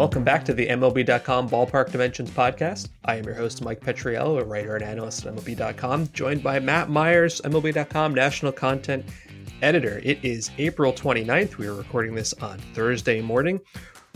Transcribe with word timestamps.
Welcome 0.00 0.24
back 0.24 0.46
to 0.46 0.54
the 0.54 0.66
MLB.com 0.66 1.50
Ballpark 1.50 1.92
Dimensions 1.92 2.30
podcast. 2.30 2.88
I 3.04 3.16
am 3.16 3.24
your 3.24 3.34
host, 3.34 3.62
Mike 3.62 3.82
Petriello, 3.82 4.40
a 4.40 4.44
writer 4.46 4.74
and 4.74 4.82
analyst 4.82 5.26
at 5.26 5.34
MLB.com, 5.34 6.08
joined 6.14 6.42
by 6.42 6.58
Matt 6.58 6.88
Myers, 6.88 7.42
MLB.com 7.42 8.14
national 8.14 8.52
content 8.52 9.04
editor. 9.60 10.00
It 10.02 10.24
is 10.24 10.52
April 10.56 10.94
29th. 10.94 11.58
We 11.58 11.66
are 11.66 11.74
recording 11.74 12.14
this 12.14 12.32
on 12.40 12.58
Thursday 12.72 13.20
morning. 13.20 13.60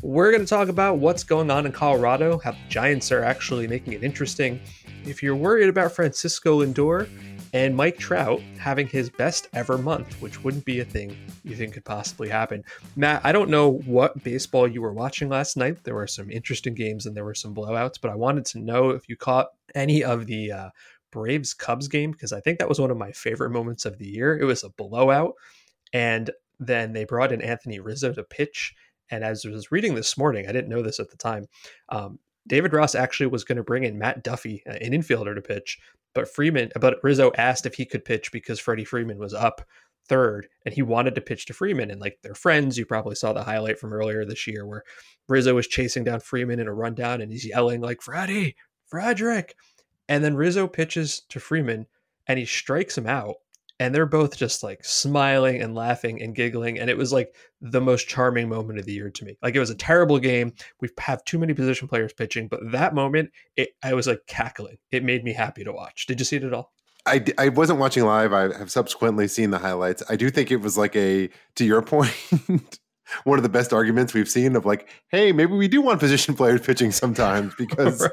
We're 0.00 0.30
going 0.30 0.40
to 0.40 0.48
talk 0.48 0.68
about 0.68 1.00
what's 1.00 1.22
going 1.22 1.50
on 1.50 1.66
in 1.66 1.72
Colorado, 1.72 2.38
how 2.38 2.52
the 2.52 2.58
Giants 2.70 3.12
are 3.12 3.22
actually 3.22 3.68
making 3.68 3.92
it 3.92 4.02
interesting. 4.02 4.62
If 5.04 5.22
you're 5.22 5.36
worried 5.36 5.68
about 5.68 5.92
Francisco 5.92 6.64
Lindor, 6.64 7.10
and 7.54 7.76
Mike 7.76 7.96
Trout 7.98 8.42
having 8.58 8.88
his 8.88 9.08
best 9.08 9.48
ever 9.52 9.78
month, 9.78 10.20
which 10.20 10.42
wouldn't 10.42 10.64
be 10.64 10.80
a 10.80 10.84
thing 10.84 11.16
you 11.44 11.54
think 11.54 11.74
could 11.74 11.84
possibly 11.84 12.28
happen. 12.28 12.64
Matt, 12.96 13.20
I 13.24 13.30
don't 13.30 13.48
know 13.48 13.78
what 13.86 14.24
baseball 14.24 14.66
you 14.66 14.82
were 14.82 14.92
watching 14.92 15.28
last 15.28 15.56
night. 15.56 15.84
There 15.84 15.94
were 15.94 16.08
some 16.08 16.32
interesting 16.32 16.74
games 16.74 17.06
and 17.06 17.16
there 17.16 17.24
were 17.24 17.34
some 17.34 17.54
blowouts, 17.54 18.00
but 18.02 18.10
I 18.10 18.16
wanted 18.16 18.44
to 18.46 18.58
know 18.58 18.90
if 18.90 19.08
you 19.08 19.16
caught 19.16 19.50
any 19.72 20.02
of 20.02 20.26
the 20.26 20.50
uh, 20.50 20.70
Braves 21.12 21.54
Cubs 21.54 21.86
game 21.86 22.10
because 22.10 22.32
I 22.32 22.40
think 22.40 22.58
that 22.58 22.68
was 22.68 22.80
one 22.80 22.90
of 22.90 22.96
my 22.96 23.12
favorite 23.12 23.50
moments 23.50 23.84
of 23.84 23.98
the 23.98 24.08
year. 24.08 24.36
It 24.36 24.44
was 24.44 24.64
a 24.64 24.70
blowout, 24.70 25.34
and 25.92 26.32
then 26.58 26.92
they 26.92 27.04
brought 27.04 27.30
in 27.30 27.40
Anthony 27.40 27.78
Rizzo 27.78 28.12
to 28.14 28.24
pitch. 28.24 28.74
And 29.10 29.22
as 29.22 29.46
I 29.46 29.50
was 29.50 29.70
reading 29.70 29.94
this 29.94 30.18
morning, 30.18 30.48
I 30.48 30.52
didn't 30.52 30.70
know 30.70 30.82
this 30.82 30.98
at 30.98 31.08
the 31.08 31.16
time. 31.16 31.46
Um, 31.88 32.18
David 32.48 32.72
Ross 32.72 32.96
actually 32.96 33.28
was 33.28 33.44
going 33.44 33.56
to 33.56 33.62
bring 33.62 33.84
in 33.84 33.96
Matt 33.96 34.24
Duffy, 34.24 34.62
uh, 34.66 34.72
an 34.72 34.92
infielder, 34.92 35.34
to 35.36 35.40
pitch, 35.40 35.78
but 36.14 36.28
Freeman, 36.28 36.70
but 36.80 36.98
Rizzo 37.02 37.32
asked 37.36 37.66
if 37.66 37.74
he 37.74 37.84
could 37.84 38.04
pitch 38.04 38.32
because 38.32 38.60
Freddie 38.60 38.84
Freeman 38.84 39.18
was 39.18 39.34
up 39.34 39.66
third 40.06 40.48
and 40.64 40.74
he 40.74 40.82
wanted 40.82 41.14
to 41.14 41.20
pitch 41.20 41.46
to 41.46 41.54
Freeman. 41.54 41.90
And 41.90 42.00
like 42.00 42.18
they're 42.22 42.34
friends. 42.34 42.78
You 42.78 42.86
probably 42.86 43.14
saw 43.14 43.32
the 43.32 43.42
highlight 43.42 43.78
from 43.78 43.92
earlier 43.92 44.24
this 44.24 44.46
year 44.46 44.66
where 44.66 44.84
Rizzo 45.28 45.54
was 45.54 45.66
chasing 45.66 46.04
down 46.04 46.20
Freeman 46.20 46.60
in 46.60 46.68
a 46.68 46.74
rundown 46.74 47.20
and 47.20 47.32
he's 47.32 47.46
yelling 47.46 47.80
like 47.80 48.02
Freddie, 48.02 48.56
Frederick. 48.86 49.56
And 50.08 50.22
then 50.22 50.36
Rizzo 50.36 50.66
pitches 50.66 51.20
to 51.30 51.40
Freeman 51.40 51.86
and 52.26 52.38
he 52.38 52.44
strikes 52.44 52.96
him 52.96 53.06
out 53.06 53.36
and 53.80 53.94
they're 53.94 54.06
both 54.06 54.36
just 54.36 54.62
like 54.62 54.84
smiling 54.84 55.60
and 55.60 55.74
laughing 55.74 56.22
and 56.22 56.34
giggling 56.34 56.78
and 56.78 56.88
it 56.88 56.96
was 56.96 57.12
like 57.12 57.34
the 57.60 57.80
most 57.80 58.08
charming 58.08 58.48
moment 58.48 58.78
of 58.78 58.86
the 58.86 58.92
year 58.92 59.10
to 59.10 59.24
me. 59.24 59.36
Like 59.42 59.54
it 59.54 59.60
was 59.60 59.70
a 59.70 59.74
terrible 59.74 60.18
game. 60.18 60.52
We 60.80 60.88
have 61.00 61.24
too 61.24 61.38
many 61.38 61.54
position 61.54 61.88
players 61.88 62.12
pitching 62.12 62.48
but 62.48 62.60
that 62.72 62.94
moment 62.94 63.30
it 63.56 63.70
i 63.82 63.94
was 63.94 64.06
like 64.06 64.20
cackling. 64.26 64.78
It 64.90 65.04
made 65.04 65.24
me 65.24 65.32
happy 65.32 65.64
to 65.64 65.72
watch. 65.72 66.06
Did 66.06 66.20
you 66.20 66.24
see 66.24 66.36
it 66.36 66.44
at 66.44 66.54
all? 66.54 66.72
I, 67.06 67.22
I 67.36 67.50
wasn't 67.50 67.78
watching 67.78 68.04
live. 68.04 68.32
I 68.32 68.56
have 68.56 68.70
subsequently 68.70 69.28
seen 69.28 69.50
the 69.50 69.58
highlights. 69.58 70.02
I 70.08 70.16
do 70.16 70.30
think 70.30 70.50
it 70.50 70.56
was 70.56 70.78
like 70.78 70.96
a, 70.96 71.28
to 71.56 71.64
your 71.64 71.82
point, 71.82 72.78
one 73.24 73.38
of 73.38 73.42
the 73.42 73.48
best 73.48 73.72
arguments 73.72 74.14
we've 74.14 74.28
seen 74.28 74.56
of 74.56 74.64
like, 74.64 74.88
hey, 75.08 75.32
maybe 75.32 75.52
we 75.52 75.68
do 75.68 75.80
want 75.80 76.00
position 76.00 76.34
players 76.34 76.60
pitching 76.60 76.92
sometimes 76.92 77.54
because, 77.58 78.08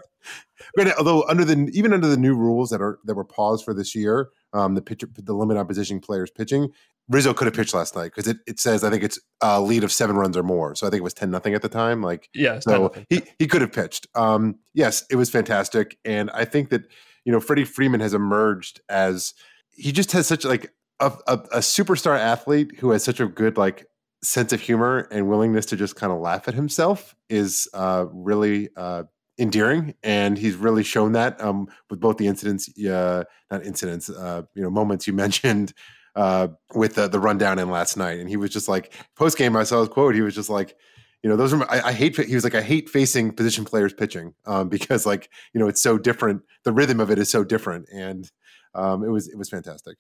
right. 0.78 0.94
although 0.97 1.24
under 1.28 1.46
the 1.46 1.69
even 1.74 1.94
under 1.94 2.07
the 2.07 2.18
new 2.18 2.35
rules 2.35 2.69
that 2.69 2.81
are 2.81 3.00
that 3.06 3.16
were 3.16 3.25
paused 3.25 3.66
for 3.66 3.74
this 3.74 3.96
year, 3.96 4.30
um, 4.53 4.75
the 4.75 4.81
pitcher, 4.81 5.07
the 5.13 5.34
limit 5.34 5.57
on 5.57 5.66
position 5.68 6.00
players 6.00 6.30
pitching, 6.31 6.72
Rizzo 7.09 7.34
could 7.34 7.46
have 7.46 7.53
pitched 7.53 7.74
last 7.74 7.96
night 7.96 8.12
because 8.16 8.28
it, 8.28 8.38
it 8.47 8.59
says 8.59 8.84
I 8.84 8.90
think 8.90 9.03
it's 9.03 9.19
a 9.41 9.62
lead 9.62 9.84
of 9.84 9.91
seven 9.91 10.16
runs 10.16 10.38
or 10.38 10.44
more. 10.44 10.75
So 10.75 10.88
I 10.88 10.90
think 10.90 11.01
it 11.01 11.03
was 11.03 11.13
ten 11.13 11.31
nothing 11.31 11.53
at 11.53 11.62
the 11.62 11.69
time. 11.69 12.01
Like 12.01 12.30
yeah, 12.34 12.59
so 12.59 12.94
he 13.09 13.24
he 13.40 13.47
could 13.47 13.62
have 13.62 13.74
pitched. 13.74 14.07
Um, 14.16 14.59
yes, 14.74 15.06
it 15.09 15.16
was 15.16 15.30
fantastic, 15.30 15.97
and 16.06 16.30
I 16.31 16.46
think 16.46 16.69
that 16.69 16.84
you 17.25 17.31
know 17.31 17.40
Freddie 17.40 17.66
Freeman 17.66 18.00
has 18.00 18.13
emerged 18.13 18.81
as 18.90 19.34
he 19.72 19.91
just 19.91 20.12
has 20.12 20.28
such 20.28 20.46
like 20.46 20.74
a, 21.00 21.12
a, 21.28 21.34
a 21.34 21.59
superstar 21.59 22.18
athlete 22.18 22.78
who 22.80 22.91
has 22.91 23.03
such 23.03 23.19
a 23.19 23.28
good 23.28 23.57
like 23.57 23.85
sense 24.23 24.53
of 24.53 24.61
humor 24.61 25.07
and 25.11 25.27
willingness 25.27 25.65
to 25.67 25.75
just 25.75 25.95
kind 25.95 26.11
of 26.11 26.19
laugh 26.19 26.47
at 26.47 26.53
himself 26.53 27.15
is 27.29 27.67
uh, 27.73 28.05
really 28.11 28.69
uh, 28.75 29.03
endearing, 29.39 29.95
and 30.03 30.37
he's 30.37 30.55
really 30.55 30.83
shown 30.83 31.13
that 31.13 31.41
um, 31.41 31.67
with 31.89 31.99
both 31.99 32.17
the 32.17 32.27
incidents, 32.27 32.69
uh, 32.85 33.23
not 33.49 33.65
incidents, 33.65 34.09
uh, 34.09 34.43
you 34.53 34.61
know, 34.61 34.69
moments 34.69 35.07
you 35.07 35.13
mentioned 35.25 35.73
uh, 36.15 36.49
with 36.75 36.95
the, 36.95 37.07
the 37.07 37.19
rundown 37.19 37.59
in 37.59 37.69
last 37.69 37.97
night. 37.97 38.19
And 38.19 38.29
he 38.29 38.37
was 38.37 38.49
just 38.49 38.67
like 38.67 38.93
post 39.15 39.37
game. 39.37 39.55
I 39.55 39.63
saw 39.63 39.79
his 39.79 39.89
quote. 39.89 40.15
He 40.15 40.21
was 40.21 40.35
just 40.35 40.49
like, 40.49 40.75
you 41.23 41.29
know, 41.29 41.35
those 41.35 41.53
are 41.53 41.71
I, 41.71 41.89
I, 41.89 41.91
hate. 41.93 42.17
He 42.17 42.35
was 42.35 42.43
like, 42.43 42.55
I 42.55 42.61
hate 42.61 42.89
facing 42.89 43.31
position 43.31 43.63
players 43.65 43.93
pitching 43.93 44.33
um, 44.45 44.69
because 44.75 45.05
like 45.05 45.29
you 45.53 45.59
know 45.59 45.67
it's 45.67 45.81
so 45.81 45.97
different. 45.97 46.43
The 46.63 46.73
rhythm 46.73 46.99
of 46.99 47.11
it 47.11 47.19
is 47.19 47.31
so 47.31 47.43
different, 47.43 47.88
and 47.93 48.29
um, 48.73 49.03
it 49.03 49.09
was 49.09 49.27
it 49.27 49.38
was 49.38 49.49
fantastic. 49.49 49.97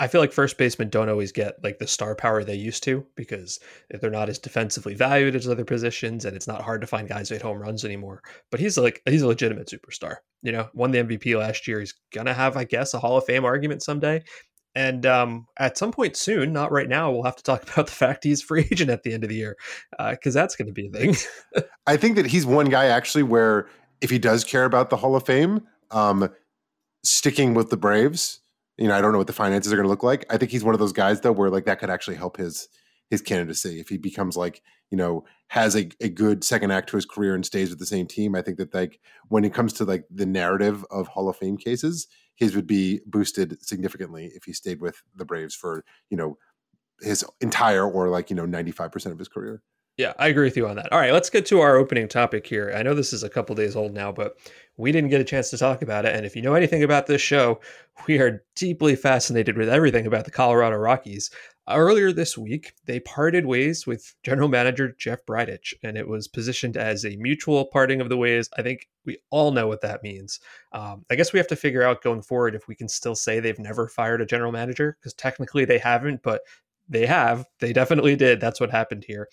I 0.00 0.06
feel 0.06 0.20
like 0.20 0.32
first 0.32 0.56
basemen 0.56 0.88
don't 0.88 1.08
always 1.08 1.32
get 1.32 1.62
like 1.62 1.78
the 1.78 1.86
star 1.86 2.14
power 2.14 2.42
they 2.42 2.54
used 2.54 2.82
to 2.84 3.06
because 3.16 3.58
they're 3.90 4.10
not 4.10 4.28
as 4.28 4.38
defensively 4.38 4.94
valued 4.94 5.34
as 5.34 5.48
other 5.48 5.64
positions, 5.64 6.24
and 6.24 6.36
it's 6.36 6.46
not 6.46 6.62
hard 6.62 6.80
to 6.80 6.86
find 6.86 7.08
guys 7.08 7.28
who 7.28 7.34
hit 7.34 7.42
home 7.42 7.58
runs 7.58 7.84
anymore. 7.84 8.22
But 8.50 8.60
he's 8.60 8.78
like 8.78 9.02
he's 9.04 9.22
a 9.22 9.26
legitimate 9.26 9.68
superstar. 9.68 10.16
You 10.42 10.52
know, 10.52 10.68
won 10.74 10.90
the 10.90 11.00
MVP 11.00 11.38
last 11.38 11.66
year. 11.66 11.80
He's 11.80 11.94
gonna 12.12 12.34
have, 12.34 12.56
I 12.56 12.64
guess, 12.64 12.94
a 12.94 12.98
Hall 12.98 13.16
of 13.16 13.24
Fame 13.24 13.44
argument 13.44 13.82
someday. 13.82 14.22
And 14.76 15.06
um, 15.06 15.46
at 15.58 15.78
some 15.78 15.92
point 15.92 16.16
soon, 16.16 16.52
not 16.52 16.72
right 16.72 16.88
now, 16.88 17.10
we'll 17.12 17.22
have 17.22 17.36
to 17.36 17.42
talk 17.42 17.62
about 17.72 17.86
the 17.86 17.92
fact 17.92 18.24
he's 18.24 18.42
free 18.42 18.66
agent 18.70 18.90
at 18.90 19.02
the 19.02 19.12
end 19.12 19.24
of 19.24 19.30
the 19.30 19.36
year 19.36 19.56
because 20.10 20.36
uh, 20.36 20.40
that's 20.40 20.56
going 20.56 20.66
to 20.66 20.72
be 20.72 20.88
a 20.88 20.90
thing. 20.90 21.16
I 21.86 21.96
think 21.96 22.16
that 22.16 22.26
he's 22.26 22.46
one 22.46 22.66
guy 22.66 22.86
actually 22.86 23.22
where 23.22 23.68
if 24.00 24.10
he 24.10 24.18
does 24.18 24.44
care 24.44 24.64
about 24.64 24.90
the 24.90 24.96
Hall 24.96 25.14
of 25.14 25.24
Fame, 25.24 25.62
um, 25.90 26.28
sticking 27.04 27.54
with 27.54 27.70
the 27.70 27.76
Braves 27.76 28.40
you 28.78 28.88
know, 28.88 28.94
I 28.94 29.00
don't 29.00 29.12
know 29.12 29.18
what 29.18 29.26
the 29.26 29.32
finances 29.32 29.72
are 29.72 29.76
going 29.76 29.84
to 29.84 29.90
look 29.90 30.02
like. 30.02 30.24
I 30.30 30.36
think 30.36 30.50
he's 30.50 30.64
one 30.64 30.74
of 30.74 30.80
those 30.80 30.92
guys 30.92 31.20
though, 31.20 31.32
where 31.32 31.50
like 31.50 31.64
that 31.66 31.78
could 31.78 31.90
actually 31.90 32.16
help 32.16 32.36
his 32.36 32.68
his 33.10 33.20
candidacy 33.20 33.80
if 33.80 33.88
he 33.88 33.98
becomes 33.98 34.36
like 34.36 34.62
you 34.90 34.96
know 34.96 35.24
has 35.48 35.76
a, 35.76 35.88
a 36.00 36.08
good 36.08 36.42
second 36.42 36.70
act 36.70 36.88
to 36.88 36.96
his 36.96 37.04
career 37.04 37.34
and 37.34 37.44
stays 37.44 37.70
with 37.70 37.78
the 37.78 37.86
same 37.86 38.06
team. 38.06 38.34
I 38.34 38.42
think 38.42 38.58
that 38.58 38.74
like 38.74 39.00
when 39.28 39.44
it 39.44 39.54
comes 39.54 39.72
to 39.74 39.84
like 39.84 40.04
the 40.10 40.26
narrative 40.26 40.84
of 40.90 41.06
Hall 41.08 41.28
of 41.28 41.36
Fame 41.36 41.56
cases, 41.56 42.06
his 42.34 42.56
would 42.56 42.66
be 42.66 43.00
boosted 43.06 43.64
significantly 43.64 44.32
if 44.34 44.44
he 44.44 44.52
stayed 44.52 44.80
with 44.80 45.02
the 45.14 45.24
Braves 45.24 45.54
for 45.54 45.84
you 46.10 46.16
know 46.16 46.36
his 47.00 47.24
entire 47.40 47.88
or 47.88 48.08
like 48.08 48.30
you 48.30 48.36
know 48.36 48.46
ninety 48.46 48.72
five 48.72 48.90
percent 48.90 49.12
of 49.12 49.18
his 49.18 49.28
career. 49.28 49.62
Yeah, 49.96 50.12
I 50.18 50.26
agree 50.26 50.46
with 50.46 50.56
you 50.56 50.66
on 50.66 50.74
that. 50.76 50.92
All 50.92 50.98
right, 50.98 51.12
let's 51.12 51.30
get 51.30 51.46
to 51.46 51.60
our 51.60 51.76
opening 51.76 52.08
topic 52.08 52.44
here. 52.48 52.72
I 52.74 52.82
know 52.82 52.94
this 52.94 53.12
is 53.12 53.22
a 53.22 53.30
couple 53.30 53.54
days 53.54 53.76
old 53.76 53.94
now, 53.94 54.10
but 54.10 54.36
we 54.76 54.90
didn't 54.90 55.10
get 55.10 55.20
a 55.20 55.24
chance 55.24 55.50
to 55.50 55.58
talk 55.58 55.82
about 55.82 56.04
it. 56.04 56.16
And 56.16 56.26
if 56.26 56.34
you 56.34 56.42
know 56.42 56.54
anything 56.54 56.82
about 56.82 57.06
this 57.06 57.20
show, 57.22 57.60
we 58.08 58.18
are 58.18 58.42
deeply 58.56 58.96
fascinated 58.96 59.56
with 59.56 59.68
everything 59.68 60.04
about 60.04 60.24
the 60.24 60.32
Colorado 60.32 60.76
Rockies. 60.78 61.30
Earlier 61.70 62.10
this 62.10 62.36
week, 62.36 62.72
they 62.86 62.98
parted 62.98 63.46
ways 63.46 63.86
with 63.86 64.16
general 64.24 64.48
manager 64.48 64.92
Jeff 64.98 65.24
Bridich, 65.26 65.72
and 65.84 65.96
it 65.96 66.08
was 66.08 66.26
positioned 66.26 66.76
as 66.76 67.04
a 67.04 67.16
mutual 67.16 67.64
parting 67.66 68.00
of 68.00 68.08
the 68.08 68.16
ways. 68.16 68.50
I 68.58 68.62
think 68.62 68.88
we 69.06 69.18
all 69.30 69.52
know 69.52 69.68
what 69.68 69.80
that 69.82 70.02
means. 70.02 70.40
Um, 70.72 71.04
I 71.08 71.14
guess 71.14 71.32
we 71.32 71.38
have 71.38 71.46
to 71.46 71.56
figure 71.56 71.84
out 71.84 72.02
going 72.02 72.22
forward 72.22 72.56
if 72.56 72.66
we 72.66 72.74
can 72.74 72.88
still 72.88 73.14
say 73.14 73.38
they've 73.38 73.58
never 73.60 73.86
fired 73.86 74.20
a 74.20 74.26
general 74.26 74.50
manager, 74.50 74.96
because 74.98 75.14
technically 75.14 75.64
they 75.64 75.78
haven't, 75.78 76.20
but 76.24 76.42
they 76.88 77.06
have. 77.06 77.46
They 77.60 77.72
definitely 77.72 78.16
did. 78.16 78.40
That's 78.40 78.60
what 78.60 78.70
happened 78.70 79.04
here. 79.06 79.28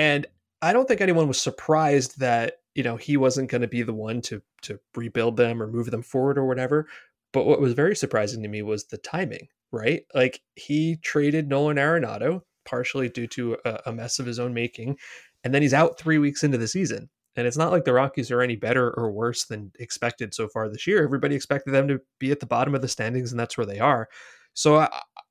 And 0.00 0.26
I 0.62 0.72
don't 0.72 0.88
think 0.88 1.02
anyone 1.02 1.28
was 1.28 1.38
surprised 1.40 2.20
that 2.20 2.54
you 2.74 2.82
know 2.82 2.96
he 2.96 3.16
wasn't 3.18 3.50
going 3.50 3.60
to 3.62 3.68
be 3.68 3.82
the 3.82 3.92
one 3.92 4.22
to 4.22 4.40
to 4.62 4.80
rebuild 4.96 5.36
them 5.36 5.62
or 5.62 5.66
move 5.66 5.90
them 5.90 6.02
forward 6.02 6.38
or 6.38 6.46
whatever. 6.46 6.86
But 7.32 7.44
what 7.46 7.60
was 7.60 7.74
very 7.74 7.94
surprising 7.94 8.42
to 8.42 8.48
me 8.48 8.62
was 8.62 8.86
the 8.86 8.98
timing. 8.98 9.48
right? 9.72 10.02
Like 10.14 10.40
he 10.56 10.96
traded 10.96 11.48
Nolan 11.48 11.76
Arenado 11.76 12.42
partially 12.64 13.08
due 13.08 13.26
to 13.28 13.56
a, 13.64 13.80
a 13.86 13.92
mess 13.92 14.18
of 14.18 14.26
his 14.26 14.38
own 14.38 14.54
making, 14.54 14.96
and 15.44 15.52
then 15.54 15.62
he's 15.62 15.74
out 15.74 15.98
three 15.98 16.18
weeks 16.18 16.42
into 16.44 16.58
the 16.58 16.68
season. 16.68 17.10
And 17.36 17.46
it's 17.46 17.56
not 17.56 17.72
like 17.72 17.84
the 17.84 17.92
Rockies 17.92 18.30
are 18.30 18.42
any 18.42 18.56
better 18.56 18.92
or 18.98 19.12
worse 19.12 19.44
than 19.44 19.70
expected 19.78 20.34
so 20.34 20.48
far 20.48 20.68
this 20.68 20.86
year. 20.86 21.04
Everybody 21.04 21.34
expected 21.36 21.72
them 21.72 21.88
to 21.88 22.00
be 22.18 22.30
at 22.32 22.40
the 22.40 22.46
bottom 22.46 22.74
of 22.74 22.82
the 22.82 22.88
standings, 22.88 23.30
and 23.32 23.38
that's 23.40 23.56
where 23.56 23.66
they 23.66 23.78
are. 23.80 24.08
So 24.54 24.78
I, 24.78 24.88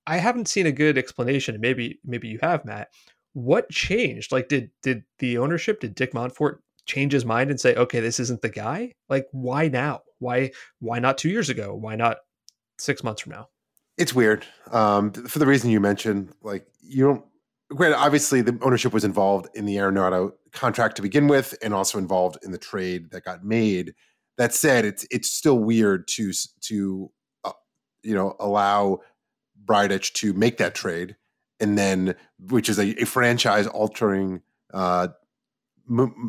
I 0.07 0.18
haven't 0.18 0.48
seen 0.48 0.66
a 0.66 0.71
good 0.71 0.98
explanation. 0.98 1.60
Maybe 1.60 2.00
maybe 2.06 2.27
you 2.30 2.39
have, 2.42 2.66
Matt. 2.66 2.89
What 3.39 3.69
changed? 3.69 4.31
Like, 4.31 4.50
did 4.50 4.71
did 4.83 5.03
the 5.19 5.38
ownership, 5.38 5.80
did 5.80 5.95
Dick 5.95 6.13
Monfort 6.13 6.59
change 6.86 7.13
his 7.13 7.25
mind 7.25 7.50
and 7.50 7.59
say, 7.59 7.75
okay, 7.75 8.00
this 8.00 8.19
isn't 8.19 8.41
the 8.41 8.50
guy? 8.50 8.94
Like, 9.07 9.27
why 9.31 9.68
now? 9.68 10.01
Why 10.19 10.51
why 10.80 11.00
not 11.00 11.18
two 11.18 11.30
years 11.30 11.50
ago? 11.50 11.74
Why 11.74 11.95
not 11.95 12.18
six 12.77 13.03
months 13.03 13.21
from 13.21 13.33
now? 13.33 13.50
It's 13.97 14.13
weird. 14.13 14.45
Um, 14.71 15.12
for 15.12 15.39
the 15.39 15.45
reason 15.45 15.69
you 15.69 15.80
mentioned, 15.80 16.33
like 16.41 16.65
you 16.81 17.06
don't 17.06 17.25
granted, 17.69 17.97
obviously 17.97 18.41
the 18.41 18.57
ownership 18.62 18.94
was 18.94 19.03
involved 19.03 19.47
in 19.53 19.65
the 19.65 19.75
Arenado 19.75 20.33
contract 20.51 20.95
to 20.97 21.01
begin 21.01 21.27
with, 21.27 21.56
and 21.62 21.74
also 21.74 21.97
involved 21.97 22.38
in 22.44 22.51
the 22.51 22.57
trade 22.57 23.12
that 23.12 23.24
got 23.24 23.44
made. 23.44 23.94
That 24.38 24.53
said, 24.53 24.85
it's 24.85 25.06
it's 25.12 25.31
still 25.31 25.59
weird 25.59 26.07
to 26.09 26.31
to 26.62 27.12
uh, 27.44 27.51
you 28.03 28.15
know 28.15 28.35
allow 28.39 29.00
Bridich 29.65 30.13
to 30.13 30.33
make 30.33 30.57
that 30.57 30.75
trade, 30.75 31.15
and 31.59 31.77
then 31.77 32.15
which 32.50 32.69
is 32.69 32.79
a, 32.79 33.01
a 33.01 33.06
franchise 33.06 33.67
altering 33.67 34.41
uh, 34.73 35.09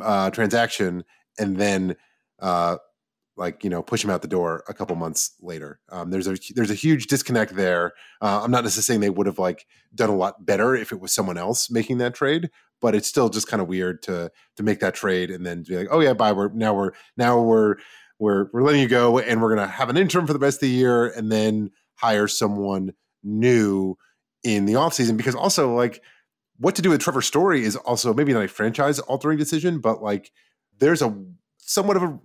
uh, 0.02 0.30
transaction, 0.30 1.04
and 1.38 1.56
then 1.56 1.96
uh, 2.40 2.76
like 3.36 3.64
you 3.64 3.70
know 3.70 3.82
push 3.82 4.04
him 4.04 4.10
out 4.10 4.22
the 4.22 4.28
door 4.28 4.64
a 4.68 4.74
couple 4.74 4.94
months 4.96 5.34
later. 5.40 5.80
Um, 5.90 6.10
there's 6.10 6.26
a 6.26 6.36
there's 6.54 6.70
a 6.70 6.74
huge 6.74 7.06
disconnect 7.06 7.54
there. 7.54 7.92
Uh, 8.20 8.40
I'm 8.42 8.50
not 8.50 8.64
necessarily 8.64 8.84
saying 8.84 9.00
they 9.00 9.16
would 9.16 9.26
have 9.26 9.38
like 9.38 9.66
done 9.94 10.10
a 10.10 10.16
lot 10.16 10.44
better 10.44 10.74
if 10.74 10.92
it 10.92 11.00
was 11.00 11.12
someone 11.12 11.38
else 11.38 11.70
making 11.70 11.98
that 11.98 12.14
trade, 12.14 12.50
but 12.80 12.94
it's 12.94 13.08
still 13.08 13.28
just 13.28 13.48
kind 13.48 13.60
of 13.60 13.68
weird 13.68 14.02
to 14.04 14.30
to 14.56 14.62
make 14.62 14.80
that 14.80 14.94
trade 14.94 15.30
and 15.30 15.44
then 15.44 15.64
be 15.66 15.76
like, 15.76 15.88
oh 15.90 16.00
yeah, 16.00 16.12
bye. 16.12 16.32
We're 16.32 16.50
now 16.50 16.74
we're 16.74 16.92
now 17.16 17.40
we're 17.40 17.76
we're 18.18 18.48
we're 18.52 18.62
letting 18.62 18.82
you 18.82 18.88
go, 18.88 19.18
and 19.18 19.40
we're 19.40 19.54
gonna 19.54 19.66
have 19.66 19.88
an 19.88 19.96
interim 19.96 20.26
for 20.26 20.32
the 20.32 20.38
rest 20.38 20.58
of 20.58 20.68
the 20.68 20.74
year, 20.74 21.06
and 21.06 21.32
then 21.32 21.70
hire 21.94 22.28
someone 22.28 22.92
new 23.22 23.96
in 24.42 24.66
the 24.66 24.74
offseason 24.74 25.16
because 25.16 25.34
also 25.34 25.74
like 25.74 26.02
what 26.58 26.74
to 26.76 26.82
do 26.82 26.90
with 26.90 27.00
Trevor 27.00 27.22
Story 27.22 27.64
is 27.64 27.76
also 27.76 28.12
maybe 28.12 28.32
not 28.32 28.44
a 28.44 28.48
franchise 28.48 28.98
altering 29.00 29.38
decision, 29.38 29.80
but 29.80 30.02
like 30.02 30.30
there's 30.78 31.02
a 31.02 31.16
somewhat 31.58 31.96
of 31.96 32.02
a 32.02 32.18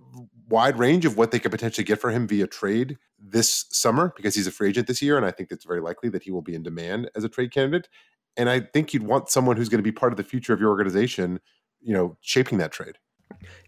wide 0.48 0.78
range 0.78 1.04
of 1.04 1.16
what 1.16 1.30
they 1.30 1.38
could 1.38 1.50
potentially 1.50 1.84
get 1.84 2.00
for 2.00 2.10
him 2.10 2.26
via 2.26 2.46
trade 2.46 2.98
this 3.18 3.64
summer 3.70 4.12
because 4.16 4.34
he's 4.34 4.46
a 4.46 4.52
free 4.52 4.68
agent 4.68 4.86
this 4.86 5.02
year. 5.02 5.16
And 5.16 5.26
I 5.26 5.30
think 5.30 5.50
it's 5.50 5.64
very 5.64 5.80
likely 5.80 6.08
that 6.10 6.22
he 6.22 6.30
will 6.30 6.42
be 6.42 6.54
in 6.54 6.62
demand 6.62 7.10
as 7.14 7.24
a 7.24 7.28
trade 7.28 7.52
candidate. 7.52 7.88
And 8.36 8.50
I 8.50 8.60
think 8.60 8.92
you'd 8.92 9.02
want 9.02 9.30
someone 9.30 9.56
who's 9.56 9.68
going 9.68 9.78
to 9.78 9.82
be 9.82 9.92
part 9.92 10.12
of 10.12 10.16
the 10.16 10.24
future 10.24 10.52
of 10.52 10.60
your 10.60 10.70
organization, 10.70 11.40
you 11.80 11.94
know, 11.94 12.16
shaping 12.20 12.58
that 12.58 12.72
trade. 12.72 12.98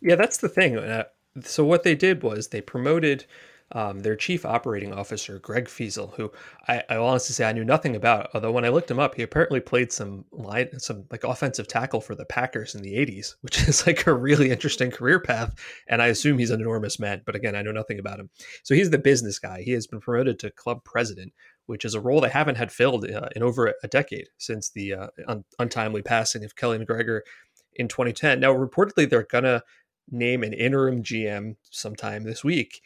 Yeah, 0.02 0.16
that's 0.16 0.38
the 0.38 0.48
thing. 0.48 0.76
Uh, 0.76 1.04
so 1.42 1.64
what 1.64 1.82
they 1.82 1.94
did 1.94 2.22
was 2.22 2.48
they 2.48 2.60
promoted 2.60 3.24
um, 3.72 4.00
their 4.00 4.16
chief 4.16 4.46
operating 4.46 4.92
officer, 4.94 5.38
Greg 5.38 5.68
Feasel, 5.68 6.14
who 6.16 6.32
I, 6.68 6.82
I 6.88 6.96
honestly 6.96 7.34
say 7.34 7.46
I 7.46 7.52
knew 7.52 7.64
nothing 7.64 7.96
about. 7.96 8.30
Although 8.32 8.52
when 8.52 8.64
I 8.64 8.70
looked 8.70 8.90
him 8.90 8.98
up, 8.98 9.14
he 9.14 9.22
apparently 9.22 9.60
played 9.60 9.92
some 9.92 10.24
line, 10.32 10.78
some 10.78 11.04
like 11.10 11.24
offensive 11.24 11.68
tackle 11.68 12.00
for 12.00 12.14
the 12.14 12.24
Packers 12.24 12.74
in 12.74 12.82
the 12.82 12.94
'80s, 12.94 13.34
which 13.42 13.68
is 13.68 13.86
like 13.86 14.06
a 14.06 14.14
really 14.14 14.50
interesting 14.50 14.90
career 14.90 15.20
path. 15.20 15.54
And 15.86 16.00
I 16.00 16.06
assume 16.06 16.38
he's 16.38 16.50
an 16.50 16.60
enormous 16.60 16.98
man, 16.98 17.22
but 17.26 17.34
again, 17.34 17.54
I 17.54 17.62
know 17.62 17.72
nothing 17.72 17.98
about 17.98 18.20
him. 18.20 18.30
So 18.62 18.74
he's 18.74 18.90
the 18.90 18.98
business 18.98 19.38
guy. 19.38 19.62
He 19.62 19.72
has 19.72 19.86
been 19.86 20.00
promoted 20.00 20.38
to 20.40 20.50
club 20.50 20.82
president, 20.84 21.32
which 21.66 21.84
is 21.84 21.94
a 21.94 22.00
role 22.00 22.20
they 22.20 22.30
haven't 22.30 22.56
had 22.56 22.72
filled 22.72 23.10
uh, 23.10 23.28
in 23.36 23.42
over 23.42 23.74
a 23.82 23.88
decade 23.88 24.28
since 24.38 24.70
the 24.70 24.94
uh, 24.94 25.06
un- 25.26 25.44
untimely 25.58 26.02
passing 26.02 26.44
of 26.44 26.56
Keli 26.56 26.82
McGregor 26.82 27.20
in 27.74 27.86
2010. 27.88 28.40
Now, 28.40 28.54
reportedly, 28.54 29.08
they're 29.08 29.24
gonna 29.24 29.62
name 30.10 30.42
an 30.42 30.54
interim 30.54 31.02
GM 31.02 31.56
sometime 31.70 32.24
this 32.24 32.42
week 32.42 32.80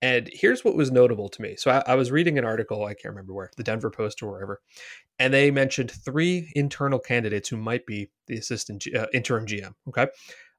and 0.00 0.30
here's 0.32 0.64
what 0.64 0.76
was 0.76 0.90
notable 0.90 1.28
to 1.28 1.42
me. 1.42 1.56
So 1.56 1.70
I, 1.70 1.92
I, 1.92 1.94
was 1.94 2.10
reading 2.10 2.38
an 2.38 2.44
article, 2.44 2.84
I 2.84 2.94
can't 2.94 3.14
remember 3.14 3.34
where, 3.34 3.50
the 3.56 3.64
Denver 3.64 3.90
Post 3.90 4.22
or 4.22 4.30
wherever, 4.30 4.60
and 5.18 5.34
they 5.34 5.50
mentioned 5.50 5.90
three 5.90 6.52
internal 6.54 6.98
candidates 6.98 7.48
who 7.48 7.56
might 7.56 7.84
be 7.86 8.10
the 8.26 8.36
assistant 8.36 8.84
uh, 8.96 9.06
interim 9.12 9.46
GM. 9.46 9.74
Okay. 9.88 10.06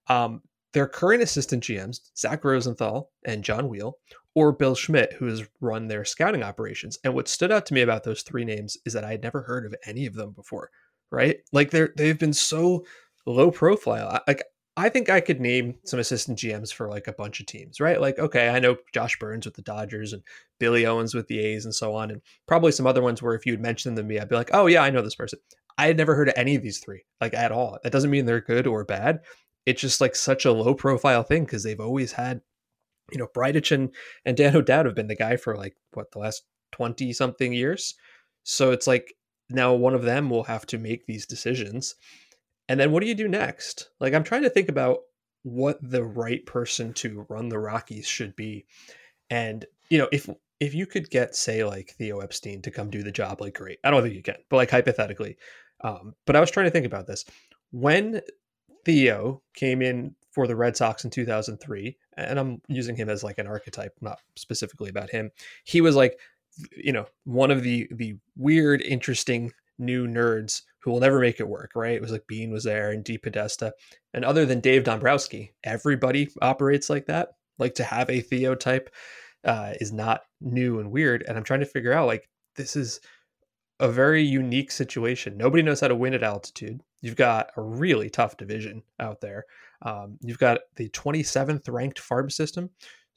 Um, 0.07 0.41
their 0.73 0.87
current 0.87 1.23
assistant 1.23 1.63
GMs, 1.63 1.99
Zach 2.17 2.43
Rosenthal 2.43 3.09
and 3.25 3.43
Jon 3.43 3.69
Weil, 3.69 3.97
or 4.35 4.51
Bill 4.51 4.75
Schmidt, 4.75 5.13
who 5.13 5.25
has 5.25 5.47
run 5.61 5.87
their 5.87 6.05
scouting 6.05 6.43
operations. 6.43 6.99
And 7.03 7.15
what 7.15 7.27
stood 7.27 7.51
out 7.51 7.65
to 7.67 7.73
me 7.73 7.81
about 7.81 8.03
those 8.03 8.21
three 8.21 8.45
names 8.45 8.77
is 8.85 8.93
that 8.93 9.03
I 9.03 9.11
had 9.11 9.23
never 9.23 9.41
heard 9.41 9.65
of 9.65 9.73
any 9.85 10.05
of 10.05 10.13
them 10.13 10.31
before, 10.31 10.69
right? 11.11 11.37
Like 11.51 11.71
they're 11.71 11.93
they've 11.97 12.19
been 12.19 12.33
so 12.33 12.85
low 13.25 13.49
profile. 13.51 14.21
Like 14.27 14.43
I 14.79 14.87
think 14.87 15.09
I 15.09 15.19
could 15.19 15.41
name 15.41 15.75
some 15.83 15.99
assistant 15.99 16.39
GMs 16.39 16.73
for 16.73 16.87
like 16.87 17.07
a 17.07 17.13
bunch 17.13 17.41
of 17.41 17.47
teams, 17.47 17.81
right? 17.81 17.99
Like, 17.99 18.17
okay, 18.17 18.47
I 18.47 18.59
know 18.59 18.77
Josh 18.93 19.19
Byrnes 19.19 19.45
with 19.45 19.55
the 19.55 19.61
Dodgers 19.61 20.13
and 20.13 20.23
Billy 20.57 20.85
Owens 20.85 21.13
with 21.13 21.27
the 21.27 21.37
A's 21.39 21.65
and 21.65 21.75
so 21.75 21.93
on, 21.93 22.11
and 22.11 22.21
probably 22.47 22.71
some 22.71 22.87
other 22.87 23.01
ones 23.01 23.21
where 23.21 23.35
if 23.35 23.45
you 23.45 23.51
had 23.51 23.61
mentioned 23.61 23.97
them 23.97 24.05
to 24.05 24.07
me, 24.07 24.19
I'd 24.19 24.29
be 24.29 24.37
like, 24.37 24.51
oh 24.53 24.67
yeah, 24.67 24.81
I 24.81 24.89
know 24.89 25.01
this 25.01 25.15
person. 25.15 25.39
I 25.77 25.87
had 25.87 25.97
never 25.97 26.15
heard 26.15 26.29
of 26.29 26.35
any 26.37 26.55
of 26.55 26.63
these 26.63 26.77
three, 26.77 27.01
like 27.19 27.33
at 27.33 27.51
all. 27.51 27.77
That 27.83 27.91
doesn't 27.91 28.09
mean 28.09 28.25
they're 28.25 28.39
good 28.39 28.67
or 28.67 28.85
bad. 28.85 29.19
It's 29.65 29.81
just 29.81 29.99
like 29.99 30.15
such 30.15 30.45
a 30.45 30.53
low 30.53 30.73
profile 30.73 31.23
thing 31.23 31.43
because 31.43 31.63
they've 31.63 31.79
always 31.79 32.13
had, 32.13 32.39
you 33.11 33.17
know, 33.17 33.27
Bridich 33.35 33.73
and, 33.73 33.93
and 34.23 34.37
Dan 34.37 34.55
O'Dowd 34.55 34.85
have 34.85 34.95
been 34.95 35.07
the 35.07 35.15
guy 35.15 35.35
for 35.35 35.57
like 35.57 35.75
what 35.91 36.11
the 36.11 36.19
last 36.19 36.43
20 36.71 37.11
something 37.11 37.51
years. 37.51 37.95
So 38.43 38.71
it's 38.71 38.87
like 38.87 39.13
now 39.49 39.73
one 39.73 39.93
of 39.93 40.03
them 40.03 40.29
will 40.29 40.43
have 40.45 40.65
to 40.67 40.77
make 40.77 41.05
these 41.05 41.25
decisions 41.25 41.95
and 42.69 42.79
then 42.79 42.91
what 42.91 43.01
do 43.01 43.07
you 43.07 43.15
do 43.15 43.27
next? 43.27 43.89
Like 43.99 44.13
I'm 44.13 44.23
trying 44.23 44.43
to 44.43 44.49
think 44.49 44.69
about 44.69 44.99
what 45.43 45.79
the 45.81 46.03
right 46.03 46.45
person 46.45 46.93
to 46.93 47.25
run 47.27 47.49
the 47.49 47.59
Rockies 47.59 48.07
should 48.07 48.35
be. 48.35 48.65
And 49.29 49.65
you 49.89 49.97
know, 49.97 50.07
if 50.13 50.29
if 50.59 50.73
you 50.75 50.85
could 50.85 51.09
get 51.09 51.35
say 51.35 51.63
like 51.63 51.95
Theo 51.97 52.19
Epstein 52.19 52.61
to 52.61 52.71
come 52.71 52.89
do 52.89 53.03
the 53.03 53.11
job, 53.11 53.41
like 53.41 53.55
great. 53.55 53.79
I 53.83 53.89
don't 53.91 54.03
think 54.03 54.15
you 54.15 54.23
can, 54.23 54.35
but 54.49 54.57
like 54.57 54.71
hypothetically. 54.71 55.35
Um, 55.83 56.13
but 56.25 56.35
I 56.35 56.39
was 56.39 56.51
trying 56.51 56.67
to 56.67 56.71
think 56.71 56.85
about 56.85 57.07
this. 57.07 57.25
When 57.71 58.21
Theo 58.85 59.41
came 59.55 59.81
in 59.81 60.15
for 60.31 60.45
the 60.45 60.55
Red 60.55 60.77
Sox 60.77 61.03
in 61.03 61.09
2003, 61.09 61.97
and 62.17 62.39
I'm 62.39 62.61
using 62.67 62.95
him 62.95 63.09
as 63.09 63.23
like 63.23 63.39
an 63.39 63.47
archetype, 63.47 63.93
not 64.01 64.19
specifically 64.35 64.89
about 64.89 65.09
him. 65.09 65.31
He 65.63 65.81
was 65.81 65.95
like, 65.95 66.19
you 66.75 66.91
know, 66.91 67.05
one 67.23 67.49
of 67.49 67.63
the 67.63 67.87
the 67.91 68.15
weird, 68.35 68.81
interesting 68.81 69.51
new 69.79 70.07
nerds 70.07 70.61
who 70.79 70.91
will 70.91 70.99
never 70.99 71.19
make 71.19 71.39
it 71.39 71.47
work, 71.47 71.71
right? 71.75 71.95
It 71.95 72.01
was 72.01 72.11
like 72.11 72.27
Beane 72.27 72.51
was 72.51 72.63
there 72.63 72.91
and 72.91 73.03
DePodesta. 73.03 73.71
And 74.13 74.23
other 74.23 74.45
than 74.45 74.61
Dave 74.61 74.83
Dombrowski, 74.83 75.53
everybody 75.63 76.29
operates 76.41 76.89
like 76.89 77.05
that. 77.07 77.29
Like 77.57 77.75
to 77.75 77.83
have 77.83 78.09
a 78.09 78.21
Theo 78.21 78.55
type 78.55 78.89
uh, 79.43 79.73
is 79.79 79.91
not 79.91 80.21
new 80.41 80.79
and 80.79 80.91
weird. 80.91 81.23
And 81.27 81.37
I'm 81.37 81.43
trying 81.43 81.59
to 81.59 81.65
figure 81.65 81.93
out 81.93 82.07
like, 82.07 82.29
this 82.55 82.75
is 82.75 83.01
a 83.79 83.89
very 83.89 84.23
unique 84.23 84.71
situation. 84.71 85.37
Nobody 85.37 85.63
knows 85.63 85.79
how 85.79 85.87
to 85.87 85.95
win 85.95 86.13
at 86.13 86.23
altitude. 86.23 86.81
You've 87.01 87.15
got 87.15 87.51
a 87.55 87.61
really 87.61 88.09
tough 88.09 88.37
division 88.37 88.83
out 88.99 89.21
there. 89.21 89.45
Um, 89.81 90.17
you've 90.21 90.39
got 90.39 90.59
the 90.75 90.89
27th 90.89 91.69
ranked 91.69 91.99
farm 91.99 92.29
system. 92.29 92.69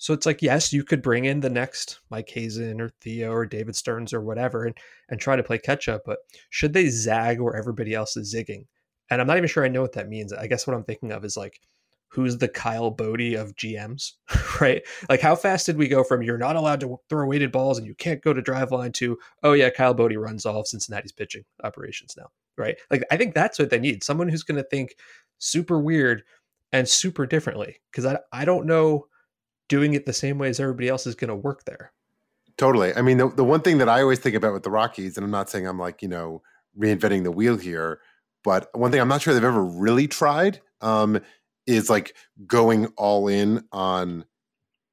So 0.02 0.12
it's 0.12 0.26
like, 0.26 0.42
yes, 0.42 0.72
you 0.72 0.82
could 0.82 1.00
bring 1.00 1.26
in 1.26 1.38
the 1.38 1.48
next 1.48 2.00
Mike 2.10 2.28
Hazen 2.28 2.80
or 2.80 2.88
Theo 3.00 3.30
or 3.30 3.46
David 3.46 3.76
Stearns 3.76 4.12
or 4.12 4.20
whatever 4.20 4.64
and, 4.64 4.76
and 5.08 5.20
try 5.20 5.36
to 5.36 5.44
play 5.44 5.58
catch 5.58 5.88
up, 5.88 6.02
but 6.04 6.18
should 6.50 6.72
they 6.72 6.88
zag 6.88 7.40
where 7.40 7.54
everybody 7.54 7.94
else 7.94 8.16
is 8.16 8.34
zigging? 8.34 8.66
And 9.10 9.20
I'm 9.20 9.28
not 9.28 9.36
even 9.36 9.48
sure 9.48 9.64
I 9.64 9.68
know 9.68 9.80
what 9.80 9.92
that 9.92 10.08
means. 10.08 10.32
I 10.32 10.48
guess 10.48 10.66
what 10.66 10.74
I'm 10.74 10.82
thinking 10.82 11.12
of 11.12 11.24
is 11.24 11.36
like, 11.36 11.60
who's 12.08 12.36
the 12.36 12.48
Kyle 12.48 12.90
Boddy 12.90 13.36
of 13.36 13.54
GMs, 13.54 14.14
right? 14.60 14.82
Like, 15.08 15.20
how 15.20 15.36
fast 15.36 15.66
did 15.66 15.76
we 15.76 15.86
go 15.86 16.02
from 16.02 16.20
you're 16.20 16.36
not 16.36 16.56
allowed 16.56 16.80
to 16.80 16.98
throw 17.08 17.28
weighted 17.28 17.52
balls 17.52 17.78
and 17.78 17.86
you 17.86 17.94
can't 17.94 18.22
go 18.22 18.32
to 18.32 18.42
Driveline 18.42 18.92
to, 18.94 19.16
oh, 19.44 19.52
yeah, 19.52 19.70
Kyle 19.70 19.94
Boddy 19.94 20.16
runs 20.16 20.44
all 20.44 20.58
of 20.58 20.66
Cincinnati's 20.66 21.12
pitching 21.12 21.44
operations 21.62 22.16
now, 22.16 22.26
right? 22.58 22.76
Like, 22.90 23.04
I 23.12 23.16
think 23.16 23.36
that's 23.36 23.56
what 23.56 23.70
they 23.70 23.78
need 23.78 24.02
someone 24.02 24.28
who's 24.28 24.42
going 24.42 24.60
to 24.60 24.68
think 24.68 24.96
super 25.38 25.78
weird 25.78 26.24
and 26.72 26.88
super 26.88 27.24
differently. 27.24 27.76
Cause 27.92 28.04
I, 28.04 28.18
I 28.32 28.44
don't 28.44 28.66
know 28.66 29.06
doing 29.72 29.94
it 29.94 30.04
the 30.04 30.12
same 30.12 30.36
way 30.36 30.50
as 30.50 30.60
everybody 30.60 30.86
else 30.86 31.06
is 31.06 31.14
going 31.14 31.30
to 31.30 31.34
work 31.34 31.64
there. 31.64 31.94
Totally. 32.58 32.94
I 32.94 33.00
mean, 33.00 33.16
the, 33.16 33.30
the 33.30 33.42
one 33.42 33.62
thing 33.62 33.78
that 33.78 33.88
I 33.88 34.02
always 34.02 34.18
think 34.18 34.36
about 34.36 34.52
with 34.52 34.64
the 34.64 34.70
Rockies, 34.70 35.16
and 35.16 35.24
I'm 35.24 35.30
not 35.30 35.48
saying 35.48 35.66
I'm 35.66 35.78
like, 35.78 36.02
you 36.02 36.08
know, 36.08 36.42
reinventing 36.78 37.22
the 37.22 37.32
wheel 37.32 37.56
here, 37.56 38.00
but 38.44 38.68
one 38.74 38.90
thing 38.90 39.00
I'm 39.00 39.08
not 39.08 39.22
sure 39.22 39.32
they've 39.32 39.42
ever 39.42 39.64
really 39.64 40.06
tried 40.06 40.60
um, 40.82 41.18
is 41.66 41.88
like 41.88 42.14
going 42.46 42.88
all 42.98 43.28
in 43.28 43.64
on 43.72 44.26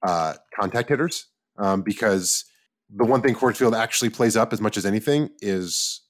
uh, 0.01 0.36
contact 0.57 0.88
hitters 0.88 1.27
um, 1.57 1.81
because 1.81 2.45
the 2.89 3.03
one 3.03 3.21
thing 3.21 3.36
Coors 3.36 3.77
actually 3.77 4.12
plays 4.12 4.38
up 4.38 4.53
as 4.53 4.62
much 4.62 4.77
as 4.77 4.86
anything 4.86 5.29
is 5.41 6.03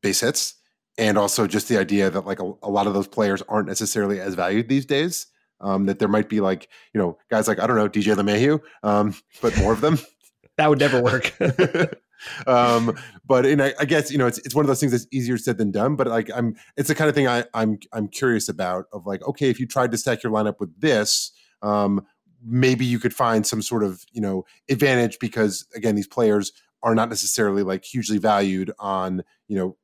base 0.00 0.20
hits. 0.20 0.54
And 0.96 1.18
also 1.18 1.48
just 1.48 1.68
the 1.68 1.76
idea 1.76 2.08
that 2.08 2.24
like 2.24 2.38
a, 2.38 2.52
a 2.62 2.70
lot 2.70 2.86
of 2.86 2.94
those 2.94 3.08
players 3.08 3.42
aren't 3.48 3.66
necessarily 3.66 4.20
as 4.20 4.34
valued 4.34 4.68
these 4.68 4.86
days 4.86 5.26
um, 5.62 5.86
that 5.86 5.98
there 5.98 6.08
might 6.08 6.28
be 6.28 6.40
like 6.40 6.68
you 6.92 7.00
know 7.00 7.18
guys 7.30 7.48
like 7.48 7.58
I 7.58 7.66
don't 7.66 7.76
know 7.76 7.88
DJ 7.88 8.14
LeMahieu, 8.14 8.60
um, 8.82 9.14
but 9.40 9.56
more 9.58 9.72
of 9.72 9.80
them. 9.80 9.98
that 10.58 10.68
would 10.68 10.78
never 10.78 11.00
work. 11.02 11.32
um, 12.46 12.96
but 13.24 13.46
and 13.46 13.62
I, 13.62 13.74
I, 13.80 13.84
guess 13.84 14.10
you 14.10 14.18
know 14.18 14.26
it's 14.26 14.38
it's 14.38 14.54
one 14.54 14.64
of 14.64 14.68
those 14.68 14.80
things 14.80 14.92
that's 14.92 15.06
easier 15.10 15.38
said 15.38 15.58
than 15.58 15.70
done. 15.70 15.96
But 15.96 16.08
like 16.08 16.30
I'm, 16.34 16.56
it's 16.76 16.88
the 16.88 16.94
kind 16.94 17.08
of 17.08 17.14
thing 17.14 17.28
I, 17.28 17.44
I'm 17.54 17.78
I'm 17.92 18.08
curious 18.08 18.48
about. 18.48 18.86
Of 18.92 19.06
like, 19.06 19.26
okay, 19.26 19.48
if 19.48 19.58
you 19.58 19.66
tried 19.66 19.90
to 19.92 19.98
stack 19.98 20.22
your 20.22 20.32
lineup 20.32 20.60
with 20.60 20.78
this, 20.80 21.32
um, 21.62 22.06
maybe 22.44 22.84
you 22.84 22.98
could 22.98 23.14
find 23.14 23.46
some 23.46 23.62
sort 23.62 23.82
of 23.82 24.04
you 24.12 24.20
know 24.20 24.44
advantage 24.68 25.18
because 25.18 25.66
again, 25.74 25.94
these 25.94 26.08
players 26.08 26.52
are 26.82 26.94
not 26.94 27.08
necessarily 27.08 27.62
like 27.62 27.84
hugely 27.84 28.18
valued 28.18 28.72
on 28.78 29.22
you 29.48 29.56
know 29.56 29.76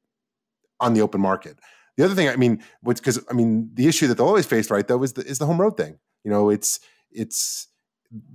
on 0.81 0.95
the 0.95 1.01
open 1.01 1.21
market. 1.21 1.59
The 1.99 2.05
other 2.05 2.15
thing, 2.15 2.29
I 2.29 2.37
mean, 2.37 2.63
what's 2.81 3.01
because 3.01 3.23
I 3.29 3.35
mean, 3.35 3.71
the 3.75 3.89
issue 3.89 4.07
that 4.07 4.17
they'll 4.17 4.27
always 4.29 4.47
face, 4.47 4.71
right, 4.71 4.87
though, 4.87 5.03
is 5.03 5.15
the 5.15 5.23
is 5.23 5.39
the 5.39 5.47
home 5.47 5.61
road 5.61 5.77
thing. 5.77 5.99
You 6.23 6.31
know, 6.31 6.49
it's 6.49 6.79
it's 7.11 7.67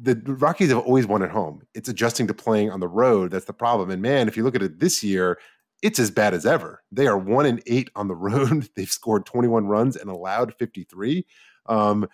the 0.01 0.21
Rockies 0.25 0.69
have 0.69 0.79
always 0.79 1.07
won 1.07 1.23
at 1.23 1.31
home. 1.31 1.61
It's 1.73 1.87
adjusting 1.87 2.27
to 2.27 2.33
playing 2.33 2.71
on 2.71 2.81
the 2.81 2.89
road 2.89 3.31
that's 3.31 3.45
the 3.45 3.53
problem. 3.53 3.89
And 3.89 4.01
man, 4.01 4.27
if 4.27 4.35
you 4.35 4.43
look 4.43 4.55
at 4.55 4.61
it 4.61 4.81
this 4.81 5.01
year, 5.01 5.39
it's 5.81 5.97
as 5.97 6.11
bad 6.11 6.33
as 6.33 6.45
ever. 6.45 6.83
They 6.91 7.07
are 7.07 7.17
one 7.17 7.45
and 7.45 7.63
eight 7.65 7.89
on 7.95 8.09
the 8.09 8.15
road. 8.17 8.67
They've 8.75 8.89
scored 8.89 9.25
21 9.25 9.65
runs 9.67 9.95
and 9.95 10.09
allowed 10.09 10.53
53. 10.59 11.25
Um, 11.67 12.05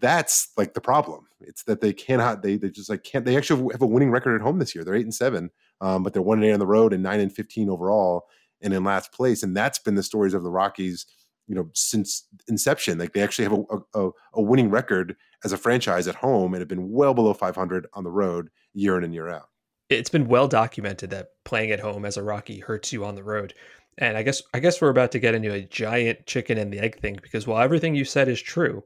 that's 0.00 0.48
like 0.56 0.74
the 0.74 0.80
problem. 0.80 1.28
It's 1.40 1.62
that 1.64 1.80
they 1.80 1.92
cannot. 1.92 2.42
They 2.42 2.56
they 2.56 2.70
just 2.70 2.90
like 2.90 3.04
can't. 3.04 3.24
They 3.24 3.36
actually 3.36 3.72
have 3.72 3.82
a 3.82 3.86
winning 3.86 4.10
record 4.10 4.34
at 4.34 4.40
home 4.40 4.58
this 4.58 4.74
year. 4.74 4.82
They're 4.82 4.96
eight 4.96 5.02
and 5.02 5.14
seven, 5.14 5.50
um, 5.80 6.02
but 6.02 6.12
they're 6.12 6.22
one 6.22 6.38
and 6.38 6.46
eight 6.46 6.52
on 6.52 6.58
the 6.58 6.66
road 6.66 6.92
and 6.92 7.02
nine 7.02 7.20
and 7.20 7.32
15 7.32 7.70
overall, 7.70 8.26
and 8.62 8.72
in 8.72 8.84
last 8.84 9.12
place. 9.12 9.42
And 9.42 9.56
that's 9.56 9.78
been 9.78 9.94
the 9.94 10.02
stories 10.02 10.34
of 10.34 10.42
the 10.42 10.50
Rockies 10.50 11.06
you 11.48 11.54
know 11.54 11.68
since 11.74 12.28
inception. 12.46 12.98
Like 12.98 13.14
they 13.14 13.22
actually 13.22 13.44
have 13.44 13.58
a, 13.70 13.98
a, 13.98 14.10
a, 14.34 14.42
winning 14.42 14.70
record 14.70 15.16
as 15.44 15.52
a 15.52 15.56
franchise 15.56 16.06
at 16.06 16.14
home 16.14 16.54
and 16.54 16.60
have 16.60 16.68
been 16.68 16.90
well 16.90 17.14
below 17.14 17.34
500 17.34 17.86
on 17.94 18.04
the 18.04 18.10
road 18.10 18.50
year 18.74 18.96
in 18.98 19.04
and 19.04 19.14
year 19.14 19.28
out. 19.28 19.48
It's 19.88 20.10
been 20.10 20.28
well 20.28 20.46
documented 20.46 21.10
that 21.10 21.28
playing 21.44 21.70
at 21.70 21.80
home 21.80 22.04
as 22.04 22.18
a 22.18 22.22
rocky 22.22 22.60
hurts 22.60 22.92
you 22.92 23.04
on 23.04 23.16
the 23.16 23.24
road. 23.24 23.54
And 23.96 24.16
i 24.16 24.22
guess 24.22 24.42
i 24.54 24.60
guess 24.60 24.80
we're 24.80 24.90
about 24.90 25.10
to 25.12 25.18
get 25.18 25.34
into 25.34 25.52
a 25.52 25.62
giant 25.62 26.24
chicken 26.26 26.58
and 26.58 26.72
the 26.72 26.78
egg 26.78 27.00
thing 27.00 27.18
because 27.20 27.48
while 27.48 27.60
everything 27.60 27.96
you 27.96 28.04
said 28.04 28.28
is 28.28 28.40
true 28.40 28.84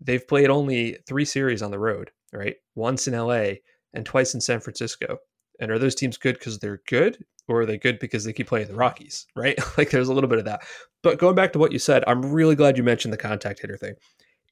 they've 0.00 0.26
played 0.26 0.48
only 0.48 0.96
three 1.06 1.26
series 1.26 1.60
on 1.60 1.70
the 1.70 1.78
road 1.78 2.10
right? 2.32 2.56
Once 2.74 3.06
in 3.06 3.14
la 3.14 3.52
and 3.92 4.06
twice 4.06 4.32
in 4.32 4.40
san 4.40 4.60
francisco 4.60 5.18
and 5.60 5.70
are 5.70 5.78
those 5.78 5.94
teams 5.94 6.16
good 6.16 6.38
because 6.38 6.58
they're 6.58 6.82
good 6.88 7.24
or 7.48 7.60
are 7.60 7.66
they 7.66 7.78
good 7.78 7.98
because 7.98 8.24
they 8.24 8.32
keep 8.32 8.46
playing 8.46 8.68
the 8.68 8.74
Rockies, 8.74 9.26
right? 9.36 9.58
like 9.78 9.90
there's 9.90 10.08
a 10.08 10.14
little 10.14 10.30
bit 10.30 10.38
of 10.38 10.44
that. 10.46 10.62
But 11.02 11.18
going 11.18 11.34
back 11.34 11.52
to 11.52 11.58
what 11.58 11.72
you 11.72 11.78
said, 11.78 12.04
I'm 12.06 12.32
really 12.32 12.54
glad 12.54 12.76
you 12.76 12.82
mentioned 12.82 13.12
the 13.12 13.18
contact 13.18 13.60
hitter 13.60 13.76
thing. 13.76 13.94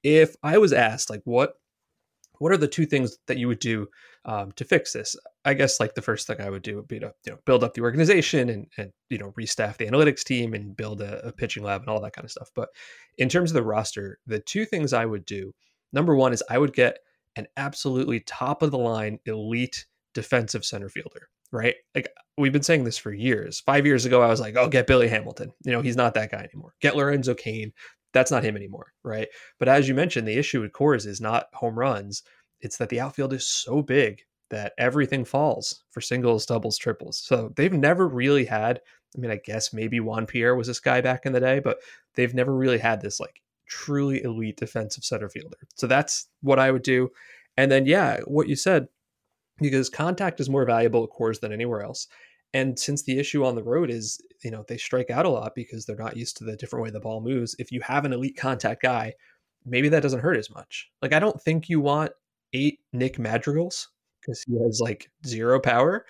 If 0.03 0.35
I 0.43 0.59
was 0.59 0.73
asked, 0.73 1.11
like, 1.11 1.23
what 1.25 1.55
what 2.39 2.51
are 2.51 2.57
the 2.57 2.67
two 2.67 2.87
things 2.87 3.19
that 3.29 3.39
you 3.39 3.47
would 3.47 3.61
do 3.61 3.87
um, 4.25 4.51
to 4.53 4.65
fix 4.65 4.93
this? 4.93 5.15
I 5.45 5.55
guess 5.55 5.79
like 5.79 5.95
the 5.95 6.03
first 6.03 6.27
thing 6.27 6.41
I 6.41 6.51
would 6.51 6.63
do 6.63 6.75
would 6.75 6.89
be 6.89 6.99
to 6.99 7.15
you 7.25 7.33
know 7.33 7.39
build 7.47 7.63
up 7.63 7.75
the 7.75 7.83
organization 7.83 8.49
and 8.49 8.67
and 8.77 8.91
you 9.11 9.19
know 9.19 9.33
restaff 9.39 9.77
the 9.77 9.87
analytics 9.87 10.25
team 10.25 10.53
and 10.53 10.77
build 10.77 11.01
a, 11.01 11.25
a 11.27 11.33
pitching 11.33 11.63
lab 11.63 11.83
and 11.83 11.89
all 11.89 12.01
that 12.01 12.15
kind 12.15 12.25
of 12.25 12.33
stuff. 12.33 12.51
But 12.55 12.71
in 13.17 13.29
terms 13.29 13.51
of 13.51 13.55
the 13.55 13.63
roster, 13.63 14.19
the 14.27 14.41
two 14.41 14.65
things 14.65 14.93
I 14.93 15.07
would 15.07 15.25
do, 15.25 15.55
number 15.93 16.17
one 16.17 16.33
is 16.33 16.43
I 16.51 16.59
would 16.59 16.73
get 16.73 16.99
an 17.37 17.47
absolutely 17.57 18.21
top 18.21 18.63
of 18.63 18.71
the 18.71 18.79
line 18.79 19.19
elite 19.25 19.87
defensive 20.14 20.64
center 20.64 20.88
fielder 20.88 21.28
right? 21.52 21.76
Like 21.95 22.09
we've 22.37 22.52
been 22.52 22.62
saying 22.62 22.85
this 22.85 22.99
for 22.99 23.12
years. 23.12 23.61
Five 23.61 23.87
years 23.87 24.04
ago, 24.04 24.23
I 24.23 24.28
was 24.28 24.40
like, 24.40 24.57
oh, 24.57 24.69
get 24.69 24.87
Billy 24.87 25.07
Hamilton. 25.07 25.52
You 25.64 25.73
know, 25.73 25.83
he's 25.83 25.97
not 25.97 26.14
that 26.14 26.33
guy 26.33 26.49
anymore. 26.52 26.75
Get 26.81 26.97
Lorenzo 26.97 27.35
Cain. 27.35 27.73
That's 28.12 28.31
not 28.31 28.45
him 28.45 28.57
anymore, 28.57 28.92
right? 29.04 29.28
But 29.59 29.69
as 29.69 29.88
you 29.88 29.95
mentioned, 29.95 30.26
the 30.26 30.38
issue 30.38 30.61
with 30.61 30.73
Coors 30.73 31.07
is 31.07 31.21
not 31.21 31.47
home 31.54 31.78
runs. 31.78 32.23
It's 32.61 32.78
that 32.78 32.88
the 32.88 33.00
outfield 33.00 33.33
is 33.33 33.47
so 33.47 33.83
big 33.83 34.23
that 34.50 34.73
everything 34.76 35.25
falls 35.25 35.85
for 35.90 36.00
singles, 36.00 36.45
doubles, 36.45 36.76
triples. 36.76 37.19
So 37.19 37.52
they've 37.57 37.73
never 37.73 38.07
really 38.07 38.45
had, 38.45 38.81
I 39.16 39.21
mean, 39.21 39.31
I 39.31 39.40
guess 39.42 39.73
maybe 39.73 40.00
Juan 40.00 40.26
Pierre 40.26 40.54
was 40.54 40.66
this 40.66 40.81
guy 40.81 41.00
back 41.00 41.25
in 41.25 41.33
the 41.33 41.40
day, 41.40 41.59
but 41.59 41.78
they've 42.14 42.35
never 42.35 42.54
really 42.54 42.78
had 42.78 43.00
this 43.00 43.19
like 43.19 43.40
truly 43.66 44.23
elite 44.23 44.59
defensive 44.59 45.04
center 45.04 45.31
fielder. 45.31 45.57
So 45.75 45.87
that's 45.87 46.28
what 46.42 46.59
I 46.59 46.71
would 46.71 46.83
do. 46.83 47.11
And 47.57 47.71
then, 47.71 47.87
yeah, 47.87 48.21
what 48.26 48.49
you 48.49 48.57
said, 48.57 48.88
because 49.62 49.88
contact 49.88 50.40
is 50.40 50.50
more 50.50 50.64
valuable 50.64 51.04
at 51.04 51.11
Coors 51.11 51.40
than 51.40 51.52
anywhere 51.52 51.83
else. 51.83 52.09
And 52.54 52.78
since 52.78 53.02
the 53.02 53.19
issue 53.19 53.45
on 53.45 53.54
the 53.54 53.62
road 53.62 53.90
is, 53.90 54.21
you 54.42 54.50
know, 54.50 54.64
they 54.69 54.76
strike 54.76 55.11
out 55.11 55.25
a 55.25 55.31
lot 55.31 55.54
because 55.54 55.87
they're 55.87 55.97
not 55.97 56.16
used 56.16 56.37
to 56.38 56.45
the 56.45 56.57
different 56.57 56.83
way 56.83 56.90
the 56.90 57.00
ball 57.00 57.21
moves. 57.21 57.57
If 57.59 57.73
you 57.73 57.81
have 57.81 58.04
an 58.04 58.12
elite 58.12 58.37
contact 58.37 58.83
guy, 58.83 59.14
maybe 59.64 59.88
that 59.88 60.02
doesn't 60.02 60.21
hurt 60.21 60.37
as 60.37 60.50
much. 60.50 60.90
Like 61.00 61.12
I 61.12 61.19
don't 61.19 61.40
think 61.40 61.69
you 61.69 61.81
want 61.81 62.12
eight 62.52 62.81
Nick 62.92 63.19
Madrigals 63.19 63.88
because 64.21 64.42
he 64.42 64.59
has 64.62 64.81
like 64.81 65.11
zero 65.26 65.61
power. 65.61 66.04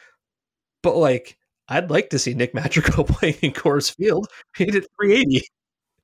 But 0.82 0.97
like 0.97 1.38
I'd 1.68 1.90
like 1.90 2.11
to 2.11 2.18
see 2.18 2.35
Nick 2.35 2.54
Madrigal 2.54 3.04
playing 3.09 3.37
in 3.42 3.52
Coors 3.52 3.94
Field. 3.94 4.28
He 4.56 4.66
did 4.66 4.87
380. 5.00 5.47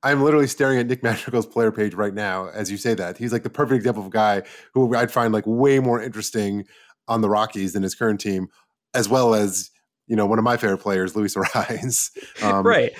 I'm 0.01 0.23
literally 0.23 0.47
staring 0.47 0.79
at 0.79 0.87
Nick 0.87 1.03
Madrigal's 1.03 1.45
player 1.45 1.73
page 1.73 1.93
right 1.93 2.13
now 2.13 2.47
as 2.47 2.71
you 2.71 2.77
say 2.77 2.93
that. 2.93 3.17
He's 3.17 3.33
like 3.33 3.43
the 3.43 3.49
perfect 3.49 3.75
example 3.75 4.01
of 4.01 4.07
a 4.07 4.11
guy 4.11 4.43
who 4.73 4.95
I'd 4.95 5.11
find 5.11 5.33
like 5.33 5.43
way 5.45 5.79
more 5.79 6.01
interesting 6.01 6.65
on 7.09 7.21
the 7.21 7.29
Rockies 7.29 7.73
than 7.73 7.83
his 7.83 7.95
current 7.95 8.21
team, 8.21 8.47
as 8.93 9.09
well 9.09 9.35
as 9.35 9.71
you 10.07 10.15
know 10.15 10.25
one 10.25 10.39
of 10.39 10.45
my 10.45 10.55
favorite 10.55 10.77
players, 10.77 11.15
Luis 11.15 11.35
Arraez. 11.37 12.11
Um, 12.41 12.65
right. 12.65 12.93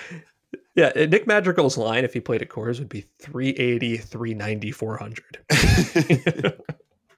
Yeah, 0.74 0.92
uh, 0.94 1.06
Nick 1.06 1.26
Madrigal's 1.26 1.76
line 1.76 2.04
if 2.04 2.12
he 2.12 2.20
played 2.20 2.42
at 2.42 2.48
Coors 2.48 2.78
would 2.78 2.88
be 2.88 3.04
380, 3.20 3.96
390, 3.96 4.70
400. 4.72 5.38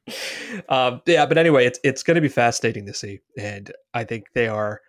um, 0.68 1.02
yeah, 1.06 1.26
but 1.26 1.38
anyway, 1.38 1.66
it's 1.66 1.78
it's 1.84 2.02
going 2.02 2.14
to 2.14 2.20
be 2.20 2.28
fascinating 2.28 2.86
to 2.86 2.94
see, 2.94 3.20
and 3.38 3.72
I 3.94 4.04
think 4.04 4.26
they 4.34 4.48
are 4.48 4.80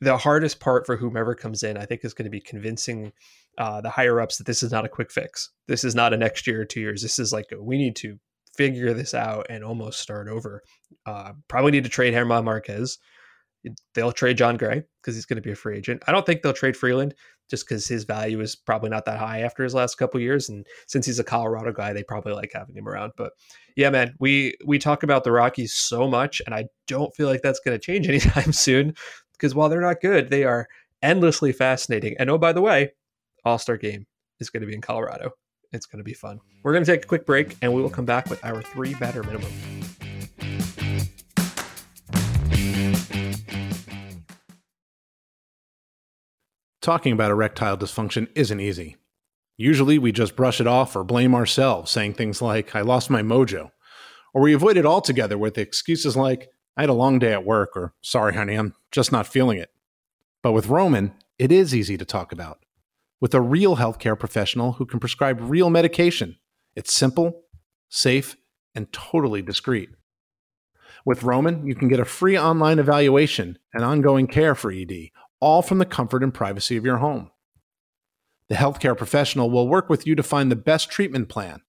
the 0.00 0.16
hardest 0.16 0.60
part 0.60 0.86
for 0.86 0.96
whomever 0.96 1.34
comes 1.34 1.62
in. 1.62 1.76
I 1.76 1.86
think 1.86 2.04
is 2.04 2.14
going 2.14 2.24
to 2.24 2.30
be 2.30 2.40
convincing 2.40 3.12
uh, 3.56 3.80
the 3.80 3.90
higher 3.90 4.20
ups 4.20 4.38
that 4.38 4.46
this 4.46 4.62
is 4.62 4.70
not 4.72 4.84
a 4.84 4.88
quick 4.88 5.10
fix. 5.10 5.50
This 5.66 5.84
is 5.84 5.94
not 5.94 6.12
a 6.12 6.16
next 6.16 6.46
year 6.46 6.60
or 6.60 6.64
two 6.64 6.80
years. 6.80 7.02
This 7.02 7.18
is 7.18 7.32
like 7.32 7.46
a, 7.52 7.62
we 7.62 7.78
need 7.78 7.96
to 7.96 8.18
figure 8.58 8.92
this 8.92 9.14
out 9.14 9.46
and 9.48 9.64
almost 9.64 10.00
start 10.00 10.28
over. 10.28 10.62
Uh, 11.06 11.32
probably 11.46 11.70
need 11.70 11.84
to 11.84 11.90
trade 11.90 12.12
German 12.12 12.44
Marquez. 12.44 12.98
They'll 13.94 14.12
trade 14.12 14.36
Jon 14.36 14.56
Gray 14.56 14.82
because 15.00 15.14
he's 15.14 15.26
going 15.26 15.36
to 15.36 15.42
be 15.42 15.52
a 15.52 15.56
free 15.56 15.78
agent. 15.78 16.02
I 16.06 16.12
don't 16.12 16.26
think 16.26 16.42
they'll 16.42 16.52
trade 16.52 16.76
Freeland 16.76 17.14
just 17.48 17.66
because 17.66 17.86
his 17.86 18.04
value 18.04 18.40
is 18.40 18.56
probably 18.56 18.90
not 18.90 19.04
that 19.06 19.18
high 19.18 19.40
after 19.40 19.62
his 19.62 19.74
last 19.74 19.96
couple 19.96 20.20
years, 20.20 20.48
and 20.48 20.66
since 20.86 21.06
he's 21.06 21.18
a 21.18 21.24
Colorado 21.24 21.72
guy, 21.72 21.92
they 21.92 22.02
probably 22.02 22.34
like 22.34 22.50
having 22.52 22.76
him 22.76 22.88
around. 22.88 23.12
But 23.16 23.32
yeah, 23.74 23.90
man, 23.90 24.14
we 24.20 24.54
we 24.66 24.78
talk 24.78 25.02
about 25.02 25.24
the 25.24 25.32
Rockies 25.32 25.72
so 25.72 26.08
much, 26.08 26.42
and 26.44 26.54
I 26.54 26.66
don't 26.86 27.14
feel 27.14 27.26
like 27.26 27.42
that's 27.42 27.60
going 27.60 27.78
to 27.78 27.84
change 27.84 28.08
anytime 28.08 28.52
soon 28.52 28.94
because 29.32 29.54
while 29.54 29.68
they're 29.68 29.80
not 29.80 30.00
good, 30.00 30.30
they 30.30 30.44
are 30.44 30.68
endlessly 31.02 31.52
fascinating. 31.52 32.16
And 32.18 32.28
oh, 32.28 32.38
by 32.38 32.52
the 32.52 32.62
way, 32.62 32.92
All 33.44 33.58
Star 33.58 33.76
Game 33.76 34.06
is 34.40 34.50
going 34.50 34.60
to 34.60 34.66
be 34.66 34.74
in 34.74 34.80
Colorado. 34.80 35.32
It's 35.72 35.86
going 35.86 35.98
to 35.98 36.04
be 36.04 36.14
fun. 36.14 36.36
Mm-hmm. 36.36 36.60
We're 36.62 36.72
going 36.72 36.84
to 36.84 36.90
take 36.90 37.04
a 37.04 37.08
quick 37.08 37.26
break 37.26 37.56
and 37.60 37.72
we 37.74 37.82
will 37.82 37.90
come 37.90 38.06
back 38.06 38.30
with 38.30 38.44
our 38.44 38.62
three 38.62 38.94
batter 38.94 39.22
minimum. 39.22 39.52
Talking 46.80 47.12
about 47.12 47.30
erectile 47.30 47.76
dysfunction 47.76 48.28
isn't 48.34 48.60
easy. 48.60 48.96
Usually 49.58 49.98
we 49.98 50.10
just 50.10 50.36
brush 50.36 50.60
it 50.60 50.66
off 50.66 50.96
or 50.96 51.04
blame 51.04 51.34
ourselves, 51.34 51.90
saying 51.90 52.14
things 52.14 52.40
like, 52.40 52.74
I 52.74 52.80
lost 52.80 53.10
my 53.10 53.20
mojo. 53.20 53.72
Or 54.32 54.40
we 54.40 54.54
avoid 54.54 54.76
it 54.76 54.86
altogether 54.86 55.36
with 55.36 55.58
excuses 55.58 56.16
like, 56.16 56.48
I 56.76 56.82
had 56.82 56.90
a 56.90 56.94
long 56.94 57.18
day 57.18 57.32
at 57.32 57.44
work, 57.44 57.76
or 57.76 57.92
sorry, 58.00 58.34
honey, 58.34 58.54
I'm 58.54 58.74
just 58.92 59.10
not 59.10 59.26
feeling 59.26 59.58
it. 59.58 59.70
But 60.42 60.52
with 60.52 60.68
Roman, 60.68 61.12
it 61.38 61.50
is 61.50 61.74
easy 61.74 61.98
to 61.98 62.04
talk 62.04 62.30
about 62.30 62.60
with 63.20 63.34
a 63.34 63.40
real 63.40 63.76
healthcare 63.76 64.18
professional 64.18 64.72
who 64.72 64.86
can 64.86 65.00
prescribe 65.00 65.38
real 65.40 65.70
medication. 65.70 66.36
It's 66.74 66.92
simple, 66.92 67.42
safe, 67.88 68.36
and 68.74 68.92
totally 68.92 69.42
discreet. 69.42 69.90
With 71.04 71.22
Roman, 71.22 71.66
you 71.66 71.74
can 71.74 71.88
get 71.88 72.00
a 72.00 72.04
free 72.04 72.38
online 72.38 72.78
evaluation 72.78 73.58
and 73.72 73.84
ongoing 73.84 74.26
care 74.26 74.54
for 74.54 74.70
ED, 74.70 75.10
all 75.40 75.62
from 75.62 75.78
the 75.78 75.86
comfort 75.86 76.22
and 76.22 76.34
privacy 76.34 76.76
of 76.76 76.84
your 76.84 76.98
home. 76.98 77.30
The 78.48 78.56
healthcare 78.56 78.96
professional 78.96 79.50
will 79.50 79.68
work 79.68 79.88
with 79.88 80.06
you 80.06 80.14
to 80.14 80.22
find 80.22 80.50
the 80.50 80.56
best 80.56 80.90
treatment 80.90 81.28
plan. 81.28 81.62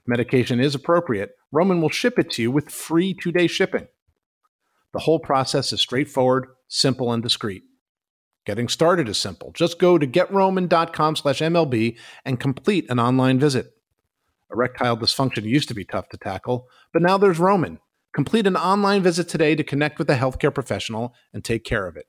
If 0.00 0.08
medication 0.08 0.60
is 0.60 0.74
appropriate, 0.74 1.32
Roman 1.50 1.80
will 1.80 1.88
ship 1.88 2.18
it 2.18 2.30
to 2.32 2.42
you 2.42 2.50
with 2.50 2.70
free 2.70 3.14
two 3.14 3.32
day 3.32 3.46
shipping. 3.46 3.88
The 4.92 5.00
whole 5.00 5.18
process 5.18 5.72
is 5.72 5.80
straightforward, 5.80 6.46
simple, 6.68 7.12
and 7.12 7.22
discreet. 7.22 7.62
Getting 8.46 8.68
started 8.68 9.08
is 9.08 9.18
simple. 9.18 9.50
Just 9.52 9.80
go 9.80 9.98
to 9.98 10.06
getroman.com 10.06 11.16
slash 11.16 11.40
MLB 11.40 11.98
and 12.24 12.38
complete 12.38 12.88
an 12.88 13.00
online 13.00 13.40
visit. 13.40 13.72
Erectile 14.52 14.96
dysfunction 14.96 15.42
used 15.42 15.66
to 15.68 15.74
be 15.74 15.84
tough 15.84 16.08
to 16.10 16.16
tackle, 16.16 16.68
but 16.92 17.02
now 17.02 17.18
there's 17.18 17.40
Roman. 17.40 17.80
Complete 18.14 18.46
an 18.46 18.56
online 18.56 19.02
visit 19.02 19.28
today 19.28 19.56
to 19.56 19.64
connect 19.64 19.98
with 19.98 20.08
a 20.08 20.14
healthcare 20.14 20.54
professional 20.54 21.12
and 21.34 21.44
take 21.44 21.64
care 21.64 21.88
of 21.88 21.96
it. 21.96 22.06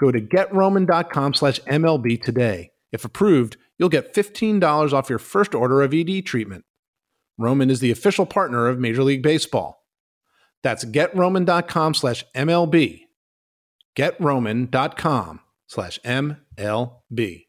Go 0.00 0.10
to 0.10 0.20
getroman.com 0.20 1.34
slash 1.34 1.60
MLB 1.60 2.20
today. 2.20 2.72
If 2.90 3.04
approved, 3.04 3.58
you'll 3.78 3.90
get 3.90 4.14
$15 4.14 4.92
off 4.94 5.10
your 5.10 5.18
first 5.18 5.54
order 5.54 5.82
of 5.82 5.92
ED 5.92 6.24
treatment. 6.24 6.64
Roman 7.36 7.68
is 7.68 7.80
the 7.80 7.90
official 7.90 8.24
partner 8.24 8.68
of 8.68 8.78
Major 8.78 9.04
League 9.04 9.22
Baseball. 9.22 9.84
That's 10.62 10.86
getroman.com 10.86 11.92
slash 11.92 12.24
MLB 12.34 13.03
GetRoman.com 13.96 15.40
slash 15.66 15.98
MLB. 16.04 17.46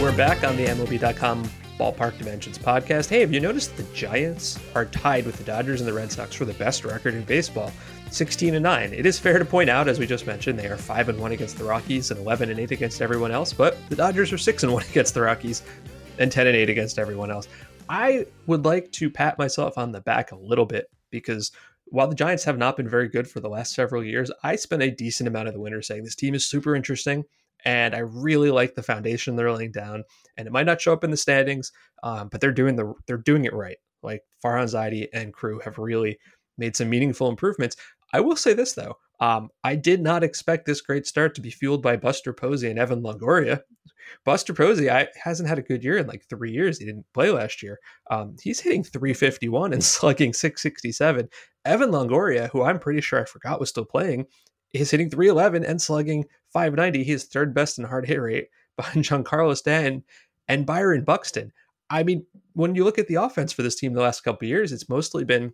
We're 0.00 0.16
back 0.16 0.44
on 0.44 0.56
the 0.56 0.66
MLB.com 0.66 1.50
Ballpark 1.78 2.16
Dimensions 2.18 2.58
podcast. 2.58 3.08
Hey, 3.08 3.20
have 3.20 3.32
you 3.32 3.40
noticed 3.40 3.76
the 3.76 3.82
Giants 3.94 4.58
are 4.74 4.86
tied 4.86 5.26
with 5.26 5.36
the 5.36 5.44
Dodgers 5.44 5.80
and 5.80 5.88
the 5.88 5.92
Red 5.92 6.10
Sox 6.12 6.34
for 6.34 6.44
the 6.44 6.54
best 6.54 6.84
record 6.84 7.14
in 7.14 7.24
baseball? 7.24 7.72
16 8.10 8.54
and 8.54 8.62
9. 8.62 8.92
It 8.92 9.04
is 9.04 9.18
fair 9.18 9.38
to 9.38 9.44
point 9.44 9.68
out, 9.68 9.88
as 9.88 9.98
we 9.98 10.06
just 10.06 10.26
mentioned, 10.26 10.58
they 10.58 10.68
are 10.68 10.76
5 10.76 11.08
and 11.10 11.20
1 11.20 11.32
against 11.32 11.58
the 11.58 11.64
Rockies 11.64 12.10
and 12.10 12.20
11 12.20 12.50
and 12.50 12.60
8 12.60 12.70
against 12.70 13.02
everyone 13.02 13.30
else, 13.30 13.52
but 13.52 13.76
the 13.88 13.96
Dodgers 13.96 14.32
are 14.32 14.38
6 14.38 14.62
and 14.62 14.72
1 14.72 14.84
against 14.90 15.12
the 15.12 15.22
Rockies 15.22 15.62
and 16.18 16.30
10 16.30 16.46
and 16.46 16.56
8 16.56 16.70
against 16.70 16.98
everyone 16.98 17.30
else. 17.30 17.48
I 17.88 18.26
would 18.46 18.64
like 18.64 18.90
to 18.92 19.10
pat 19.10 19.38
myself 19.38 19.78
on 19.78 19.92
the 19.92 20.00
back 20.00 20.32
a 20.32 20.36
little 20.36 20.66
bit 20.66 20.90
because 21.10 21.52
while 21.86 22.08
the 22.08 22.14
Giants 22.14 22.44
have 22.44 22.58
not 22.58 22.76
been 22.76 22.88
very 22.88 23.08
good 23.08 23.28
for 23.28 23.40
the 23.40 23.48
last 23.48 23.74
several 23.74 24.04
years, 24.04 24.30
I 24.42 24.56
spent 24.56 24.82
a 24.82 24.90
decent 24.90 25.28
amount 25.28 25.48
of 25.48 25.54
the 25.54 25.60
winter 25.60 25.82
saying 25.82 26.02
this 26.02 26.16
team 26.16 26.34
is 26.34 26.44
super 26.44 26.74
interesting 26.74 27.24
and 27.64 27.94
I 27.94 27.98
really 27.98 28.50
like 28.50 28.74
the 28.74 28.82
foundation 28.82 29.36
they're 29.36 29.52
laying 29.52 29.72
down. 29.72 30.04
And 30.36 30.46
it 30.46 30.52
might 30.52 30.66
not 30.66 30.80
show 30.80 30.92
up 30.92 31.04
in 31.04 31.10
the 31.10 31.16
standings, 31.16 31.72
um, 32.02 32.28
but 32.28 32.40
they're 32.40 32.52
doing 32.52 32.76
the 32.76 32.94
they're 33.06 33.16
doing 33.18 33.44
it 33.44 33.52
right. 33.52 33.78
Like 34.02 34.22
Farhan 34.44 34.64
Zaidi 34.64 35.08
and 35.12 35.32
crew 35.32 35.60
have 35.64 35.78
really 35.78 36.18
made 36.58 36.76
some 36.76 36.90
meaningful 36.90 37.28
improvements. 37.28 37.76
I 38.12 38.20
will 38.20 38.36
say 38.36 38.52
this 38.52 38.72
though, 38.72 38.96
um, 39.20 39.48
I 39.64 39.76
did 39.76 40.00
not 40.00 40.22
expect 40.22 40.66
this 40.66 40.80
great 40.80 41.06
start 41.06 41.34
to 41.34 41.40
be 41.40 41.50
fueled 41.50 41.82
by 41.82 41.96
Buster 41.96 42.32
Posey 42.32 42.68
and 42.68 42.78
Evan 42.78 43.02
Longoria. 43.02 43.60
Buster 44.24 44.54
Posey 44.54 44.90
I, 44.90 45.08
hasn't 45.22 45.48
had 45.48 45.58
a 45.58 45.62
good 45.62 45.82
year 45.82 45.98
in 45.98 46.06
like 46.06 46.24
three 46.28 46.52
years. 46.52 46.78
He 46.78 46.84
didn't 46.84 47.06
play 47.12 47.30
last 47.30 47.62
year. 47.62 47.78
Um, 48.10 48.36
he's 48.42 48.60
hitting 48.60 48.84
351 48.84 49.72
and 49.72 49.82
slugging 49.84 50.32
667. 50.32 51.28
Evan 51.64 51.90
Longoria, 51.90 52.50
who 52.50 52.62
I'm 52.62 52.78
pretty 52.78 53.00
sure 53.00 53.20
I 53.20 53.24
forgot 53.24 53.60
was 53.60 53.68
still 53.68 53.84
playing, 53.84 54.26
is 54.72 54.90
hitting 54.90 55.10
311 55.10 55.64
and 55.64 55.80
slugging 55.80 56.24
590. 56.52 57.04
He's 57.04 57.24
third 57.24 57.54
best 57.54 57.78
in 57.78 57.84
hard 57.84 58.06
hit 58.06 58.20
rate 58.20 58.48
behind 58.76 59.04
Giancarlo 59.04 59.56
Stanton 59.56 60.04
and 60.48 60.66
Byron 60.66 61.04
Buxton. 61.04 61.52
I 61.88 62.02
mean, 62.02 62.26
when 62.54 62.74
you 62.74 62.84
look 62.84 62.98
at 62.98 63.06
the 63.06 63.14
offense 63.16 63.52
for 63.52 63.62
this 63.62 63.76
team 63.76 63.92
the 63.92 64.02
last 64.02 64.22
couple 64.22 64.48
years, 64.48 64.72
it's 64.72 64.88
mostly 64.88 65.24
been, 65.24 65.52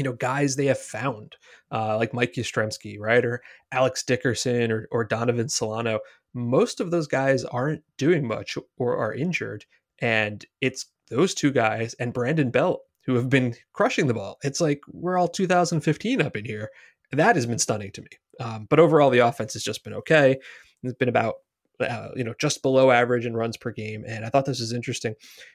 you 0.00 0.04
know, 0.04 0.14
guys 0.14 0.56
they 0.56 0.64
have 0.64 0.78
found, 0.78 1.36
uh, 1.70 1.94
like 1.98 2.14
Mike 2.14 2.32
Yastrzemski, 2.32 2.96
right, 2.98 3.22
or 3.22 3.42
Alex 3.70 4.02
Dickerson 4.02 4.72
or, 4.72 4.88
or 4.90 5.04
Donovan 5.04 5.50
Solano. 5.50 6.00
Most 6.32 6.80
of 6.80 6.90
those 6.90 7.06
guys 7.06 7.44
aren't 7.44 7.82
doing 7.98 8.26
much 8.26 8.56
or 8.78 8.96
are 8.96 9.12
injured, 9.12 9.66
and 9.98 10.42
it's 10.62 10.86
those 11.10 11.34
two 11.34 11.50
guys 11.50 11.92
and 12.00 12.14
Brandon 12.14 12.50
Belt 12.50 12.80
who 13.04 13.14
have 13.14 13.28
been 13.28 13.54
crushing 13.74 14.06
the 14.06 14.14
ball. 14.14 14.38
It's 14.42 14.62
like 14.62 14.80
we're 14.90 15.18
all 15.18 15.28
2015 15.28 16.22
up 16.22 16.34
in 16.34 16.46
here. 16.46 16.70
That 17.12 17.36
has 17.36 17.44
been 17.44 17.58
stunning 17.58 17.90
to 17.90 18.00
me. 18.00 18.08
Um, 18.40 18.68
but 18.70 18.80
overall, 18.80 19.10
the 19.10 19.18
offense 19.18 19.52
has 19.52 19.62
just 19.62 19.84
been 19.84 19.92
okay. 19.92 20.38
It's 20.82 20.94
been 20.94 21.10
about 21.10 21.34
uh, 21.80 22.10
you 22.16 22.24
know 22.24 22.34
just 22.38 22.62
below 22.62 22.90
average 22.90 23.26
in 23.26 23.36
runs 23.36 23.56
per 23.56 23.70
game, 23.70 24.04
and 24.06 24.24
I 24.24 24.28
thought 24.28 24.44
this 24.44 24.60
was 24.60 24.72
interesting. 24.72 25.14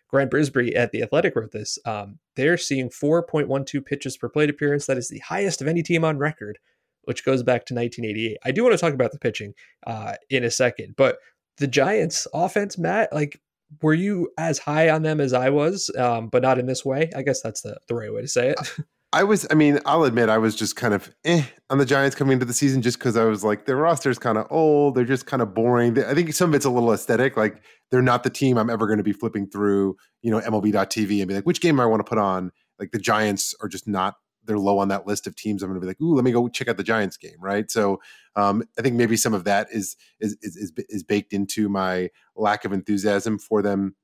Grant 0.10 0.32
Brisbee 0.32 0.76
at 0.76 0.92
the 0.92 1.04
Athletic 1.04 1.36
wrote 1.36 1.52
this. 1.52 1.78
Um, 1.86 2.20
they're 2.36 2.58
seeing 2.58 2.90
4.12 2.90 3.86
pitches 3.86 4.18
per 4.18 4.30
plate 4.30 4.50
appearance. 4.50 4.86
That 4.86 4.98
is 4.98 5.10
the 5.10 5.20
highest 5.20 5.62
of 5.62 5.68
any 5.68 5.84
team 5.84 6.04
on 6.06 6.18
record, 6.18 6.60
which 7.04 7.26
goes 7.26 7.44
back 7.44 7.66
to 7.66 7.74
1988. 7.74 8.38
I 8.44 8.52
do 8.52 8.64
want 8.64 8.74
to 8.74 8.80
talk 8.80 8.94
about 8.94 9.12
the 9.12 9.20
pitching 9.20 9.54
uh, 9.86 10.16
in 10.30 10.44
a 10.44 10.52
second, 10.52 10.96
but 10.96 11.18
the 11.58 11.68
Giants' 11.68 12.28
offense, 12.34 12.78
Matt, 12.78 13.14
like 13.14 13.40
were 13.82 13.94
you 13.94 14.30
as 14.38 14.60
high 14.60 14.90
on 14.90 15.02
them 15.02 15.20
as 15.20 15.34
I 15.34 15.50
was, 15.50 15.90
um, 15.98 16.28
but 16.28 16.42
not 16.42 16.60
in 16.60 16.66
this 16.66 16.86
way? 16.86 17.10
I 17.16 17.24
guess 17.24 17.42
that's 17.42 17.62
the, 17.62 17.78
the 17.88 17.96
right 17.96 18.14
way 18.14 18.22
to 18.22 18.28
say 18.28 18.50
it. 18.50 18.60
I 19.16 19.24
was, 19.24 19.48
I 19.50 19.54
mean, 19.54 19.80
I'll 19.86 20.04
admit 20.04 20.28
I 20.28 20.38
was 20.38 20.58
just 20.58 20.76
kind 20.76 20.94
of 20.94 21.10
eh 21.24 21.46
on 21.70 21.78
the 21.78 21.86
Giants 21.86 22.18
coming 22.18 22.34
into 22.34 22.44
the 22.44 22.54
season 22.54 22.82
just 22.82 23.00
because 23.00 23.16
I 23.16 23.24
was 23.24 23.46
like, 23.46 23.66
their 23.66 23.78
roster's 23.78 24.20
kind 24.20 24.38
of 24.38 24.46
old. 24.50 24.96
They're 24.96 25.06
just 25.06 25.26
kind 25.26 25.42
of 25.42 25.54
boring. 25.54 25.98
I 26.04 26.14
think 26.14 26.34
some 26.34 26.50
of 26.50 26.56
it's 26.56 26.66
a 26.66 26.70
little 26.70 26.92
aesthetic. 26.92 27.38
Like, 27.38 27.62
they're 27.92 28.02
not 28.02 28.24
the 28.24 28.30
team 28.30 28.58
I'm 28.58 28.70
ever 28.70 28.88
going 28.88 28.98
to 28.98 29.04
be 29.04 29.14
flipping 29.14 29.48
through, 29.48 29.96
you 30.22 30.32
know, 30.32 30.42
MLB.tv 30.42 31.20
and 31.20 31.30
be 31.30 31.34
like, 31.34 31.46
which 31.46 31.62
game 31.62 31.80
I 31.80 31.86
want 31.86 32.02
to 32.02 32.10
put 32.10 32.18
on. 32.18 32.52
Like, 32.78 32.92
the 32.92 33.00
Giants 33.00 33.56
are 33.62 33.70
just 33.70 33.88
not, 33.88 34.16
they're 34.44 34.60
low 34.60 34.80
on 34.80 34.90
that 34.90 35.08
list 35.08 35.28
of 35.28 35.36
teams. 35.38 35.64
I'm 35.64 35.70
going 35.70 35.80
to 35.80 35.86
be 35.86 35.88
like, 35.88 36.02
ooh, 36.02 36.14
let 36.14 36.26
me 36.26 36.34
go 36.34 36.50
check 36.50 36.68
out 36.68 36.76
the 36.76 36.84
Giants 36.84 37.16
game. 37.16 37.38
Right. 37.40 37.72
So, 37.72 38.02
um, 38.36 38.64
I 38.78 38.82
think 38.82 38.98
maybe 38.98 39.16
some 39.16 39.34
of 39.34 39.46
that 39.46 39.70
is, 39.72 39.96
is, 40.20 40.36
is, 40.42 40.58
is, 40.58 40.74
is 40.90 41.04
baked 41.04 41.32
into 41.32 41.70
my 41.70 42.10
lack 42.36 42.66
of 42.66 42.74
enthusiasm 42.74 43.40
for 43.40 43.62
them 43.62 43.96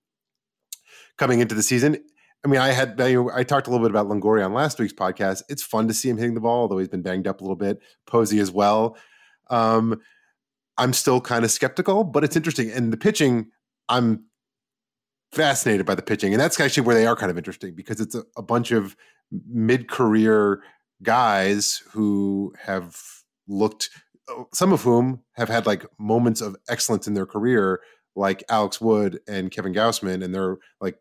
coming 1.17 1.41
into 1.41 1.53
the 1.53 1.63
season. 1.63 2.01
I 2.43 2.47
mean, 2.47 2.59
I 2.59 2.69
had 2.69 2.99
I 2.99 3.43
talked 3.43 3.67
a 3.67 3.69
little 3.69 3.85
bit 3.85 3.91
about 3.91 4.07
Longoria 4.07 4.45
on 4.45 4.53
last 4.53 4.79
week's 4.79 4.93
podcast. 4.93 5.43
It's 5.47 5.61
fun 5.61 5.87
to 5.87 5.93
see 5.93 6.09
him 6.09 6.17
hitting 6.17 6.33
the 6.33 6.41
ball, 6.41 6.61
although 6.61 6.79
he's 6.79 6.87
been 6.87 7.03
banged 7.03 7.27
up 7.27 7.39
a 7.39 7.43
little 7.43 7.55
bit. 7.55 7.79
Posey 8.07 8.39
as 8.39 8.51
well. 8.51 8.97
Um, 9.49 10.01
I'm 10.77 10.93
still 10.93 11.21
kind 11.21 11.45
of 11.45 11.51
skeptical, 11.51 12.03
but 12.03 12.23
it's 12.23 12.35
interesting. 12.35 12.71
And 12.71 12.91
the 12.91 12.97
pitching, 12.97 13.51
I'm 13.89 14.25
fascinated 15.31 15.85
by 15.85 15.93
the 15.93 16.01
pitching, 16.01 16.33
and 16.33 16.41
that's 16.41 16.59
actually 16.59 16.83
where 16.83 16.95
they 16.95 17.05
are 17.05 17.15
kind 17.15 17.29
of 17.29 17.37
interesting 17.37 17.75
because 17.75 18.01
it's 18.01 18.15
a, 18.15 18.23
a 18.35 18.41
bunch 18.41 18.71
of 18.71 18.95
mid-career 19.47 20.63
guys 21.03 21.83
who 21.91 22.53
have 22.63 22.97
looked, 23.47 23.89
some 24.53 24.73
of 24.73 24.81
whom 24.81 25.21
have 25.33 25.49
had 25.49 25.67
like 25.67 25.85
moments 25.99 26.41
of 26.41 26.55
excellence 26.69 27.07
in 27.07 27.13
their 27.13 27.27
career, 27.27 27.81
like 28.15 28.43
Alex 28.49 28.81
Wood 28.81 29.19
and 29.27 29.51
Kevin 29.51 29.73
Gausman, 29.73 30.23
and 30.23 30.33
they're 30.33 30.57
like 30.79 30.97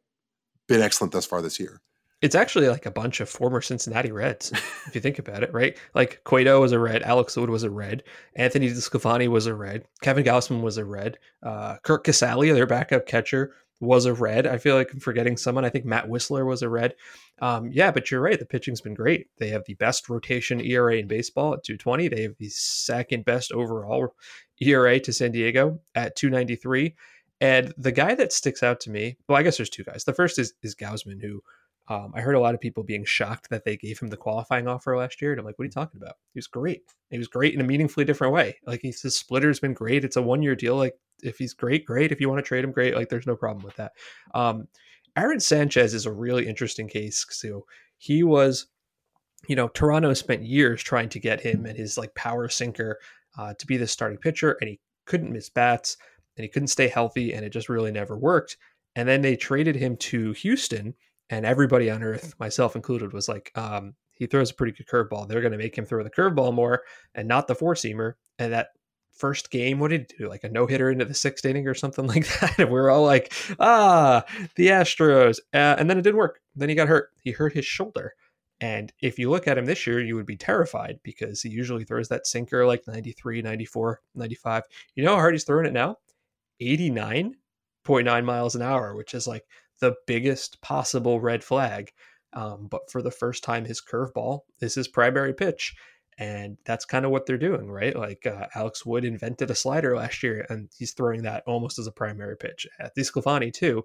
been 0.70 0.82
excellent 0.82 1.12
thus 1.12 1.26
far 1.26 1.42
this 1.42 1.60
year. 1.60 1.82
It's 2.22 2.34
actually 2.34 2.68
like 2.68 2.84
a 2.84 2.90
bunch 2.90 3.20
of 3.20 3.28
former 3.28 3.60
Cincinnati 3.60 4.12
Reds, 4.12 4.52
if 4.86 4.94
you 4.94 5.00
think 5.00 5.18
about 5.18 5.42
it, 5.42 5.52
right? 5.52 5.76
Like 5.94 6.22
Cueto 6.24 6.60
was 6.60 6.72
a 6.72 6.78
Red, 6.78 7.02
Alex 7.02 7.36
Wood 7.36 7.50
was 7.50 7.62
a 7.62 7.70
Red, 7.70 8.04
Anthony 8.36 8.68
DeSclafani 8.68 9.28
was 9.28 9.46
a 9.46 9.54
Red, 9.54 9.86
Kevin 10.02 10.24
Gausman 10.24 10.60
was 10.60 10.76
a 10.76 10.84
Red, 10.84 11.18
uh, 11.42 11.76
Curt 11.82 12.04
Casali, 12.04 12.52
their 12.54 12.66
backup 12.66 13.06
catcher, 13.06 13.54
was 13.80 14.04
a 14.04 14.12
Red. 14.12 14.46
I 14.46 14.58
feel 14.58 14.76
like 14.76 14.92
I'm 14.92 15.00
forgetting 15.00 15.38
someone. 15.38 15.64
I 15.64 15.70
think 15.70 15.86
Matt 15.86 16.06
Wisler 16.06 16.44
was 16.44 16.60
a 16.62 16.68
Red. 16.68 16.94
Um, 17.40 17.70
yeah, 17.72 17.90
but 17.90 18.10
you're 18.10 18.20
right. 18.20 18.38
The 18.38 18.44
pitching's 18.44 18.82
been 18.82 18.94
great. 18.94 19.28
They 19.38 19.48
have 19.48 19.64
the 19.66 19.74
best 19.74 20.10
rotation 20.10 20.60
ERA 20.60 20.96
in 20.96 21.08
baseball 21.08 21.54
at 21.54 21.64
220. 21.64 22.08
They 22.08 22.22
have 22.22 22.36
the 22.38 22.50
second 22.50 23.24
best 23.24 23.52
overall 23.52 24.14
ERA 24.60 25.00
to 25.00 25.12
San 25.12 25.32
Diego 25.32 25.80
at 25.94 26.14
293. 26.14 26.94
And 27.40 27.72
the 27.78 27.92
guy 27.92 28.14
that 28.14 28.32
sticks 28.32 28.62
out 28.62 28.80
to 28.80 28.90
me, 28.90 29.16
well, 29.28 29.38
I 29.38 29.42
guess 29.42 29.56
there's 29.56 29.70
two 29.70 29.84
guys. 29.84 30.04
The 30.04 30.12
first 30.12 30.38
is 30.38 30.52
is 30.62 30.74
Gausman, 30.74 31.20
who 31.22 31.42
um, 31.88 32.12
I 32.14 32.20
heard 32.20 32.36
a 32.36 32.40
lot 32.40 32.54
of 32.54 32.60
people 32.60 32.84
being 32.84 33.04
shocked 33.04 33.50
that 33.50 33.64
they 33.64 33.76
gave 33.76 33.98
him 33.98 34.08
the 34.08 34.16
qualifying 34.16 34.68
offer 34.68 34.96
last 34.96 35.20
year. 35.20 35.32
And 35.32 35.40
I'm 35.40 35.46
like, 35.46 35.58
what 35.58 35.64
are 35.64 35.66
you 35.66 35.72
talking 35.72 36.00
about? 36.00 36.14
He 36.32 36.38
was 36.38 36.46
great. 36.46 36.82
He 37.10 37.18
was 37.18 37.26
great 37.26 37.52
in 37.52 37.60
a 37.60 37.64
meaningfully 37.64 38.04
different 38.04 38.32
way. 38.32 38.58
Like 38.64 38.80
he's 38.80 39.02
his 39.02 39.16
splitter's 39.16 39.58
been 39.58 39.74
great. 39.74 40.04
It's 40.04 40.16
a 40.16 40.22
one 40.22 40.42
year 40.42 40.54
deal. 40.54 40.76
Like 40.76 40.94
if 41.22 41.38
he's 41.38 41.54
great, 41.54 41.84
great. 41.84 42.12
If 42.12 42.20
you 42.20 42.28
want 42.28 42.38
to 42.38 42.48
trade 42.48 42.64
him, 42.64 42.72
great. 42.72 42.94
Like 42.94 43.08
there's 43.08 43.26
no 43.26 43.36
problem 43.36 43.64
with 43.64 43.76
that. 43.76 43.92
Um, 44.34 44.68
Aaron 45.16 45.40
Sanchez 45.40 45.92
is 45.92 46.06
a 46.06 46.12
really 46.12 46.46
interesting 46.46 46.88
case. 46.88 47.26
So 47.30 47.66
he 47.98 48.22
was, 48.22 48.66
you 49.48 49.56
know, 49.56 49.66
Toronto 49.68 50.14
spent 50.14 50.44
years 50.44 50.82
trying 50.82 51.08
to 51.08 51.18
get 51.18 51.40
him 51.40 51.66
and 51.66 51.76
his 51.76 51.98
like 51.98 52.14
power 52.14 52.48
sinker 52.48 53.00
uh, 53.36 53.54
to 53.54 53.66
be 53.66 53.76
the 53.76 53.86
starting 53.86 54.18
pitcher, 54.18 54.56
and 54.60 54.68
he 54.68 54.80
couldn't 55.06 55.32
miss 55.32 55.48
bats 55.48 55.96
and 56.36 56.44
he 56.44 56.48
couldn't 56.48 56.68
stay 56.68 56.88
healthy 56.88 57.32
and 57.32 57.44
it 57.44 57.50
just 57.50 57.68
really 57.68 57.92
never 57.92 58.16
worked. 58.16 58.56
And 58.96 59.08
then 59.08 59.22
they 59.22 59.36
traded 59.36 59.76
him 59.76 59.96
to 59.98 60.32
Houston 60.32 60.94
and 61.28 61.46
everybody 61.46 61.90
on 61.90 62.02
earth, 62.02 62.34
myself 62.40 62.74
included, 62.74 63.12
was 63.12 63.28
like, 63.28 63.52
um, 63.54 63.94
he 64.12 64.26
throws 64.26 64.50
a 64.50 64.54
pretty 64.54 64.72
good 64.72 64.86
curveball. 64.86 65.28
They're 65.28 65.40
going 65.40 65.52
to 65.52 65.58
make 65.58 65.76
him 65.76 65.86
throw 65.86 66.02
the 66.02 66.10
curveball 66.10 66.52
more 66.52 66.82
and 67.14 67.26
not 67.26 67.46
the 67.46 67.54
four 67.54 67.74
seamer. 67.74 68.14
And 68.38 68.52
that 68.52 68.68
first 69.12 69.50
game, 69.50 69.78
what 69.78 69.90
did 69.90 70.10
he 70.10 70.24
do? 70.24 70.28
Like 70.28 70.44
a 70.44 70.48
no 70.48 70.66
hitter 70.66 70.90
into 70.90 71.04
the 71.04 71.14
sixth 71.14 71.44
inning 71.44 71.68
or 71.68 71.74
something 71.74 72.06
like 72.08 72.26
that. 72.40 72.58
And 72.58 72.70
we 72.70 72.78
are 72.78 72.90
all 72.90 73.04
like, 73.04 73.32
ah, 73.60 74.24
the 74.56 74.68
Astros. 74.68 75.38
Uh, 75.54 75.76
and 75.78 75.88
then 75.88 75.98
it 75.98 76.02
didn't 76.02 76.18
work. 76.18 76.40
Then 76.56 76.68
he 76.68 76.74
got 76.74 76.88
hurt. 76.88 77.10
He 77.22 77.30
hurt 77.30 77.54
his 77.54 77.64
shoulder. 77.64 78.14
And 78.60 78.92
if 79.00 79.18
you 79.18 79.30
look 79.30 79.48
at 79.48 79.56
him 79.56 79.64
this 79.64 79.86
year, 79.86 80.00
you 80.00 80.16
would 80.16 80.26
be 80.26 80.36
terrified 80.36 81.00
because 81.02 81.40
he 81.40 81.48
usually 81.48 81.84
throws 81.84 82.08
that 82.08 82.26
sinker 82.26 82.66
like 82.66 82.82
93, 82.86 83.40
94, 83.40 84.00
95. 84.14 84.64
You 84.94 85.04
know 85.04 85.12
how 85.12 85.16
hard 85.16 85.34
he's 85.34 85.44
throwing 85.44 85.64
it 85.64 85.72
now? 85.72 85.96
89.9 86.60 88.24
miles 88.24 88.54
an 88.54 88.62
hour, 88.62 88.94
which 88.94 89.14
is 89.14 89.26
like 89.26 89.44
the 89.80 89.94
biggest 90.06 90.60
possible 90.62 91.20
red 91.20 91.42
flag. 91.42 91.90
Um, 92.32 92.68
but 92.70 92.90
for 92.90 93.02
the 93.02 93.10
first 93.10 93.42
time, 93.42 93.64
his 93.64 93.80
curveball 93.80 94.40
is 94.60 94.74
his 94.74 94.88
primary 94.88 95.34
pitch. 95.34 95.74
And 96.18 96.58
that's 96.66 96.84
kind 96.84 97.04
of 97.06 97.10
what 97.10 97.24
they're 97.24 97.38
doing, 97.38 97.70
right? 97.70 97.96
Like 97.96 98.26
uh, 98.26 98.46
Alex 98.54 98.84
Wood 98.84 99.04
invented 99.04 99.50
a 99.50 99.54
slider 99.54 99.96
last 99.96 100.22
year, 100.22 100.44
and 100.50 100.68
he's 100.76 100.92
throwing 100.92 101.22
that 101.22 101.42
almost 101.46 101.78
as 101.78 101.86
a 101.86 101.92
primary 101.92 102.36
pitch. 102.36 102.66
At 102.78 102.94
DeSclafani, 102.94 103.52
too. 103.52 103.84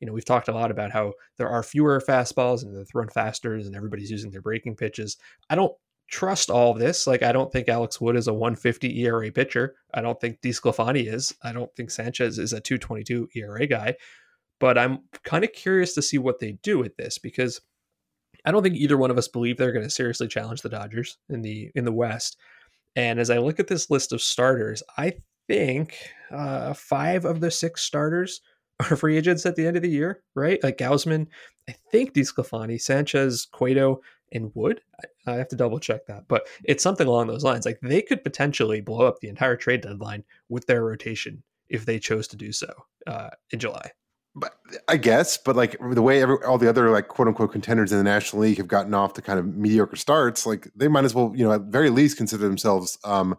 You 0.00 0.06
know, 0.06 0.14
we've 0.14 0.24
talked 0.24 0.48
a 0.48 0.54
lot 0.54 0.70
about 0.70 0.90
how 0.90 1.12
there 1.36 1.48
are 1.48 1.62
fewer 1.62 2.00
fastballs 2.06 2.62
and 2.62 2.74
they're 2.74 2.84
thrown 2.84 3.08
faster, 3.08 3.54
and 3.54 3.76
everybody's 3.76 4.10
using 4.10 4.30
their 4.30 4.40
breaking 4.40 4.76
pitches. 4.76 5.18
I 5.50 5.54
don't 5.54 5.72
trust 6.08 6.50
all 6.50 6.72
of 6.72 6.78
this. 6.78 7.06
Like, 7.06 7.22
I 7.22 7.32
don't 7.32 7.50
think 7.52 7.68
Alex 7.68 8.00
Wood 8.00 8.16
is 8.16 8.28
a 8.28 8.32
150 8.34 9.00
ERA 9.04 9.30
pitcher. 9.32 9.74
I 9.92 10.00
don't 10.00 10.20
think 10.20 10.40
DeSclafani 10.40 11.12
is. 11.12 11.34
I 11.42 11.52
don't 11.52 11.74
think 11.74 11.90
Sanchez 11.90 12.38
is 12.38 12.52
a 12.52 12.60
222 12.60 13.28
ERA 13.34 13.66
guy. 13.66 13.96
but 14.58 14.78
I'm 14.78 15.00
kind 15.24 15.44
of 15.44 15.52
curious 15.52 15.94
to 15.94 16.02
see 16.02 16.18
what 16.18 16.38
they 16.38 16.52
do 16.62 16.78
with 16.78 16.96
this 16.96 17.18
because 17.18 17.60
I 18.44 18.52
don't 18.52 18.62
think 18.62 18.76
either 18.76 18.96
one 18.96 19.10
of 19.10 19.18
us 19.18 19.28
believe 19.28 19.56
they're 19.56 19.72
going 19.72 19.84
to 19.84 19.90
seriously 19.90 20.28
challenge 20.28 20.62
the 20.62 20.68
Dodgers 20.68 21.18
in 21.28 21.42
the 21.42 21.70
in 21.74 21.84
the 21.84 21.92
West. 21.92 22.36
And 22.94 23.18
as 23.18 23.28
I 23.28 23.38
look 23.38 23.60
at 23.60 23.66
this 23.66 23.90
list 23.90 24.12
of 24.12 24.22
starters, 24.22 24.82
I 24.96 25.14
think 25.48 25.96
uh, 26.30 26.72
five 26.72 27.24
of 27.24 27.40
the 27.40 27.50
six 27.50 27.82
starters 27.82 28.40
are 28.80 28.96
free 28.96 29.16
agents 29.16 29.44
at 29.46 29.56
the 29.56 29.66
end 29.66 29.76
of 29.76 29.82
the 29.82 29.90
year, 29.90 30.22
right? 30.34 30.62
Like 30.62 30.78
Gausman, 30.78 31.26
I 31.68 31.74
think 31.90 32.14
DeSclafani, 32.14 32.80
Sanchez, 32.80 33.46
Cueto, 33.52 34.00
and 34.36 34.52
Wood. 34.54 34.80
I, 35.26 35.32
I 35.32 35.34
have 35.36 35.48
to 35.48 35.56
double 35.56 35.78
check 35.78 36.06
that, 36.06 36.28
but 36.28 36.46
it's 36.64 36.82
something 36.82 37.06
along 37.06 37.26
those 37.26 37.44
lines. 37.44 37.64
Like 37.66 37.80
they 37.82 38.02
could 38.02 38.22
potentially 38.22 38.80
blow 38.80 39.06
up 39.06 39.20
the 39.20 39.28
entire 39.28 39.56
trade 39.56 39.80
deadline 39.80 40.24
with 40.48 40.66
their 40.66 40.84
rotation 40.84 41.42
if 41.68 41.84
they 41.84 41.98
chose 41.98 42.28
to 42.28 42.36
do 42.36 42.52
so 42.52 42.72
uh, 43.06 43.30
in 43.50 43.58
July. 43.58 43.90
But 44.38 44.54
I 44.86 44.98
guess, 44.98 45.38
but 45.38 45.56
like 45.56 45.76
the 45.80 46.02
way 46.02 46.20
every, 46.20 46.36
all 46.44 46.58
the 46.58 46.68
other 46.68 46.90
like 46.90 47.08
quote 47.08 47.26
unquote 47.26 47.52
contenders 47.52 47.90
in 47.90 47.98
the 47.98 48.04
National 48.04 48.42
League 48.42 48.58
have 48.58 48.68
gotten 48.68 48.92
off 48.92 49.14
to 49.14 49.22
kind 49.22 49.38
of 49.38 49.56
mediocre 49.56 49.96
starts, 49.96 50.44
like 50.44 50.68
they 50.76 50.88
might 50.88 51.06
as 51.06 51.14
well, 51.14 51.32
you 51.34 51.44
know, 51.44 51.52
at 51.52 51.62
very 51.62 51.88
least 51.88 52.18
consider 52.18 52.46
themselves 52.46 52.98
um, 53.02 53.34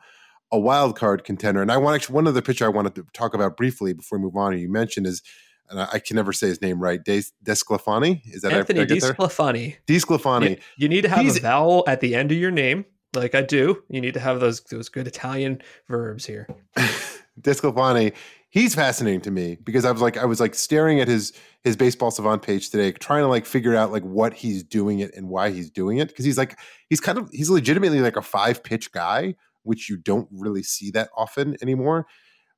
a 0.51 0.59
wild 0.59 0.97
card 0.97 1.23
contender. 1.23 1.61
And 1.61 1.71
I 1.71 1.77
want 1.77 1.95
actually 1.95 2.15
one 2.15 2.27
other 2.27 2.41
pitcher 2.41 2.65
I 2.65 2.69
wanted 2.69 2.95
to 2.95 3.05
talk 3.13 3.35
about 3.35 3.57
briefly 3.57 3.93
before 3.93 4.17
we 4.17 4.23
move 4.23 4.35
on. 4.35 4.53
And 4.53 4.61
you 4.61 4.71
mentioned 4.71 5.05
is, 5.05 5.21
and 5.69 5.81
I, 5.81 5.87
I 5.93 5.99
can 5.99 6.15
never 6.15 6.33
say 6.33 6.47
his 6.47 6.61
name 6.61 6.79
right. 6.79 7.03
Des 7.03 7.23
Desclafani 7.43 8.21
is 8.25 8.41
that 8.41 8.53
Anthony 8.53 8.85
Desclafani? 8.85 9.77
Desclafani. 9.87 10.49
You, 10.49 10.57
you 10.77 10.89
need 10.89 11.01
to 11.01 11.09
have 11.09 11.19
He's, 11.19 11.37
a 11.37 11.41
vowel 11.41 11.83
at 11.87 12.01
the 12.01 12.15
end 12.15 12.31
of 12.31 12.37
your 12.37 12.51
name, 12.51 12.85
like 13.15 13.35
I 13.35 13.41
do. 13.41 13.83
You 13.89 14.01
need 14.01 14.13
to 14.13 14.19
have 14.19 14.39
those 14.39 14.61
those 14.61 14.89
good 14.89 15.07
Italian 15.07 15.61
verbs 15.87 16.25
here. 16.25 16.47
Desclafani 17.41 18.13
he's 18.49 18.75
fascinating 18.75 19.21
to 19.21 19.31
me 19.31 19.57
because 19.63 19.85
I 19.85 19.91
was 19.91 20.01
like 20.01 20.17
I 20.17 20.25
was 20.25 20.39
like 20.39 20.55
staring 20.55 20.99
at 20.99 21.07
his 21.07 21.33
his 21.63 21.75
baseball 21.75 22.11
savant 22.11 22.41
page 22.41 22.69
today, 22.69 22.91
trying 22.91 23.23
to 23.23 23.27
like 23.27 23.45
figure 23.45 23.75
out 23.75 23.91
like 23.91 24.03
what 24.03 24.33
he's 24.33 24.63
doing 24.63 24.99
it 24.99 25.13
and 25.15 25.29
why 25.29 25.51
he's 25.51 25.69
doing 25.69 25.97
it 25.97 26.07
because 26.07 26.25
he's 26.25 26.37
like 26.37 26.57
he's 26.89 26.99
kind 26.99 27.17
of 27.17 27.29
he's 27.31 27.49
legitimately 27.49 28.01
like 28.01 28.15
a 28.15 28.21
five 28.21 28.63
pitch 28.63 28.91
guy, 28.91 29.35
which 29.63 29.89
you 29.89 29.97
don't 29.97 30.27
really 30.31 30.63
see 30.63 30.91
that 30.91 31.09
often 31.15 31.57
anymore. 31.61 32.07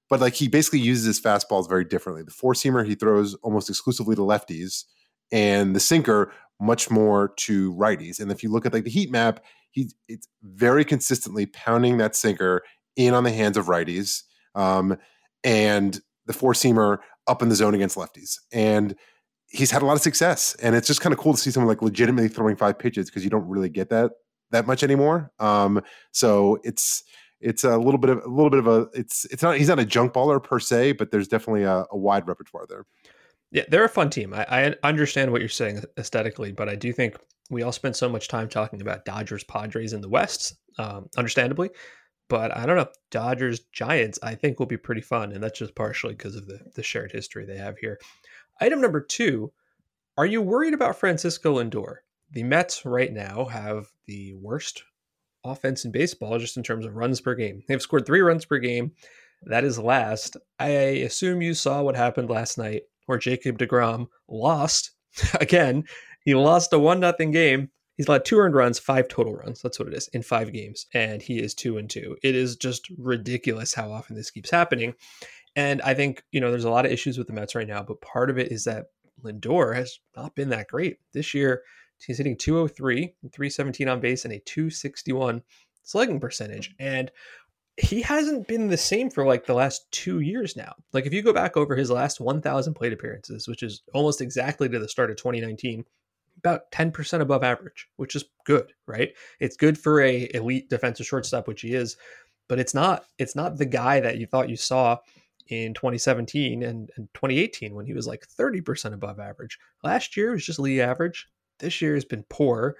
But 0.09 0.19
like 0.19 0.33
he 0.33 0.47
basically 0.47 0.79
uses 0.79 1.05
his 1.05 1.21
fastballs 1.21 1.69
very 1.69 1.85
differently. 1.85 2.23
The 2.23 2.31
four 2.31 2.53
seamer 2.53 2.85
he 2.85 2.95
throws 2.95 3.35
almost 3.35 3.69
exclusively 3.69 4.15
to 4.15 4.21
lefties, 4.21 4.85
and 5.31 5.75
the 5.75 5.79
sinker 5.79 6.33
much 6.59 6.89
more 6.89 7.33
to 7.37 7.73
righties. 7.75 8.19
And 8.19 8.31
if 8.31 8.43
you 8.43 8.51
look 8.51 8.65
at 8.65 8.73
like 8.73 8.83
the 8.83 8.89
heat 8.89 9.11
map, 9.11 9.43
he's 9.71 9.95
it's 10.07 10.27
very 10.43 10.83
consistently 10.83 11.45
pounding 11.45 11.97
that 11.97 12.15
sinker 12.15 12.63
in 12.95 13.13
on 13.13 13.23
the 13.23 13.31
hands 13.31 13.57
of 13.57 13.67
righties. 13.67 14.23
Um, 14.55 14.97
and 15.43 15.99
the 16.25 16.33
four 16.33 16.53
seamer 16.53 16.97
up 17.27 17.41
in 17.41 17.49
the 17.49 17.55
zone 17.55 17.73
against 17.73 17.95
lefties. 17.95 18.37
And 18.51 18.95
he's 19.47 19.71
had 19.71 19.81
a 19.81 19.85
lot 19.85 19.93
of 19.93 20.01
success. 20.01 20.55
And 20.61 20.75
it's 20.75 20.87
just 20.87 21.01
kind 21.01 21.13
of 21.13 21.19
cool 21.19 21.33
to 21.33 21.39
see 21.39 21.51
someone 21.51 21.69
like 21.69 21.81
legitimately 21.81 22.29
throwing 22.29 22.55
five 22.55 22.77
pitches 22.77 23.09
because 23.09 23.23
you 23.23 23.29
don't 23.29 23.47
really 23.47 23.69
get 23.69 23.89
that 23.89 24.11
that 24.51 24.65
much 24.65 24.83
anymore. 24.83 25.31
Um, 25.39 25.81
so 26.11 26.59
it's 26.63 27.03
it's 27.41 27.63
a 27.63 27.77
little 27.77 27.97
bit 27.97 28.09
of 28.09 28.23
a 28.23 28.27
little 28.27 28.49
bit 28.49 28.59
of 28.59 28.67
a 28.67 28.87
it's 28.93 29.25
it's 29.25 29.41
not 29.41 29.57
he's 29.57 29.69
not 29.69 29.79
a 29.79 29.85
junk 29.85 30.13
baller 30.13 30.41
per 30.43 30.59
se, 30.59 30.93
but 30.93 31.11
there's 31.11 31.27
definitely 31.27 31.63
a, 31.63 31.85
a 31.91 31.97
wide 31.97 32.27
repertoire 32.27 32.65
there. 32.67 32.85
Yeah, 33.51 33.63
they're 33.69 33.85
a 33.85 33.89
fun 33.89 34.09
team. 34.09 34.33
I, 34.33 34.45
I 34.49 34.75
understand 34.83 35.31
what 35.31 35.41
you're 35.41 35.49
saying 35.49 35.83
aesthetically, 35.97 36.51
but 36.51 36.69
I 36.69 36.75
do 36.75 36.93
think 36.93 37.15
we 37.49 37.63
all 37.63 37.71
spend 37.71 37.95
so 37.95 38.07
much 38.07 38.27
time 38.27 38.47
talking 38.47 38.81
about 38.81 39.05
Dodgers, 39.05 39.43
Padres 39.43 39.93
in 39.93 40.01
the 40.01 40.09
West, 40.09 40.55
um, 40.77 41.09
understandably. 41.17 41.71
But 42.27 42.55
I 42.55 42.67
don't 42.67 42.75
know. 42.75 42.89
Dodgers 43.09 43.61
Giants, 43.71 44.19
I 44.21 44.35
think 44.35 44.59
will 44.59 44.67
be 44.67 44.77
pretty 44.77 45.01
fun, 45.01 45.31
and 45.31 45.43
that's 45.43 45.57
just 45.57 45.75
partially 45.75 46.13
because 46.13 46.35
of 46.35 46.45
the 46.45 46.59
the 46.75 46.83
shared 46.83 47.11
history 47.11 47.45
they 47.45 47.57
have 47.57 47.77
here. 47.77 47.99
Item 48.61 48.81
number 48.81 49.01
two: 49.01 49.51
Are 50.17 50.27
you 50.27 50.41
worried 50.41 50.73
about 50.73 50.99
Francisco 50.99 51.55
Lindor? 51.55 51.97
The 52.31 52.43
Mets 52.43 52.85
right 52.85 53.11
now 53.11 53.45
have 53.45 53.87
the 54.05 54.33
worst 54.33 54.83
offense 55.43 55.85
in 55.85 55.91
baseball, 55.91 56.37
just 56.39 56.57
in 56.57 56.63
terms 56.63 56.85
of 56.85 56.95
runs 56.95 57.21
per 57.21 57.35
game. 57.35 57.63
They've 57.67 57.81
scored 57.81 58.05
three 58.05 58.21
runs 58.21 58.45
per 58.45 58.57
game. 58.57 58.91
That 59.43 59.63
is 59.63 59.79
last. 59.79 60.37
I 60.59 60.67
assume 60.67 61.41
you 61.41 61.53
saw 61.53 61.81
what 61.81 61.95
happened 61.95 62.29
last 62.29 62.57
night, 62.57 62.83
where 63.05 63.17
Jacob 63.17 63.57
Degrom 63.57 64.07
lost 64.27 64.91
again. 65.39 65.85
He 66.25 66.35
lost 66.35 66.73
a 66.73 66.79
one 66.79 66.99
nothing 66.99 67.31
game 67.31 67.69
He's 67.99 68.07
allowed 68.07 68.23
two 68.23 68.39
earned 68.39 68.55
runs, 68.55 68.79
five 68.79 69.09
total 69.09 69.35
runs. 69.35 69.61
That's 69.61 69.77
what 69.77 69.89
it 69.89 69.93
is 69.93 70.07
in 70.13 70.23
five 70.23 70.53
games, 70.53 70.85
and 70.93 71.21
he 71.21 71.39
is 71.39 71.53
two 71.53 71.77
and 71.77 71.89
two. 71.89 72.15
It 72.23 72.33
is 72.33 72.55
just 72.55 72.89
ridiculous 72.97 73.73
how 73.73 73.91
often 73.91 74.15
this 74.15 74.31
keeps 74.31 74.49
happening. 74.49 74.93
And 75.57 75.81
I 75.81 75.93
think 75.93 76.23
you 76.31 76.39
know 76.39 76.49
there's 76.49 76.63
a 76.63 76.69
lot 76.69 76.85
of 76.85 76.93
issues 76.93 77.17
with 77.17 77.27
the 77.27 77.33
Mets 77.33 77.55
right 77.55 77.67
now, 77.67 77.83
but 77.83 77.99
part 77.99 78.29
of 78.29 78.37
it 78.37 78.53
is 78.53 78.63
that 78.63 78.85
Lindor 79.21 79.75
has 79.75 79.99
not 80.15 80.33
been 80.33 80.47
that 80.47 80.69
great 80.69 80.99
this 81.11 81.33
year. 81.33 81.63
He's 82.05 82.17
hitting 82.17 82.37
203, 82.37 83.13
317 83.31 83.87
on 83.89 83.99
base, 83.99 84.25
and 84.25 84.33
a 84.33 84.39
261 84.39 85.41
slugging 85.83 86.19
percentage, 86.19 86.71
mm-hmm. 86.71 86.83
and 86.83 87.11
he 87.77 88.01
hasn't 88.01 88.47
been 88.47 88.67
the 88.67 88.77
same 88.77 89.09
for 89.09 89.25
like 89.25 89.45
the 89.45 89.53
last 89.53 89.89
two 89.91 90.19
years 90.19 90.55
now. 90.55 90.73
Like 90.91 91.05
if 91.05 91.13
you 91.13 91.21
go 91.21 91.33
back 91.33 91.55
over 91.55 91.75
his 91.75 91.89
last 91.89 92.19
1,000 92.19 92.73
plate 92.73 92.91
appearances, 92.91 93.47
which 93.47 93.63
is 93.63 93.83
almost 93.93 94.21
exactly 94.21 94.67
to 94.67 94.79
the 94.79 94.89
start 94.89 95.09
of 95.09 95.17
2019, 95.17 95.85
about 96.37 96.71
10% 96.71 97.21
above 97.21 97.43
average, 97.43 97.87
which 97.97 98.15
is 98.15 98.25
good, 98.45 98.73
right? 98.85 99.13
It's 99.39 99.55
good 99.55 99.77
for 99.77 100.01
a 100.01 100.29
elite 100.33 100.69
defensive 100.69 101.05
shortstop, 101.05 101.47
which 101.47 101.61
he 101.61 101.73
is, 101.73 101.95
but 102.47 102.59
it's 102.59 102.73
not 102.73 103.05
it's 103.17 103.35
not 103.35 103.57
the 103.57 103.65
guy 103.65 103.99
that 103.99 104.17
you 104.17 104.25
thought 104.25 104.49
you 104.49 104.57
saw 104.57 104.97
in 105.47 105.73
2017 105.73 106.63
and, 106.63 106.91
and 106.95 107.09
2018 107.13 107.73
when 107.73 107.85
he 107.85 107.93
was 107.93 108.07
like 108.07 108.27
30% 108.27 108.93
above 108.93 109.19
average. 109.19 109.57
Last 109.83 110.15
year 110.15 110.31
was 110.31 110.45
just 110.45 110.59
league 110.59 110.79
average. 110.79 111.27
This 111.59 111.81
year 111.81 111.93
has 111.93 112.05
been 112.05 112.25
poor, 112.29 112.75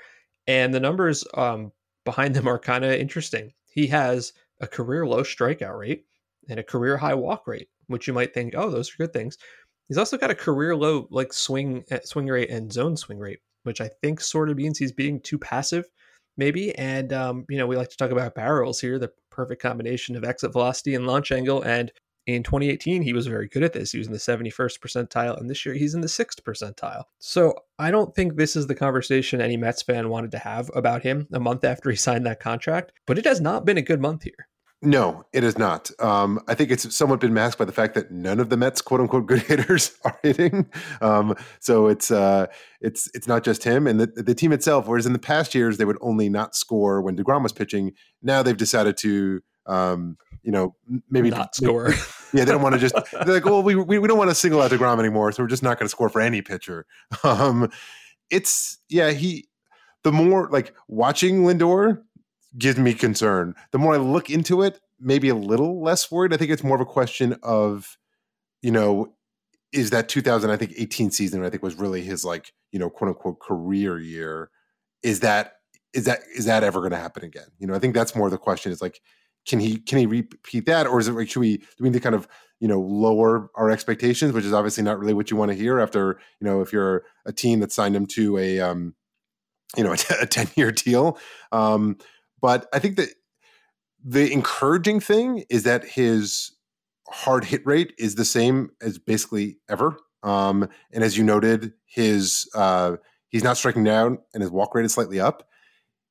and 0.48 0.74
the 0.74 0.80
numbers 0.80 1.26
um, 1.36 1.72
behind 2.06 2.36
them 2.36 2.48
are 2.48 2.60
kind 2.60 2.84
of 2.84 2.92
interesting. 2.92 3.54
He 3.72 3.88
has 3.88 4.34
a 4.60 4.68
career 4.68 5.06
low 5.06 5.22
strikeout 5.24 5.78
rate 5.78 6.06
and 6.50 6.60
a 6.60 6.64
career 6.64 6.98
high 6.98 7.14
walk 7.14 7.48
rate, 7.48 7.70
which 7.88 8.08
you 8.08 8.14
might 8.14 8.34
think, 8.34 8.54
oh, 8.56 8.70
those 8.70 8.90
are 8.90 8.98
good 8.98 9.14
things. 9.14 9.38
He's 9.88 9.98
also 9.98 10.18
got 10.18 10.32
a 10.32 10.36
career 10.36 10.76
low 10.76 11.08
like 11.12 11.34
swing 11.34 11.84
eh, 11.90 12.00
swing 12.04 12.28
rate 12.28 12.50
and 12.50 12.72
zone 12.72 12.96
swing 12.96 13.20
rate, 13.20 13.40
which 13.64 13.82
I 13.82 13.90
think 14.02 14.22
sort 14.22 14.50
of 14.50 14.58
means 14.58 14.78
he's 14.78 14.92
being 14.92 15.20
too 15.20 15.38
passive, 15.38 15.86
maybe. 16.38 16.76
And 16.76 17.12
um, 17.14 17.46
you 17.50 17.58
know, 17.58 17.68
we 17.68 17.76
like 17.76 17.90
to 17.90 17.98
talk 17.98 18.12
about 18.12 18.36
barrels 18.36 18.80
here, 18.80 19.00
the 19.00 19.12
perfect 19.32 19.62
combination 19.62 20.16
of 20.16 20.24
exit 20.24 20.54
velocity 20.54 20.96
and 20.96 21.08
launch 21.08 21.32
angle. 21.32 21.62
And 21.64 21.92
in 22.36 22.44
2018, 22.44 23.02
he 23.02 23.14
was 23.14 23.28
very 23.28 23.48
good 23.48 23.64
at 23.64 23.74
this. 23.74 23.92
He 23.92 23.98
was 23.98 24.08
in 24.08 24.14
the 24.14 24.20
71st 24.20 24.80
percentile, 24.80 25.40
and 25.40 25.50
this 25.50 25.66
year 25.66 25.76
he's 25.76 25.94
in 25.94 26.02
the 26.02 26.10
sixth 26.10 26.44
percentile. 26.44 27.04
So 27.20 27.56
I 27.78 27.92
don't 27.92 28.16
think 28.16 28.36
this 28.36 28.56
is 28.56 28.68
the 28.68 28.76
conversation 28.76 29.42
any 29.42 29.58
Mets 29.58 29.82
fan 29.82 30.10
wanted 30.10 30.32
to 30.32 30.40
have 30.40 30.70
about 30.76 31.04
him 31.04 31.28
a 31.32 31.40
month 31.40 31.64
after 31.64 31.90
he 31.90 31.96
signed 31.98 32.26
that 32.26 32.40
contract. 32.40 32.92
But 33.06 33.18
it 33.18 33.26
has 33.26 33.42
not 33.42 33.66
been 33.66 33.78
a 33.78 33.82
good 33.82 34.02
month 34.02 34.24
here. 34.24 34.48
No, 34.82 35.26
it 35.34 35.44
is 35.44 35.58
not. 35.58 35.92
Um, 36.00 36.40
I 36.48 36.56
think 36.56 36.72
it's 36.72 36.96
somewhat 36.96 37.20
been 37.20 37.34
masked 37.34 37.60
by 37.60 37.66
the 37.66 37.74
fact 37.74 37.96
that 37.96 38.12
none 38.12 38.40
of 38.40 38.50
the 38.50 38.56
Mets 38.56 38.82
"quote 38.82 39.02
unquote" 39.02 39.26
good 39.26 39.42
hitters 39.48 39.92
are 40.06 40.18
hitting. 40.24 40.70
Um, 41.02 41.36
so 41.60 41.88
it's 41.88 42.12
uh, 42.12 42.48
it's 42.80 43.10
it's 43.14 43.28
not 43.28 43.44
just 43.44 43.66
him 43.66 43.88
and 43.88 44.00
the, 44.00 44.08
the 44.08 44.34
team 44.34 44.54
itself. 44.54 44.88
Whereas 44.88 45.06
in 45.06 45.12
the 45.12 45.20
past 45.20 45.54
years 45.54 45.78
they 45.78 45.86
would 45.86 45.98
only 46.00 46.30
not 46.30 46.56
score 46.56 47.02
when 47.02 47.18
Degrom 47.18 47.44
was 47.44 47.52
pitching. 47.52 47.92
Now 48.24 48.42
they've 48.42 48.56
decided 48.56 48.96
to, 48.98 49.42
um, 49.66 50.18
you 50.44 50.52
know, 50.52 50.76
maybe 51.10 51.30
not 51.30 51.56
score. 51.56 51.94
yeah, 52.34 52.46
they 52.46 52.52
don't 52.52 52.62
want 52.62 52.74
to 52.74 52.80
just. 52.80 52.96
They're 53.12 53.36
like, 53.36 53.46
well, 53.46 53.64
we 53.64 53.76
we, 53.76 54.00
we 54.00 54.08
don't 54.08 54.18
want 54.18 54.30
to 54.30 54.36
single 54.36 54.62
out 54.62 54.72
Degrom 54.72 55.00
anymore, 55.00 55.32
so 55.32 55.44
we're 55.44 55.48
just 55.48 55.64
not 55.64 55.80
going 55.80 55.86
to 55.86 55.90
score 55.90 56.10
for 56.10 56.22
any 56.22 56.42
pitcher. 56.42 56.86
Um, 57.24 57.72
it's 58.30 58.78
yeah, 58.90 59.12
he. 59.12 59.48
The 60.04 60.12
more 60.12 60.48
like 60.50 60.74
watching 60.88 61.44
Lindor, 61.44 62.02
gives 62.58 62.78
me 62.78 62.94
concern. 62.94 63.56
The 63.72 63.78
more 63.78 63.94
I 63.94 63.98
look 63.98 64.30
into 64.30 64.62
it, 64.62 64.80
maybe 65.00 65.30
a 65.30 65.36
little 65.36 65.82
less 65.82 66.12
worried. 66.12 66.34
I 66.34 66.38
think 66.38 66.52
it's 66.52 66.64
more 66.64 66.76
of 66.76 66.82
a 66.82 66.86
question 66.86 67.36
of, 67.44 67.98
you 68.62 68.72
know, 68.72 69.14
is 69.72 69.92
that 69.92 70.10
2000 70.10 70.50
I 70.50 70.58
think 70.58 70.74
18 70.78 71.12
season 71.12 71.46
I 71.46 71.50
think 71.50 71.62
was 71.62 71.76
really 71.76 72.02
his 72.02 72.26
like 72.26 72.54
you 72.72 72.80
know 72.80 72.90
quote 72.90 73.10
unquote 73.10 73.40
career 73.40 74.00
year. 74.00 74.50
Is 75.04 75.20
that 75.20 75.54
is 75.94 76.06
that 76.06 76.22
is 76.36 76.46
that 76.46 76.64
ever 76.64 76.80
going 76.80 76.92
to 76.92 76.98
happen 76.98 77.24
again? 77.24 77.48
You 77.60 77.68
know, 77.68 77.76
I 77.76 77.80
think 77.80 77.94
that's 77.94 78.16
more 78.16 78.30
the 78.30 78.38
question. 78.38 78.72
Is 78.72 78.82
like, 78.82 79.02
can 79.50 79.60
he 79.60 79.78
can 79.78 79.98
he 79.98 80.06
repeat 80.06 80.66
that, 80.68 80.86
or 80.88 81.00
is 81.00 81.08
it 81.08 81.14
like 81.14 81.30
should 81.30 81.40
we 81.40 81.58
do 81.58 81.66
we 81.80 81.90
need 81.90 81.94
to 81.94 82.00
kind 82.00 82.16
of 82.16 82.28
you 82.60 82.68
know 82.68 82.80
lower 82.80 83.50
our 83.56 83.72
expectations, 83.72 84.32
which 84.32 84.46
is 84.46 84.54
obviously 84.54 84.84
not 84.84 85.00
really 85.00 85.14
what 85.14 85.32
you 85.32 85.38
want 85.38 85.52
to 85.52 85.58
hear 85.58 85.80
after 85.80 86.20
you 86.40 86.46
know 86.48 86.62
if 86.62 86.72
you're 86.72 87.04
a 87.26 87.34
team 87.34 87.60
that 87.60 87.72
signed 87.72 87.96
him 87.96 88.06
to 88.06 88.38
a 88.38 88.60
um 88.60 88.94
you 89.76 89.84
know 89.84 89.94
a 90.22 90.26
10 90.26 90.50
year 90.56 90.72
deal. 90.72 91.18
Um, 91.52 91.98
but 92.42 92.68
I 92.72 92.80
think 92.80 92.96
that 92.98 93.10
the 94.04 94.32
encouraging 94.32 95.00
thing 95.00 95.44
is 95.50 95.64
that 95.64 95.84
his 95.84 96.56
hard 97.10 97.44
hit 97.44 97.66
rate 97.66 97.94
is 97.98 98.16
the 98.16 98.26
same 98.26 98.70
as 98.82 99.00
basically 99.00 99.58
ever. 99.68 99.98
Um, 100.22 100.70
and 100.94 101.04
as 101.04 101.18
you 101.18 101.24
noted, 101.24 101.74
his 101.86 102.48
uh, 102.54 102.98
he's 103.30 103.44
not 103.44 103.58
striking 103.58 103.84
down, 103.84 104.20
and 104.34 104.44
his 104.44 104.52
walk 104.52 104.76
rate 104.76 104.86
is 104.86 104.94
slightly 104.94 105.20
up. 105.20 105.48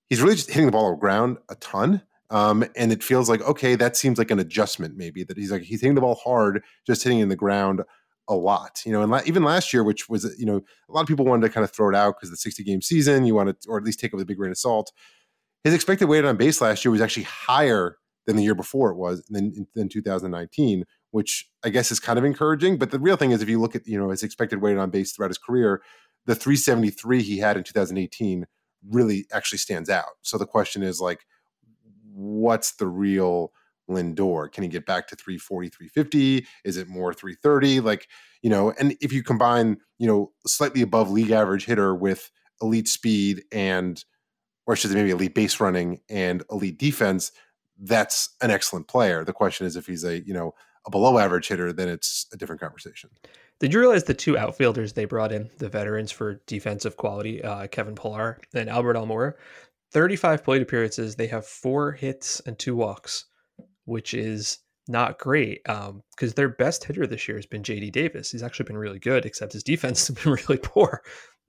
He's 0.08 0.22
really 0.22 0.34
just 0.34 0.48
hitting 0.48 0.66
the 0.66 0.72
ball 0.72 0.86
on 0.86 0.92
the 0.92 0.98
ground 0.98 1.38
a 1.48 1.54
ton. 1.56 2.02
Um, 2.30 2.64
and 2.76 2.92
it 2.92 3.02
feels 3.02 3.28
like 3.28 3.40
okay, 3.42 3.74
that 3.74 3.96
seems 3.96 4.18
like 4.18 4.30
an 4.30 4.38
adjustment 4.38 4.96
maybe 4.96 5.24
that 5.24 5.36
he's 5.36 5.50
like 5.50 5.62
he's 5.62 5.80
hitting 5.80 5.94
the 5.94 6.00
ball 6.00 6.16
hard, 6.16 6.62
just 6.86 7.02
hitting 7.02 7.20
in 7.20 7.28
the 7.28 7.36
ground 7.36 7.82
a 8.28 8.34
lot. 8.34 8.82
You 8.84 8.92
know, 8.92 9.02
and 9.02 9.10
la- 9.10 9.22
even 9.24 9.42
last 9.42 9.72
year, 9.72 9.82
which 9.82 10.08
was 10.08 10.34
you 10.38 10.46
know 10.46 10.60
a 10.88 10.92
lot 10.92 11.00
of 11.00 11.08
people 11.08 11.24
wanted 11.24 11.46
to 11.46 11.52
kind 11.52 11.64
of 11.64 11.72
throw 11.72 11.88
it 11.88 11.94
out 11.94 12.16
because 12.16 12.30
the 12.30 12.36
60 12.36 12.62
game 12.64 12.82
season, 12.82 13.24
you 13.24 13.34
wanted 13.34 13.56
or 13.66 13.78
at 13.78 13.84
least 13.84 14.00
take 14.00 14.12
it 14.12 14.16
with 14.16 14.22
a 14.22 14.26
big 14.26 14.36
grain 14.36 14.50
of 14.50 14.58
salt. 14.58 14.92
His 15.64 15.74
expected 15.74 16.08
weight 16.08 16.24
on 16.24 16.36
base 16.36 16.60
last 16.60 16.84
year 16.84 16.92
was 16.92 17.00
actually 17.00 17.24
higher 17.24 17.96
than 18.26 18.36
the 18.36 18.42
year 18.42 18.54
before 18.54 18.90
it 18.90 18.96
was 18.96 19.24
than 19.30 19.66
than 19.74 19.88
2019, 19.88 20.84
which 21.12 21.48
I 21.64 21.70
guess 21.70 21.90
is 21.90 21.98
kind 21.98 22.18
of 22.18 22.24
encouraging. 22.24 22.76
But 22.76 22.90
the 22.90 22.98
real 22.98 23.16
thing 23.16 23.30
is, 23.30 23.40
if 23.40 23.48
you 23.48 23.58
look 23.58 23.74
at 23.74 23.86
you 23.86 23.98
know 23.98 24.10
his 24.10 24.22
expected 24.22 24.60
weight 24.60 24.76
on 24.76 24.90
base 24.90 25.12
throughout 25.12 25.30
his 25.30 25.38
career, 25.38 25.82
the 26.26 26.34
373 26.34 27.22
he 27.22 27.38
had 27.38 27.56
in 27.56 27.64
2018 27.64 28.46
really 28.88 29.26
actually 29.32 29.58
stands 29.58 29.88
out. 29.88 30.12
So 30.22 30.36
the 30.38 30.46
question 30.46 30.82
is 30.82 31.00
like, 31.00 31.20
what's 32.18 32.72
the 32.72 32.86
real 32.86 33.52
Lindor? 33.88 34.52
Can 34.52 34.62
he 34.64 34.68
get 34.68 34.86
back 34.86 35.06
to 35.08 35.16
340, 35.16 35.68
350? 35.68 36.46
Is 36.64 36.76
it 36.76 36.88
more 36.88 37.14
330? 37.14 37.80
Like, 37.80 38.08
you 38.42 38.50
know, 38.50 38.72
and 38.78 38.96
if 39.00 39.12
you 39.12 39.22
combine, 39.22 39.78
you 39.98 40.06
know, 40.06 40.32
slightly 40.46 40.82
above 40.82 41.10
league 41.10 41.30
average 41.30 41.64
hitter 41.64 41.94
with 41.94 42.30
elite 42.60 42.88
speed 42.88 43.44
and, 43.52 44.04
or 44.66 44.76
should 44.76 44.90
say 44.90 44.96
maybe 44.96 45.10
elite 45.10 45.34
base 45.34 45.60
running 45.60 46.00
and 46.10 46.42
elite 46.50 46.78
defense, 46.78 47.32
that's 47.80 48.34
an 48.42 48.50
excellent 48.50 48.88
player. 48.88 49.24
The 49.24 49.32
question 49.32 49.66
is 49.66 49.76
if 49.76 49.86
he's 49.86 50.04
a, 50.04 50.20
you 50.26 50.34
know, 50.34 50.54
a 50.86 50.90
below 50.90 51.18
average 51.18 51.48
hitter, 51.48 51.72
then 51.72 51.88
it's 51.88 52.26
a 52.32 52.36
different 52.36 52.60
conversation. 52.60 53.10
Did 53.60 53.72
you 53.72 53.80
realize 53.80 54.04
the 54.04 54.14
two 54.14 54.38
outfielders 54.38 54.92
they 54.92 55.04
brought 55.04 55.32
in, 55.32 55.50
the 55.58 55.68
veterans 55.68 56.12
for 56.12 56.34
defensive 56.46 56.96
quality, 56.96 57.42
uh, 57.42 57.66
Kevin 57.66 57.94
Pillar 57.94 58.38
and 58.54 58.68
Albert 58.68 58.94
Almora, 58.94 59.34
35 59.92 60.44
plate 60.44 60.62
appearances. 60.62 61.16
They 61.16 61.28
have 61.28 61.46
four 61.46 61.92
hits 61.92 62.40
and 62.40 62.58
two 62.58 62.76
walks 62.76 63.24
which 63.88 64.12
is 64.12 64.58
not 64.86 65.18
great 65.18 65.62
because 65.64 65.88
um, 65.88 66.32
their 66.36 66.50
best 66.50 66.84
hitter 66.84 67.06
this 67.06 67.26
year 67.26 67.38
has 67.38 67.46
been 67.46 67.62
JD 67.62 67.90
Davis. 67.90 68.30
He's 68.30 68.42
actually 68.42 68.66
been 68.66 68.76
really 68.76 68.98
good, 68.98 69.24
except 69.24 69.54
his 69.54 69.62
defense 69.62 70.06
has 70.08 70.16
been 70.16 70.32
really 70.32 70.58
poor. 70.58 71.02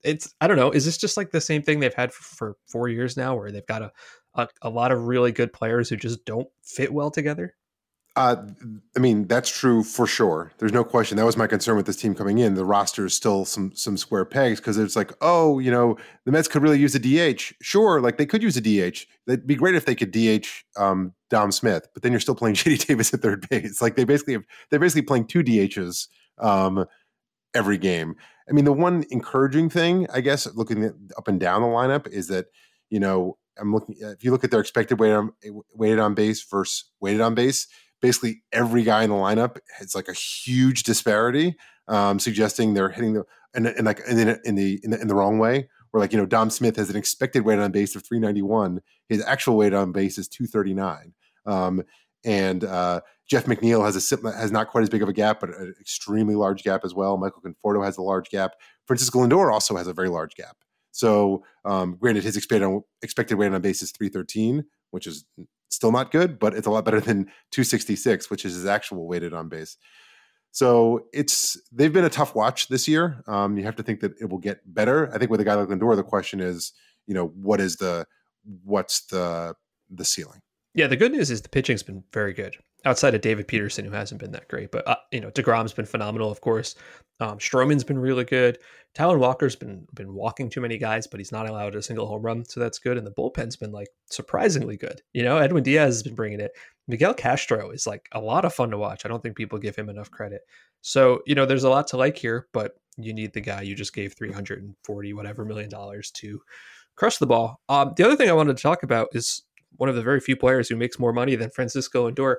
It's 0.04 0.34
I 0.40 0.48
don't 0.48 0.58
know. 0.58 0.72
Is 0.72 0.86
this 0.86 0.98
just 0.98 1.18
like 1.18 1.32
the 1.32 1.42
same 1.42 1.62
thing 1.62 1.80
they've 1.80 1.94
had 1.94 2.14
for, 2.14 2.24
for 2.24 2.56
four 2.72 2.88
years 2.88 3.18
now, 3.18 3.36
where 3.36 3.52
they've 3.52 3.66
got 3.68 3.82
a, 3.82 3.92
a, 4.36 4.48
a 4.62 4.70
lot 4.70 4.94
of 4.94 5.08
really 5.08 5.34
good 5.34 5.52
players 5.52 5.90
who 5.90 5.98
just 5.98 6.26
don't 6.26 6.48
fit 6.64 6.94
well 6.94 7.12
together? 7.12 7.54
Uh, 8.20 8.36
I 8.98 9.00
mean, 9.00 9.28
that's 9.28 9.50
true 9.50 9.82
for 9.82 10.06
sure. 10.06 10.52
There's 10.58 10.74
no 10.74 10.84
question. 10.84 11.16
That 11.16 11.24
was 11.24 11.38
my 11.38 11.48
concern 11.48 11.78
with 11.78 11.86
this 11.86 11.96
team 11.96 12.14
coming 12.14 12.40
in. 12.40 12.56
The 12.56 12.66
roster 12.66 13.06
is 13.06 13.14
still 13.14 13.46
some 13.46 13.74
some 13.74 13.96
square 13.96 14.26
pegs 14.26 14.60
because 14.60 14.78
it's 14.78 14.98
like, 14.98 15.14
oh, 15.22 15.60
you 15.60 15.72
know, 15.72 15.96
the 16.26 16.34
Mets 16.34 16.50
could 16.50 16.62
really 16.62 16.80
use 16.80 16.94
a 16.94 17.00
DH. 17.00 17.54
Sure, 17.62 18.02
like 18.02 18.18
they 18.18 18.26
could 18.26 18.44
use 18.44 18.58
a 18.58 18.62
DH. 18.62 19.06
It'd 19.26 19.48
be 19.48 19.56
great 19.56 19.76
if 19.76 19.86
they 19.86 19.96
could 19.96 20.12
DH 20.12 20.48
um, 20.76 21.14
Dom 21.30 21.54
Smith, 21.54 21.88
but 21.94 22.04
then 22.04 22.12
you're 22.12 22.20
still 22.20 22.36
playing 22.36 22.56
JD 22.58 22.88
Davis 22.88 23.14
at 23.14 23.22
third 23.22 23.48
base. 23.48 23.82
Like 23.82 23.96
they 23.96 24.04
basically 24.04 24.34
have, 24.34 24.44
they're 24.70 24.82
basically 24.82 25.04
playing 25.04 25.28
two 25.28 25.42
DHs 25.42 26.10
um, 26.40 26.86
every 27.56 27.78
game. 27.78 28.16
I 28.50 28.52
mean, 28.52 28.66
the 28.66 28.74
one 28.74 29.06
encouraging 29.12 29.70
thing, 29.70 30.08
I 30.14 30.20
guess, 30.20 30.46
looking 30.56 30.84
up 31.18 31.30
and 31.30 31.40
down 31.40 31.62
the 31.62 31.70
lineup 31.70 32.06
is 32.06 32.28
that 32.28 32.48
you 32.90 33.00
know 33.00 33.38
I'm 33.58 33.74
looking. 33.74 33.96
If 33.98 34.26
you 34.26 34.32
look 34.32 34.44
at 34.44 34.52
their 34.52 34.60
expected 34.60 35.00
weighted 35.00 35.16
on 35.16 35.32
weighted 35.74 36.00
on 36.00 36.16
base 36.16 36.44
versus 36.44 36.84
weighted 37.00 37.22
on 37.22 37.34
base 37.34 37.66
basically 38.02 38.44
every 38.52 38.84
guy 38.84 39.04
in 39.04 39.10
the 39.10 39.16
lineup 39.16 39.58
has 39.78 39.96
like 39.96 40.08
a 40.08 40.14
huge 40.14 40.84
disparity, 40.84 41.56
um, 41.88 42.20
suggesting 42.20 42.74
they're 42.74 42.90
hitting 42.90 43.14
the 43.14 43.24
and, 43.54 43.68
and 43.68 43.86
like 43.86 44.02
in 44.08 44.18
the, 44.18 44.40
in 44.46 44.56
the 44.56 44.80
in 44.84 44.92
the 44.92 45.02
in 45.02 45.08
the 45.08 45.16
wrong 45.16 45.40
way. 45.40 45.70
Where 45.92 46.02
like 46.02 46.12
you 46.12 46.20
know 46.20 46.26
Dom 46.26 46.52
Smith 46.52 46.76
has 46.76 46.90
an 46.90 46.96
expected 46.96 47.46
weight 47.46 47.58
on 47.58 47.72
base 47.72 47.96
of 47.96 48.06
391, 48.06 48.82
his 49.08 49.24
actual 49.26 49.58
weight 49.58 49.74
on 49.74 49.92
base 49.92 50.20
is 50.20 50.28
239. 50.28 51.14
Um, 51.48 51.84
and 52.24 52.64
uh, 52.64 53.02
Jeff 53.28 53.46
McNeil 53.46 53.84
has 53.86 53.96
a 53.96 54.32
has 54.32 54.52
not 54.52 54.68
quite 54.68 54.82
as 54.82 54.90
big 54.90 55.02
of 55.02 55.10
a 55.10 55.14
gap, 55.14 55.40
but 55.40 55.50
an 55.50 55.74
extremely 55.80 56.36
large 56.36 56.64
gap 56.64 56.82
as 56.84 56.94
well. 56.94 57.18
Michael 57.18 57.42
Conforto 57.42 57.84
has 57.84 57.98
a 57.98 58.04
large 58.04 58.30
gap. 58.30 58.54
Francisco 58.86 59.20
Lindor 59.20 59.52
also 59.52 59.76
has 59.78 59.88
a 59.88 59.94
very 59.94 60.10
large 60.10 60.36
gap. 60.36 60.58
So, 60.92 61.44
um, 61.66 61.96
granted, 62.00 62.24
his 62.24 62.36
expected 62.36 62.82
expected 63.02 63.38
weight 63.38 63.54
on 63.54 63.62
base 63.62 63.82
is 63.82 63.92
313, 63.92 64.66
which 64.92 65.08
is 65.08 65.26
still 65.70 65.92
not 65.92 66.12
good, 66.12 66.40
but 66.40 66.54
it's 66.54 66.68
a 66.68 66.72
lot 66.72 66.86
better 66.86 67.00
than 67.02 67.26
266, 67.52 68.30
which 68.30 68.46
is 68.46 68.54
his 68.54 68.66
actual 68.66 69.08
weighted 69.08 69.34
on 69.34 69.50
base. 69.50 69.78
So 70.52 71.06
it's 71.14 71.60
they've 71.72 71.94
been 71.94 72.06
a 72.06 72.10
tough 72.10 72.34
watch 72.34 72.70
this 72.70 72.88
year. 72.88 73.24
Um, 73.28 73.58
you 73.58 73.64
have 73.64 73.76
to 73.76 73.84
think 73.84 74.00
that 74.00 74.14
it 74.20 74.30
will 74.30 74.40
get 74.40 74.62
better. 74.66 75.14
I 75.14 75.20
think 75.20 75.30
with 75.30 75.40
a 75.40 75.44
guy 75.44 75.54
like 75.54 75.70
Lindor, 75.70 75.96
the 75.96 76.04
question 76.04 76.40
is, 76.40 76.74
you 77.06 77.14
know, 77.14 77.28
what 77.28 77.62
is 77.62 77.76
the 77.78 78.08
what's 78.64 79.06
the 79.08 79.54
the 79.92 80.06
ceiling? 80.06 80.42
Yeah, 80.74 80.88
the 80.88 80.98
good 80.98 81.12
news 81.12 81.30
is 81.30 81.42
the 81.42 81.50
pitching's 81.50 81.84
been 81.84 82.04
very 82.12 82.34
good 82.34 82.58
outside 82.86 83.14
of 83.14 83.22
David 83.22 83.48
Peterson, 83.48 83.86
who 83.86 83.92
hasn't 83.92 84.22
been 84.22 84.32
that 84.32 84.48
great. 84.48 84.72
But 84.72 84.88
uh, 84.88 84.96
you 85.12 85.20
know, 85.20 85.32
Degrom's 85.32 85.74
been 85.74 85.86
phenomenal, 85.86 86.32
of 86.32 86.42
course. 86.42 86.76
Um, 87.20 87.38
Stroman's 87.38 87.84
been 87.84 88.00
really 88.00 88.24
good. 88.24 88.60
Taijuan 88.96 89.20
Walker's 89.20 89.56
been 89.56 89.86
been 89.94 90.14
walking 90.14 90.50
too 90.50 90.62
many 90.62 90.78
guys, 90.78 91.06
but 91.06 91.20
he's 91.20 91.32
not 91.32 91.48
allowed 91.48 91.76
a 91.76 91.82
single 91.82 92.08
home 92.08 92.22
run, 92.22 92.46
so 92.46 92.60
that's 92.60 92.80
good. 92.80 92.98
And 92.98 93.06
the 93.06 93.12
bullpen's 93.12 93.56
been 93.56 93.72
like 93.72 93.90
surprisingly 94.10 94.78
good. 94.78 95.02
You 95.14 95.24
know, 95.24 95.38
Edwin 95.38 95.64
Diaz 95.64 95.96
has 95.96 96.04
been 96.04 96.16
bringing 96.16 96.40
it. 96.40 96.52
Miguel 96.88 97.14
Castro 97.14 97.72
is 97.72 97.86
like 97.86 98.08
a 98.14 98.22
lot 98.22 98.46
of 98.46 98.54
fun 98.54 98.72
to 98.72 98.78
watch. 98.78 99.06
I 99.06 99.10
don't 99.10 99.22
think 99.22 99.36
people 99.36 99.60
give 99.60 99.76
him 99.76 99.90
enough 99.90 100.10
credit. 100.10 100.42
So 100.82 101.22
you 101.26 101.36
know, 101.36 101.46
there's 101.46 101.66
a 101.66 101.70
lot 101.70 101.88
to 101.88 101.98
like 101.98 102.18
here, 102.18 102.48
but 102.54 102.76
you 102.98 103.14
need 103.14 103.34
the 103.34 103.42
guy 103.42 103.62
you 103.62 103.76
just 103.76 103.94
gave 103.94 104.14
340 104.14 105.14
whatever 105.14 105.46
million 105.46 105.70
dollars 105.70 106.12
to 106.12 106.42
crush 106.96 107.18
the 107.18 107.28
ball. 107.28 107.62
Um, 107.70 107.94
the 107.96 108.06
other 108.06 108.16
thing 108.16 108.30
I 108.30 108.34
wanted 108.34 108.58
to 108.58 108.64
talk 108.64 108.84
about 108.84 109.10
is 109.14 109.44
one 109.78 109.90
of 109.90 109.96
the 109.96 110.02
very 110.02 110.20
few 110.20 110.36
players 110.36 110.68
who 110.68 110.76
makes 110.76 111.00
more 111.00 111.14
money 111.14 111.36
than 111.36 111.50
Francisco 111.50 112.10
Lindor. 112.10 112.38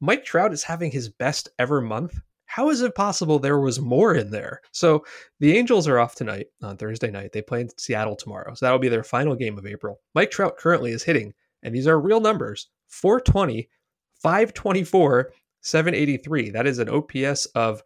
Mike 0.00 0.24
Trout 0.24 0.52
is 0.52 0.62
having 0.62 0.90
his 0.90 1.08
best 1.08 1.48
ever 1.58 1.80
month. 1.80 2.20
How 2.46 2.70
is 2.70 2.80
it 2.80 2.94
possible 2.94 3.38
there 3.38 3.58
was 3.58 3.80
more 3.80 4.14
in 4.14 4.30
there? 4.30 4.60
So 4.72 5.04
the 5.40 5.56
Angels 5.56 5.88
are 5.88 5.98
off 5.98 6.14
tonight 6.14 6.46
on 6.62 6.76
Thursday 6.76 7.10
night. 7.10 7.32
They 7.32 7.42
play 7.42 7.62
in 7.62 7.68
Seattle 7.78 8.16
tomorrow. 8.16 8.54
So 8.54 8.64
that'll 8.64 8.78
be 8.78 8.88
their 8.88 9.02
final 9.02 9.34
game 9.34 9.58
of 9.58 9.66
April. 9.66 10.00
Mike 10.14 10.30
Trout 10.30 10.56
currently 10.56 10.92
is 10.92 11.02
hitting, 11.02 11.34
and 11.62 11.74
these 11.74 11.86
are 11.86 12.00
real 12.00 12.20
numbers 12.20 12.68
420, 12.86 13.68
524, 14.22 15.32
783. 15.60 16.50
That 16.50 16.66
is 16.66 16.78
an 16.78 16.88
OPS 16.88 17.46
of 17.46 17.82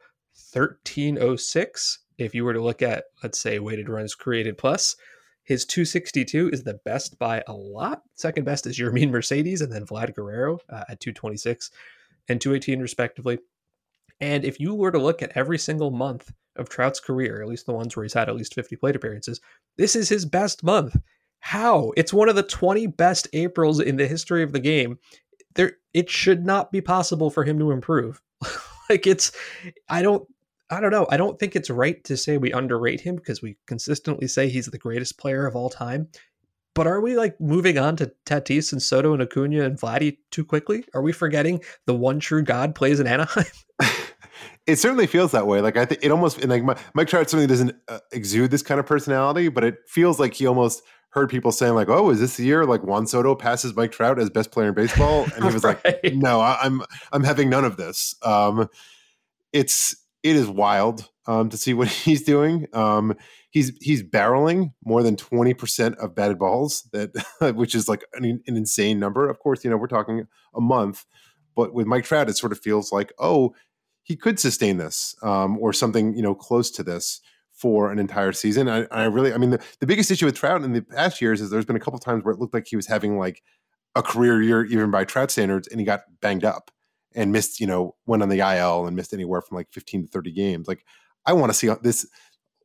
1306. 0.53 1.99
If 2.19 2.35
you 2.35 2.45
were 2.45 2.53
to 2.53 2.63
look 2.63 2.83
at, 2.83 3.05
let's 3.23 3.39
say, 3.39 3.59
weighted 3.59 3.89
runs 3.89 4.15
created 4.15 4.59
plus, 4.59 4.97
his 5.45 5.65
262 5.65 6.51
is 6.51 6.63
the 6.63 6.75
best 6.85 7.19
by 7.19 7.43
a 7.49 7.53
lot. 7.53 8.03
Second 8.15 8.45
best 8.45 8.67
is 8.67 8.79
Yermin 8.79 9.11
Mercedes 9.11 9.61
and 9.61 9.73
then 9.73 9.87
Vlad 9.87 10.15
Guerrero 10.15 10.61
uh, 10.69 10.85
at 10.89 11.01
226 11.01 11.71
and 12.29 12.41
218 12.41 12.81
respectively. 12.81 13.39
And 14.21 14.45
if 14.45 14.61
you 14.61 14.75
were 14.75 14.93
to 14.93 14.99
look 14.99 15.23
at 15.23 15.33
every 15.35 15.59
single 15.59 15.91
month 15.91 16.33
of 16.57 16.69
Trout's 16.69 17.01
career, 17.01 17.43
at 17.43 17.49
least 17.49 17.67
the 17.67 17.73
ones 17.73 17.97
where 17.97 18.05
he's 18.05 18.13
had 18.13 18.29
at 18.29 18.37
least 18.37 18.55
50 18.55 18.77
plate 18.77 18.97
appearances, 18.97 19.41
this 19.77 19.97
is 19.97 20.09
his 20.09 20.25
best 20.25 20.63
month. 20.63 20.97
How? 21.41 21.93
It's 21.97 22.13
one 22.13 22.29
of 22.29 22.37
the 22.37 22.45
20 22.45 22.87
best 22.87 23.27
Aprils 23.33 23.81
in 23.81 23.97
the 23.97 24.07
history 24.07 24.43
of 24.43 24.53
the 24.53 24.61
game. 24.61 24.99
There 25.55 25.73
it 25.93 26.09
should 26.09 26.47
not 26.47 26.71
be 26.71 26.81
possible 26.81 27.31
for 27.31 27.45
him 27.45 27.59
to 27.59 27.73
improve. 27.73 28.23
like 28.89 29.07
it's 29.07 29.33
I 29.89 30.03
don't 30.03 30.27
I 30.71 30.81
don't 30.81 30.93
know. 30.93 31.07
I 31.11 31.17
don't 31.17 31.39
think 31.39 31.55
it's 31.55 31.69
right 31.69 32.03
to 32.05 32.17
say 32.17 32.39
we 32.39 32.53
underrate 32.53 33.01
him 33.01 33.17
because 33.17 33.43
we 33.43 33.59
consistently 33.67 34.27
say 34.29 34.49
he's 34.49 34.67
the 34.67 34.79
greatest 34.79 35.19
player 35.19 35.47
of 35.47 35.55
all 35.57 35.69
time. 35.69 36.09
But 36.75 36.87
are 36.87 37.01
we 37.01 37.17
like 37.17 37.39
moving 37.41 37.79
on 37.79 37.97
to 37.97 38.13
Tatis 38.25 38.73
and 38.73 38.83
Soto 38.83 39.13
and 39.13 39.23
Acuna 39.23 39.65
and 39.65 39.79
Vladdy 39.79 40.19
too 40.31 40.45
quickly? 40.45 40.85
Are 40.95 41.03
we 41.03 41.13
forgetting 41.13 41.61
the 41.87 41.95
one 41.95 42.19
true 42.19 42.43
God 42.43 42.75
plays 42.75 42.99
in 42.99 43.07
Anaheim? 43.07 43.45
it 44.67 44.77
certainly 44.77 45.07
feels 45.07 45.33
that 45.33 45.47
way. 45.47 45.61
Like 45.61 45.77
I 45.77 45.85
think 45.85 46.03
it 46.03 46.11
almost 46.11 46.39
and 46.39 46.51
like 46.51 46.65
Mike 46.95 47.09
Trout 47.09 47.29
certainly 47.29 47.47
doesn't 47.47 47.77
uh, 47.89 47.99
exude 48.13 48.51
this 48.51 48.63
kind 48.63 48.81
of 48.81 48.87
personality, 48.87 49.49
but 49.49 49.65
it 49.65 49.79
feels 49.87 50.19
like 50.19 50.35
he 50.35 50.47
almost 50.47 50.83
heard 51.11 51.29
people 51.29 51.53
saying 51.53 51.75
like, 51.75 51.89
"Oh, 51.89 52.11
is 52.11 52.21
this 52.21 52.37
the 52.37 52.45
year 52.45 52.65
like 52.65 52.83
Juan 52.83 53.07
Soto 53.07 53.35
passes 53.35 53.75
Mike 53.77 53.93
Trout 53.93 54.19
as 54.19 54.31
best 54.31 54.51
player 54.51 54.69
in 54.69 54.75
baseball?" 54.75 55.27
And 55.35 55.45
he 55.45 55.53
was 55.53 55.65
right. 55.65 55.79
like, 55.85 56.15
"No, 56.15 56.41
I, 56.41 56.65
am 56.65 56.83
I'm 57.13 57.25
having 57.25 57.51
none 57.51 57.65
of 57.65 57.77
this." 57.77 58.15
Um, 58.23 58.69
it's 59.53 59.95
it 60.23 60.37
is 60.37 60.49
wild 60.49 61.09
um, 61.27 61.49
to 61.51 61.57
see 61.57 61.75
what 61.75 61.89
he's 61.89 62.23
doing. 62.23 62.67
Um, 62.73 63.15
he's 63.51 63.73
he's 63.81 64.03
barreling 64.03 64.73
more 64.85 65.03
than 65.03 65.17
twenty 65.17 65.55
percent 65.55 65.97
of 65.99 66.15
batted 66.15 66.39
balls, 66.39 66.89
that 66.93 67.11
which 67.57 67.75
is 67.75 67.89
like 67.89 68.05
an, 68.15 68.25
an, 68.25 68.57
insane 68.57 68.99
number. 68.99 69.29
Of 69.29 69.39
course, 69.39 69.65
you 69.65 69.71
know 69.71 69.77
we're 69.77 69.87
talking 69.87 70.27
a 70.55 70.61
month, 70.61 71.05
but 71.55 71.75
with 71.75 71.87
Mike 71.87 72.05
Trout, 72.05 72.29
it 72.29 72.37
sort 72.37 72.53
of 72.53 72.61
feels 72.61 72.93
like 72.93 73.13
oh, 73.19 73.55
he 74.03 74.17
could 74.17 74.39
sustain 74.39 74.77
this 74.77 75.15
um, 75.23 75.59
or 75.59 75.73
something 75.73 76.15
you 76.17 76.23
know 76.23 76.35
close 76.35 76.71
to 76.73 76.83
this 76.83 77.21
for 77.63 77.93
an 77.93 77.99
entire 78.01 78.33
season. 78.33 78.69
I, 78.69 78.87
I 78.91 79.05
really, 79.05 79.33
I 79.33 79.39
mean, 79.39 79.51
the, 79.51 79.63
the 79.79 79.87
biggest 79.87 80.11
issue 80.11 80.27
with 80.27 80.35
Trout 80.35 80.65
in 80.65 80.73
the 80.73 80.83
past 80.83 81.21
years 81.21 81.41
is 81.41 81.51
there's 81.51 81.65
been 81.65 81.77
a 81.77 81.81
couple 81.81 81.99
times 82.01 82.25
where 82.25 82.35
it 82.35 82.41
looked 82.41 82.55
like 82.55 82.67
he 82.67 82.75
was 82.75 82.89
having 82.89 83.19
like 83.19 83.41
a 83.95 84.03
career 84.03 84.43
year, 84.43 84.65
even 84.65 84.91
by 84.91 85.05
Trout 85.05 85.31
standards, 85.31 85.69
and 85.69 85.79
he 85.79 85.87
got 85.87 86.01
banged 86.21 86.45
up 86.45 86.73
and 87.15 87.31
missed, 87.31 87.61
you 87.61 87.67
know, 87.67 87.95
went 88.07 88.23
on 88.23 88.31
the 88.31 88.41
IL 88.41 88.87
and 88.87 88.97
missed 88.97 89.13
anywhere 89.13 89.43
from 89.43 89.57
like 89.57 89.69
15 89.71 90.03
to 90.03 90.09
30 90.09 90.33
games. 90.33 90.67
Like, 90.67 90.85
I 91.27 91.33
want 91.33 91.51
to 91.51 91.55
see 91.55 91.69
this 91.83 92.07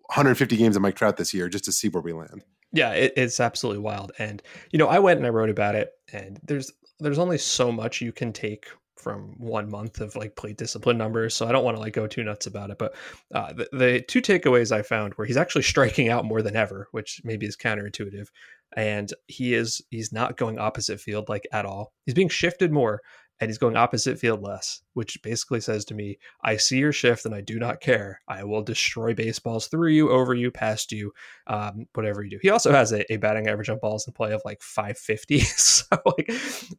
150 0.07 0.57
games 0.57 0.75
of 0.75 0.81
Mike 0.81 0.95
Trout 0.95 1.17
this 1.17 1.33
year 1.33 1.49
just 1.49 1.65
to 1.65 1.71
see 1.71 1.89
where 1.89 2.01
we 2.01 2.13
land. 2.13 2.43
Yeah, 2.73 2.91
it, 2.91 3.13
it's 3.15 3.39
absolutely 3.39 3.81
wild. 3.81 4.11
And 4.19 4.41
you 4.71 4.79
know, 4.79 4.87
I 4.87 4.99
went 4.99 5.17
and 5.17 5.25
I 5.25 5.29
wrote 5.29 5.49
about 5.49 5.75
it, 5.75 5.91
and 6.11 6.39
there's 6.43 6.71
there's 6.99 7.19
only 7.19 7.37
so 7.37 7.71
much 7.71 8.01
you 8.01 8.11
can 8.11 8.33
take 8.33 8.67
from 8.97 9.35
one 9.37 9.69
month 9.69 10.01
of 10.01 10.15
like 10.15 10.35
plate 10.35 10.57
discipline 10.57 10.97
numbers, 10.97 11.33
so 11.33 11.47
I 11.47 11.51
don't 11.51 11.63
want 11.63 11.77
to 11.77 11.81
like 11.81 11.93
go 11.93 12.07
too 12.07 12.23
nuts 12.23 12.47
about 12.47 12.71
it. 12.71 12.77
But 12.77 12.95
uh, 13.33 13.53
the, 13.53 13.69
the 13.71 14.01
two 14.01 14.21
takeaways 14.21 14.71
I 14.71 14.81
found 14.81 15.13
where 15.13 15.27
he's 15.27 15.37
actually 15.37 15.63
striking 15.63 16.09
out 16.09 16.25
more 16.25 16.41
than 16.41 16.55
ever, 16.55 16.87
which 16.91 17.21
maybe 17.23 17.45
is 17.45 17.55
counterintuitive, 17.55 18.27
and 18.75 19.13
he 19.27 19.53
is 19.53 19.81
he's 19.89 20.11
not 20.11 20.37
going 20.37 20.59
opposite 20.59 20.99
field 20.99 21.29
like 21.29 21.47
at 21.53 21.65
all. 21.65 21.93
He's 22.05 22.15
being 22.15 22.29
shifted 22.29 22.71
more, 22.71 23.01
and 23.39 23.49
he's 23.49 23.57
going 23.57 23.75
opposite 23.75 24.19
field 24.19 24.41
less, 24.41 24.81
which 24.93 25.21
basically 25.21 25.61
says 25.61 25.85
to 25.85 25.93
me, 25.93 26.17
I 26.41 26.57
see 26.57 26.79
your 26.79 26.91
shift 26.91 27.25
and 27.25 27.35
I 27.35 27.41
do 27.41 27.59
not 27.59 27.81
care. 27.81 28.19
I 28.27 28.43
will 28.43 28.63
destroy 28.63 29.13
baseballs 29.13 29.67
through 29.67 29.91
you, 29.91 30.09
over 30.09 30.33
you, 30.33 30.49
past 30.49 30.91
you, 30.91 31.13
um, 31.45 31.85
whatever 31.93 32.23
you 32.23 32.31
do. 32.31 32.39
He 32.41 32.49
also 32.49 32.71
has 32.71 32.91
a, 32.91 33.11
a, 33.13 33.17
batting 33.17 33.47
average 33.47 33.69
on 33.69 33.79
balls 33.79 34.07
in 34.07 34.13
play 34.13 34.33
of 34.33 34.41
like 34.43 34.61
550. 34.61 35.39
so 35.57 35.85
like, 36.05 36.31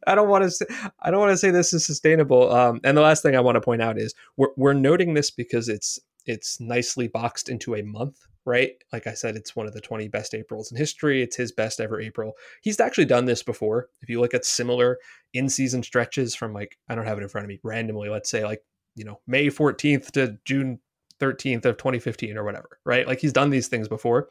I 0.05 0.15
don't 0.15 0.29
want 0.29 0.43
to 0.43 0.51
say, 0.51 0.65
I 0.99 1.11
don't 1.11 1.19
want 1.19 1.31
to 1.31 1.37
say 1.37 1.51
this 1.51 1.73
is 1.73 1.85
sustainable. 1.85 2.51
Um, 2.53 2.81
and 2.83 2.97
the 2.97 3.01
last 3.01 3.23
thing 3.23 3.35
I 3.35 3.41
want 3.41 3.55
to 3.55 3.61
point 3.61 3.81
out 3.81 3.97
is 3.97 4.13
we're, 4.35 4.49
we're 4.57 4.73
noting 4.73 5.13
this 5.13 5.31
because 5.31 5.69
it's 5.69 5.99
it's 6.29 6.59
nicely 6.59 7.07
boxed 7.07 7.49
into 7.49 7.75
a 7.75 7.83
month 7.83 8.25
right? 8.49 8.71
Like 8.91 9.05
I 9.05 9.13
said, 9.13 9.35
it's 9.35 9.55
one 9.55 9.67
of 9.67 9.73
the 9.73 9.81
20 9.81 10.07
best 10.07 10.33
Aprils 10.33 10.71
in 10.71 10.77
history. 10.77 11.21
It's 11.21 11.35
his 11.35 11.51
best 11.51 11.79
ever 11.79 12.01
April. 12.01 12.33
He's 12.61 12.79
actually 12.79 13.05
done 13.05 13.25
this 13.25 13.43
before. 13.43 13.89
If 14.01 14.09
you 14.09 14.19
look 14.19 14.33
at 14.33 14.43
similar 14.43 14.97
in 15.33 15.49
season 15.49 15.83
stretches 15.83 16.33
from 16.33 16.51
like, 16.51 16.77
I 16.89 16.95
don't 16.95 17.05
have 17.05 17.19
it 17.19 17.21
in 17.21 17.29
front 17.29 17.45
of 17.45 17.49
me 17.49 17.59
randomly, 17.63 18.09
let's 18.09 18.29
say 18.29 18.43
like, 18.43 18.63
you 18.95 19.05
know, 19.05 19.19
May 19.27 19.47
14th 19.47 20.11
to 20.13 20.39
June 20.45 20.79
13th 21.19 21.65
of 21.65 21.77
2015 21.77 22.37
or 22.37 22.43
whatever, 22.43 22.79
right? 22.85 23.07
Like 23.07 23.19
he's 23.19 23.33
done 23.33 23.51
these 23.51 23.67
things 23.67 23.87
before. 23.87 24.29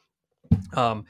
Um, 0.75 1.05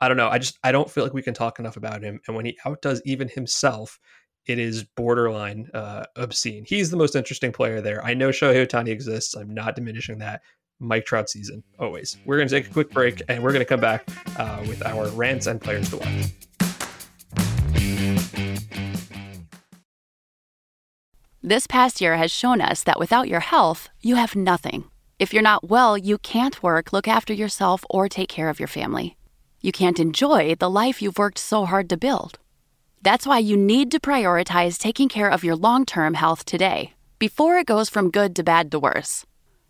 I 0.00 0.08
don't 0.08 0.16
know. 0.16 0.28
I 0.28 0.38
just, 0.38 0.58
I 0.64 0.72
don't 0.72 0.90
feel 0.90 1.04
like 1.04 1.12
we 1.12 1.22
can 1.22 1.34
talk 1.34 1.58
enough 1.58 1.76
about 1.76 2.02
him. 2.02 2.20
And 2.26 2.34
when 2.34 2.46
he 2.46 2.56
outdoes 2.64 3.02
even 3.04 3.28
himself, 3.28 3.98
it 4.46 4.58
is 4.58 4.84
borderline 4.84 5.70
uh, 5.74 6.04
obscene. 6.16 6.64
He's 6.66 6.90
the 6.90 6.96
most 6.96 7.16
interesting 7.16 7.52
player 7.52 7.80
there. 7.80 8.04
I 8.04 8.14
know 8.14 8.28
Shohei 8.30 8.66
Ohtani 8.66 8.88
exists. 8.88 9.34
I'm 9.34 9.52
not 9.52 9.74
diminishing 9.74 10.18
that. 10.18 10.42
Mike 10.80 11.06
Trout 11.06 11.30
season, 11.30 11.62
always. 11.78 12.16
We're 12.24 12.36
going 12.36 12.48
to 12.48 12.54
take 12.54 12.68
a 12.68 12.72
quick 12.72 12.90
break 12.90 13.22
and 13.28 13.42
we're 13.42 13.52
going 13.52 13.60
to 13.60 13.68
come 13.68 13.80
back 13.80 14.06
uh, 14.38 14.64
with 14.68 14.84
our 14.84 15.08
rants 15.08 15.46
and 15.46 15.60
players 15.60 15.88
to 15.90 15.98
watch. 15.98 16.32
This 21.42 21.66
past 21.66 22.00
year 22.00 22.16
has 22.16 22.30
shown 22.30 22.60
us 22.60 22.82
that 22.84 22.98
without 22.98 23.28
your 23.28 23.40
health, 23.40 23.88
you 24.00 24.16
have 24.16 24.34
nothing. 24.34 24.84
If 25.18 25.32
you're 25.32 25.42
not 25.42 25.68
well, 25.68 25.96
you 25.96 26.18
can't 26.18 26.62
work, 26.62 26.92
look 26.92 27.06
after 27.06 27.32
yourself, 27.32 27.84
or 27.88 28.08
take 28.08 28.28
care 28.28 28.48
of 28.48 28.58
your 28.58 28.66
family. 28.66 29.16
You 29.60 29.70
can't 29.70 30.00
enjoy 30.00 30.54
the 30.54 30.70
life 30.70 31.00
you've 31.00 31.18
worked 31.18 31.38
so 31.38 31.66
hard 31.66 31.88
to 31.90 31.96
build. 31.96 32.38
That's 33.04 33.26
why 33.26 33.36
you 33.36 33.58
need 33.58 33.90
to 33.90 34.00
prioritize 34.00 34.78
taking 34.78 35.10
care 35.10 35.28
of 35.28 35.44
your 35.44 35.56
long 35.56 35.84
term 35.84 36.14
health 36.14 36.46
today, 36.46 36.94
before 37.18 37.58
it 37.58 37.66
goes 37.66 37.90
from 37.90 38.10
good 38.10 38.34
to 38.36 38.42
bad 38.42 38.70
to 38.70 38.78
worse. 38.78 39.26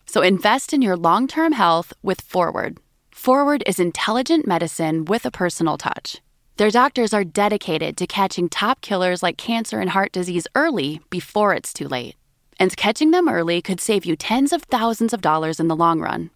So 0.07 0.23
invest 0.23 0.73
in 0.73 0.83
your 0.83 0.97
long 0.97 1.27
term 1.27 1.51
health 1.51 1.93
with 2.01 2.21
Forward. 2.21 2.79
Forward 3.11 3.65
is 3.67 3.81
intelligent 3.81 4.47
medicine 4.47 5.05
with 5.05 5.27
a 5.27 5.33
personal 5.33 5.77
touch. 5.77 6.23
Their 6.59 6.71
doctors 6.71 7.13
are 7.13 7.25
dedicated 7.25 7.97
to 7.97 8.07
catching 8.07 8.49
top 8.49 8.81
killers 8.83 9.21
like 9.21 9.37
cancer 9.37 9.81
and 9.81 9.91
heart 9.91 10.13
disease 10.13 10.47
early 10.55 11.01
before 11.11 11.55
it's 11.55 11.73
too 11.73 11.89
late. 11.89 12.15
And 12.61 12.77
catching 12.77 13.11
them 13.11 13.29
early 13.29 13.61
could 13.61 13.81
save 13.81 14.05
you 14.05 14.15
tens 14.15 14.53
of 14.53 14.63
thousands 14.63 15.13
of 15.13 15.23
dollars 15.23 15.59
in 15.59 15.67
the 15.67 15.75
long 15.75 15.99
run. 15.99 16.31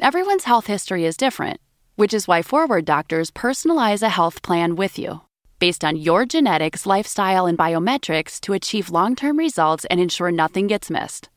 Everyone's 0.00 0.50
health 0.50 0.66
history 0.66 1.04
is 1.04 1.16
different, 1.16 1.60
which 1.94 2.12
is 2.12 2.26
why 2.26 2.42
Forward 2.42 2.84
doctors 2.84 3.30
personalize 3.30 4.02
a 4.02 4.08
health 4.08 4.42
plan 4.42 4.74
with 4.74 4.98
you 4.98 5.20
based 5.62 5.84
on 5.84 5.94
your 5.94 6.26
genetics, 6.26 6.86
lifestyle, 6.86 7.46
and 7.46 7.56
biometrics 7.56 8.40
to 8.40 8.52
achieve 8.52 8.90
long 8.90 9.14
term 9.14 9.38
results 9.38 9.86
and 9.90 10.00
ensure 10.00 10.32
nothing 10.32 10.66
gets 10.66 10.90
missed. 10.90 11.28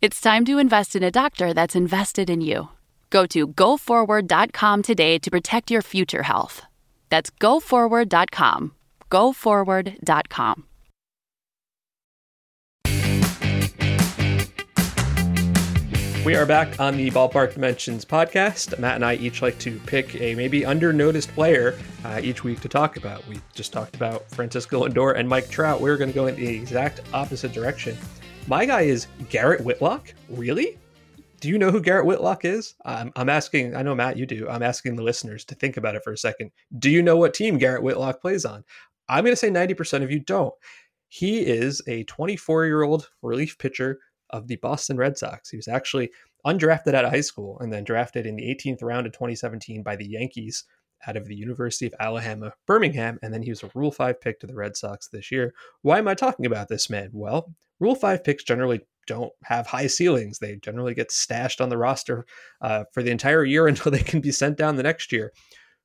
It's 0.00 0.20
time 0.20 0.44
to 0.44 0.58
invest 0.58 0.94
in 0.94 1.02
a 1.02 1.10
doctor 1.10 1.52
that's 1.52 1.74
invested 1.74 2.30
in 2.30 2.40
you. 2.40 2.68
Go 3.10 3.26
to 3.26 3.48
goforward.com 3.48 4.82
today 4.82 5.18
to 5.18 5.30
protect 5.32 5.72
your 5.72 5.82
future 5.82 6.22
health. 6.22 6.62
That's 7.10 7.30
goforward.com. 7.30 8.72
Goforward.com. 9.10 10.64
We 16.24 16.36
are 16.36 16.46
back 16.46 16.78
on 16.78 16.96
the 16.96 17.10
Ballpark 17.10 17.54
Dimensions 17.54 18.04
podcast. 18.04 18.78
Matt 18.78 18.94
and 18.94 19.04
I 19.04 19.16
each 19.16 19.42
like 19.42 19.58
to 19.58 19.80
pick 19.86 20.14
a 20.20 20.36
maybe 20.36 20.64
under 20.64 20.92
noticed 20.92 21.34
player 21.34 21.76
uh, 22.04 22.20
each 22.22 22.44
week 22.44 22.60
to 22.60 22.68
talk 22.68 22.96
about. 22.96 23.26
We 23.26 23.40
just 23.54 23.72
talked 23.72 23.96
about 23.96 24.30
Francisco 24.30 24.86
Lindor 24.86 25.16
and 25.16 25.28
Mike 25.28 25.50
Trout. 25.50 25.80
We're 25.80 25.96
going 25.96 26.10
to 26.10 26.14
go 26.14 26.28
in 26.28 26.36
the 26.36 26.46
exact 26.46 27.00
opposite 27.12 27.52
direction. 27.52 27.98
My 28.46 28.64
guy 28.64 28.82
is 28.82 29.08
Garrett 29.30 29.62
Whitlock. 29.62 30.14
Really? 30.28 30.78
Do 31.40 31.48
you 31.48 31.58
know 31.58 31.72
who 31.72 31.80
Garrett 31.80 32.06
Whitlock 32.06 32.44
is? 32.44 32.76
I'm 32.84 33.28
asking, 33.28 33.74
I 33.74 33.82
know, 33.82 33.96
Matt, 33.96 34.16
you 34.16 34.24
do. 34.24 34.48
I'm 34.48 34.62
asking 34.62 34.94
the 34.94 35.02
listeners 35.02 35.44
to 35.46 35.56
think 35.56 35.76
about 35.76 35.96
it 35.96 36.04
for 36.04 36.12
a 36.12 36.18
second. 36.18 36.52
Do 36.78 36.88
you 36.88 37.02
know 37.02 37.16
what 37.16 37.34
team 37.34 37.58
Garrett 37.58 37.82
Whitlock 37.82 38.20
plays 38.20 38.44
on? 38.44 38.62
I'm 39.08 39.24
going 39.24 39.32
to 39.32 39.36
say 39.36 39.50
90% 39.50 40.04
of 40.04 40.12
you 40.12 40.20
don't. 40.20 40.54
He 41.08 41.40
is 41.40 41.82
a 41.88 42.04
24 42.04 42.66
year 42.66 42.84
old 42.84 43.10
relief 43.22 43.58
pitcher 43.58 43.98
of 44.32 44.48
the 44.48 44.56
Boston 44.56 44.96
Red 44.96 45.18
Sox. 45.18 45.50
He 45.50 45.56
was 45.56 45.68
actually 45.68 46.10
undrafted 46.46 46.94
out 46.94 47.04
of 47.04 47.12
high 47.12 47.20
school 47.20 47.58
and 47.60 47.72
then 47.72 47.84
drafted 47.84 48.26
in 48.26 48.36
the 48.36 48.42
18th 48.42 48.82
round 48.82 49.06
of 49.06 49.12
2017 49.12 49.82
by 49.82 49.96
the 49.96 50.06
Yankees 50.06 50.64
out 51.06 51.16
of 51.16 51.26
the 51.26 51.34
University 51.34 51.86
of 51.86 51.94
Alabama, 51.98 52.52
Birmingham, 52.66 53.18
and 53.22 53.32
then 53.32 53.42
he 53.42 53.50
was 53.50 53.62
a 53.62 53.70
Rule 53.74 53.90
5 53.90 54.20
pick 54.20 54.40
to 54.40 54.46
the 54.46 54.54
Red 54.54 54.76
Sox 54.76 55.08
this 55.08 55.32
year. 55.32 55.52
Why 55.82 55.98
am 55.98 56.08
I 56.08 56.14
talking 56.14 56.46
about 56.46 56.68
this 56.68 56.88
man? 56.88 57.10
Well, 57.12 57.52
Rule 57.80 57.94
5 57.94 58.22
picks 58.22 58.44
generally 58.44 58.80
don't 59.06 59.32
have 59.44 59.66
high 59.66 59.88
ceilings. 59.88 60.38
They 60.38 60.56
generally 60.56 60.94
get 60.94 61.10
stashed 61.10 61.60
on 61.60 61.68
the 61.68 61.76
roster 61.76 62.24
uh, 62.60 62.84
for 62.92 63.02
the 63.02 63.10
entire 63.10 63.44
year 63.44 63.66
until 63.68 63.90
they 63.92 64.02
can 64.02 64.20
be 64.20 64.32
sent 64.32 64.56
down 64.56 64.76
the 64.76 64.82
next 64.82 65.12
year. 65.12 65.32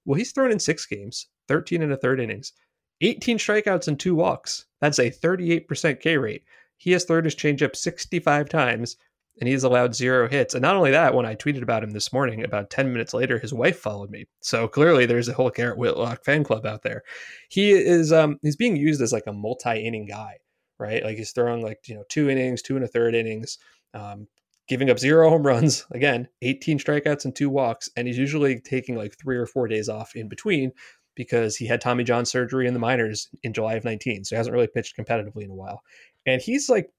Well, 0.06 0.18
he's 0.18 0.32
thrown 0.32 0.52
in 0.52 0.60
six 0.60 0.86
games, 0.86 1.28
13 1.48 1.82
and 1.82 1.92
a 1.92 1.98
third 1.98 2.20
innings, 2.20 2.54
18 3.02 3.38
strikeouts 3.38 3.88
and 3.88 4.00
two 4.00 4.16
walks. 4.16 4.66
That's 4.82 5.00
a 5.00 5.12
38% 5.12 6.00
K 6.00 6.18
rate. 6.18 6.44
He 6.78 6.92
has 6.92 7.04
thrown 7.04 7.26
his 7.26 7.36
changeup 7.36 7.76
65 7.76 8.50
times 8.50 8.98
and 9.40 9.48
he's 9.48 9.64
allowed 9.64 9.96
zero 9.96 10.28
hits. 10.28 10.54
And 10.54 10.62
not 10.62 10.76
only 10.76 10.92
that, 10.92 11.14
when 11.14 11.26
I 11.26 11.36
tweeted 11.36 11.62
about 11.62 11.84
him 11.84 11.92
this 11.92 12.12
morning, 12.12 12.44
about 12.44 12.70
10 12.70 12.92
minutes 12.92 13.14
later, 13.14 13.38
his 13.38 13.54
wife 13.54 13.80
followed 13.80 14.10
me. 14.10 14.26
So 14.42 14.68
clearly 14.68 15.06
there's 15.06 15.28
a 15.28 15.34
whole 15.34 15.50
Garrett 15.50 15.78
Whitlock 15.78 16.24
fan 16.24 16.44
club 16.44 16.66
out 16.66 16.84
there. 16.84 17.04
He 17.50 17.72
is 17.72 18.12
um 18.12 18.38
he's 18.42 18.56
being 18.56 18.76
used 18.76 19.02
as 19.02 19.14
like 19.14 19.28
a 19.28 19.34
multi-inning 19.34 20.08
guy, 20.08 20.38
right? 20.80 21.04
Like 21.04 21.18
he's 21.18 21.32
throwing 21.32 21.62
like, 21.62 21.80
you 21.88 21.96
know, 21.96 22.04
two 22.10 22.30
innings, 22.30 22.62
two 22.62 22.76
and 22.76 22.86
a 22.86 22.88
third 22.88 23.16
innings, 23.16 23.58
um, 23.94 24.28
giving 24.68 24.90
up 24.90 25.00
zero 25.00 25.30
home 25.30 25.46
runs, 25.46 25.86
again, 25.92 26.28
18 26.42 26.80
strikeouts 26.80 27.26
and 27.26 27.36
two 27.36 27.50
walks, 27.50 27.90
and 27.96 28.08
he's 28.08 28.18
usually 28.18 28.60
taking 28.60 28.96
like 28.96 29.18
three 29.18 29.38
or 29.38 29.46
four 29.46 29.68
days 29.68 29.90
off 29.90 30.16
in 30.16 30.28
between 30.28 30.72
because 31.16 31.56
he 31.56 31.66
had 31.66 31.82
Tommy 31.82 32.04
John 32.04 32.26
surgery 32.26 32.68
in 32.68 32.74
the 32.74 32.80
minors 32.80 33.28
in 33.42 33.52
July 33.52 33.74
of 33.74 33.84
19. 33.84 34.24
So 34.24 34.36
he 34.36 34.38
hasn't 34.38 34.54
really 34.54 34.68
pitched 34.68 34.96
competitively 34.96 35.44
in 35.44 35.50
a 35.50 35.56
while. 35.56 35.82
And 36.28 36.42
he's 36.42 36.70
like 36.70 36.92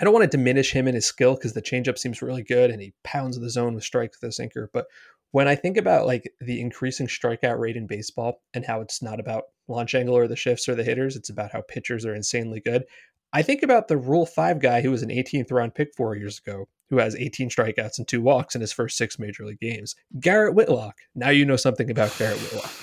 I 0.00 0.04
don't 0.04 0.12
want 0.12 0.30
to 0.30 0.36
diminish 0.36 0.70
him 0.72 0.86
in 0.86 0.94
his 0.94 1.06
skill 1.06 1.34
because 1.34 1.54
the 1.54 1.62
changeup 1.62 1.98
seems 1.98 2.22
really 2.22 2.42
good 2.42 2.70
and 2.70 2.80
he 2.80 2.94
pounds 3.02 3.38
the 3.38 3.50
zone 3.50 3.74
with 3.74 3.82
strikes 3.82 4.20
with 4.20 4.28
a 4.28 4.32
sinker. 4.32 4.70
But 4.72 4.86
when 5.32 5.48
I 5.48 5.56
think 5.56 5.76
about 5.76 6.06
like 6.06 6.32
the 6.40 6.60
increasing 6.60 7.08
strikeout 7.08 7.58
rate 7.58 7.76
in 7.76 7.86
baseball 7.86 8.40
and 8.54 8.64
how 8.64 8.80
it's 8.80 9.02
not 9.02 9.18
about 9.18 9.44
launch 9.66 9.94
angle 9.94 10.16
or 10.16 10.28
the 10.28 10.36
shifts 10.36 10.68
or 10.68 10.74
the 10.74 10.84
hitters, 10.84 11.16
it's 11.16 11.30
about 11.30 11.52
how 11.52 11.62
pitchers 11.62 12.06
are 12.06 12.14
insanely 12.14 12.60
good. 12.60 12.84
I 13.32 13.42
think 13.42 13.62
about 13.62 13.88
the 13.88 13.96
Rule 13.98 14.24
5 14.24 14.60
guy 14.60 14.80
who 14.80 14.90
was 14.90 15.02
an 15.02 15.10
18th 15.10 15.50
round 15.50 15.74
pick 15.74 15.94
four 15.96 16.14
years 16.14 16.38
ago, 16.38 16.68
who 16.88 16.98
has 16.98 17.14
18 17.16 17.50
strikeouts 17.50 17.98
and 17.98 18.06
two 18.06 18.22
walks 18.22 18.54
in 18.54 18.60
his 18.60 18.72
first 18.72 18.96
six 18.96 19.18
major 19.18 19.44
league 19.44 19.60
games. 19.60 19.96
Garrett 20.20 20.54
Whitlock. 20.54 20.96
Now 21.14 21.30
you 21.30 21.44
know 21.44 21.56
something 21.56 21.90
about 21.90 22.16
Garrett 22.18 22.38
Whitlock. 22.38 22.72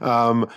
Um, 0.00 0.50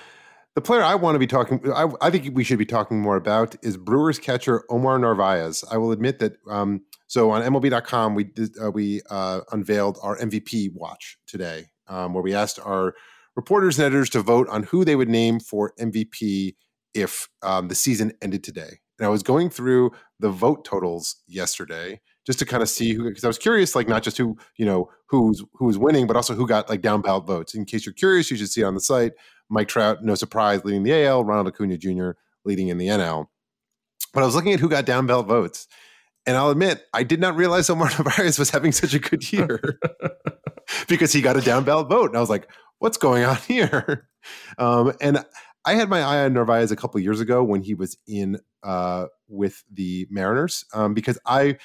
the 0.55 0.61
player 0.61 0.81
I 0.81 0.95
want 0.95 1.15
to 1.15 1.19
be 1.19 1.27
talking, 1.27 1.61
I, 1.73 1.87
I, 2.01 2.09
think 2.09 2.33
we 2.33 2.45
should 2.45 2.57
be 2.57 2.65
talking 2.65 3.01
more 3.01 3.17
about 3.17 3.55
is 3.61 3.75
Brewers 3.75 4.17
catcher 4.17 4.63
Omar 4.69 4.97
Narvaez. 4.97 5.65
I 5.69 5.77
will 5.77 5.91
admit 5.91 6.19
that. 6.19 6.37
Um, 6.49 6.81
so 7.07 7.29
on 7.31 7.41
MLB.com, 7.41 8.15
we 8.15 8.23
did, 8.23 8.55
uh, 8.63 8.71
we 8.71 9.01
uh, 9.09 9.41
unveiled 9.51 9.99
our 10.01 10.17
MVP 10.17 10.73
watch 10.73 11.17
today, 11.27 11.65
um, 11.87 12.13
where 12.13 12.23
we 12.23 12.33
asked 12.33 12.57
our 12.63 12.95
reporters 13.35 13.77
and 13.77 13.85
editors 13.85 14.09
to 14.11 14.21
vote 14.21 14.47
on 14.49 14.63
who 14.63 14.85
they 14.85 14.95
would 14.95 15.09
name 15.09 15.41
for 15.41 15.73
MVP 15.79 16.55
if 16.93 17.27
um, 17.43 17.67
the 17.67 17.75
season 17.75 18.13
ended 18.21 18.43
today. 18.43 18.79
And 18.97 19.05
I 19.05 19.09
was 19.09 19.23
going 19.23 19.49
through 19.49 19.91
the 20.21 20.29
vote 20.29 20.63
totals 20.63 21.17
yesterday 21.27 21.99
just 22.25 22.39
to 22.39 22.45
kind 22.45 22.63
of 22.63 22.69
see 22.69 22.93
who, 22.93 23.03
because 23.03 23.25
I 23.25 23.27
was 23.27 23.37
curious, 23.37 23.75
like 23.75 23.89
not 23.89 24.03
just 24.03 24.17
who 24.17 24.37
you 24.57 24.65
know 24.65 24.89
who's 25.07 25.43
who's 25.53 25.77
winning, 25.77 26.07
but 26.07 26.15
also 26.15 26.33
who 26.33 26.47
got 26.47 26.69
like 26.69 26.81
down 26.81 27.01
ballot 27.01 27.27
votes. 27.27 27.53
In 27.53 27.65
case 27.65 27.85
you're 27.85 27.93
curious, 27.93 28.31
you 28.31 28.37
should 28.37 28.49
see 28.49 28.61
it 28.61 28.65
on 28.65 28.73
the 28.73 28.79
site. 28.79 29.11
Mike 29.49 29.67
Trout, 29.67 30.03
no 30.03 30.15
surprise, 30.15 30.63
leading 30.65 30.83
the 30.83 31.05
AL. 31.05 31.23
Ronald 31.23 31.47
Acuna 31.47 31.77
Jr. 31.77 32.11
leading 32.43 32.69
in 32.69 32.77
the 32.77 32.87
NL. 32.87 33.27
But 34.13 34.23
I 34.23 34.25
was 34.25 34.35
looking 34.35 34.53
at 34.53 34.59
who 34.59 34.69
got 34.69 34.85
down 34.85 35.07
ballot 35.07 35.27
votes, 35.27 35.67
and 36.25 36.37
I'll 36.37 36.49
admit 36.49 36.83
I 36.93 37.03
did 37.03 37.19
not 37.19 37.35
realize 37.35 37.69
Omar 37.69 37.89
Narvaez 37.99 38.39
was 38.39 38.49
having 38.49 38.71
such 38.71 38.93
a 38.93 38.99
good 38.99 39.31
year 39.31 39.79
because 40.87 41.13
he 41.13 41.21
got 41.21 41.37
a 41.37 41.41
down 41.41 41.63
ballot 41.63 41.89
vote, 41.89 42.09
and 42.09 42.17
I 42.17 42.21
was 42.21 42.29
like, 42.29 42.49
"What's 42.79 42.97
going 42.97 43.23
on 43.23 43.35
here?" 43.47 44.07
Um, 44.57 44.93
and 45.01 45.23
I 45.65 45.73
had 45.73 45.89
my 45.89 46.01
eye 46.01 46.23
on 46.25 46.33
Narvaez 46.33 46.71
a 46.71 46.75
couple 46.75 46.99
years 46.99 47.19
ago 47.19 47.43
when 47.43 47.61
he 47.61 47.73
was 47.73 47.97
in 48.07 48.39
uh, 48.63 49.07
with 49.27 49.63
the 49.71 50.07
Mariners 50.09 50.63
um, 50.73 50.93
because 50.93 51.19
I, 51.25 51.57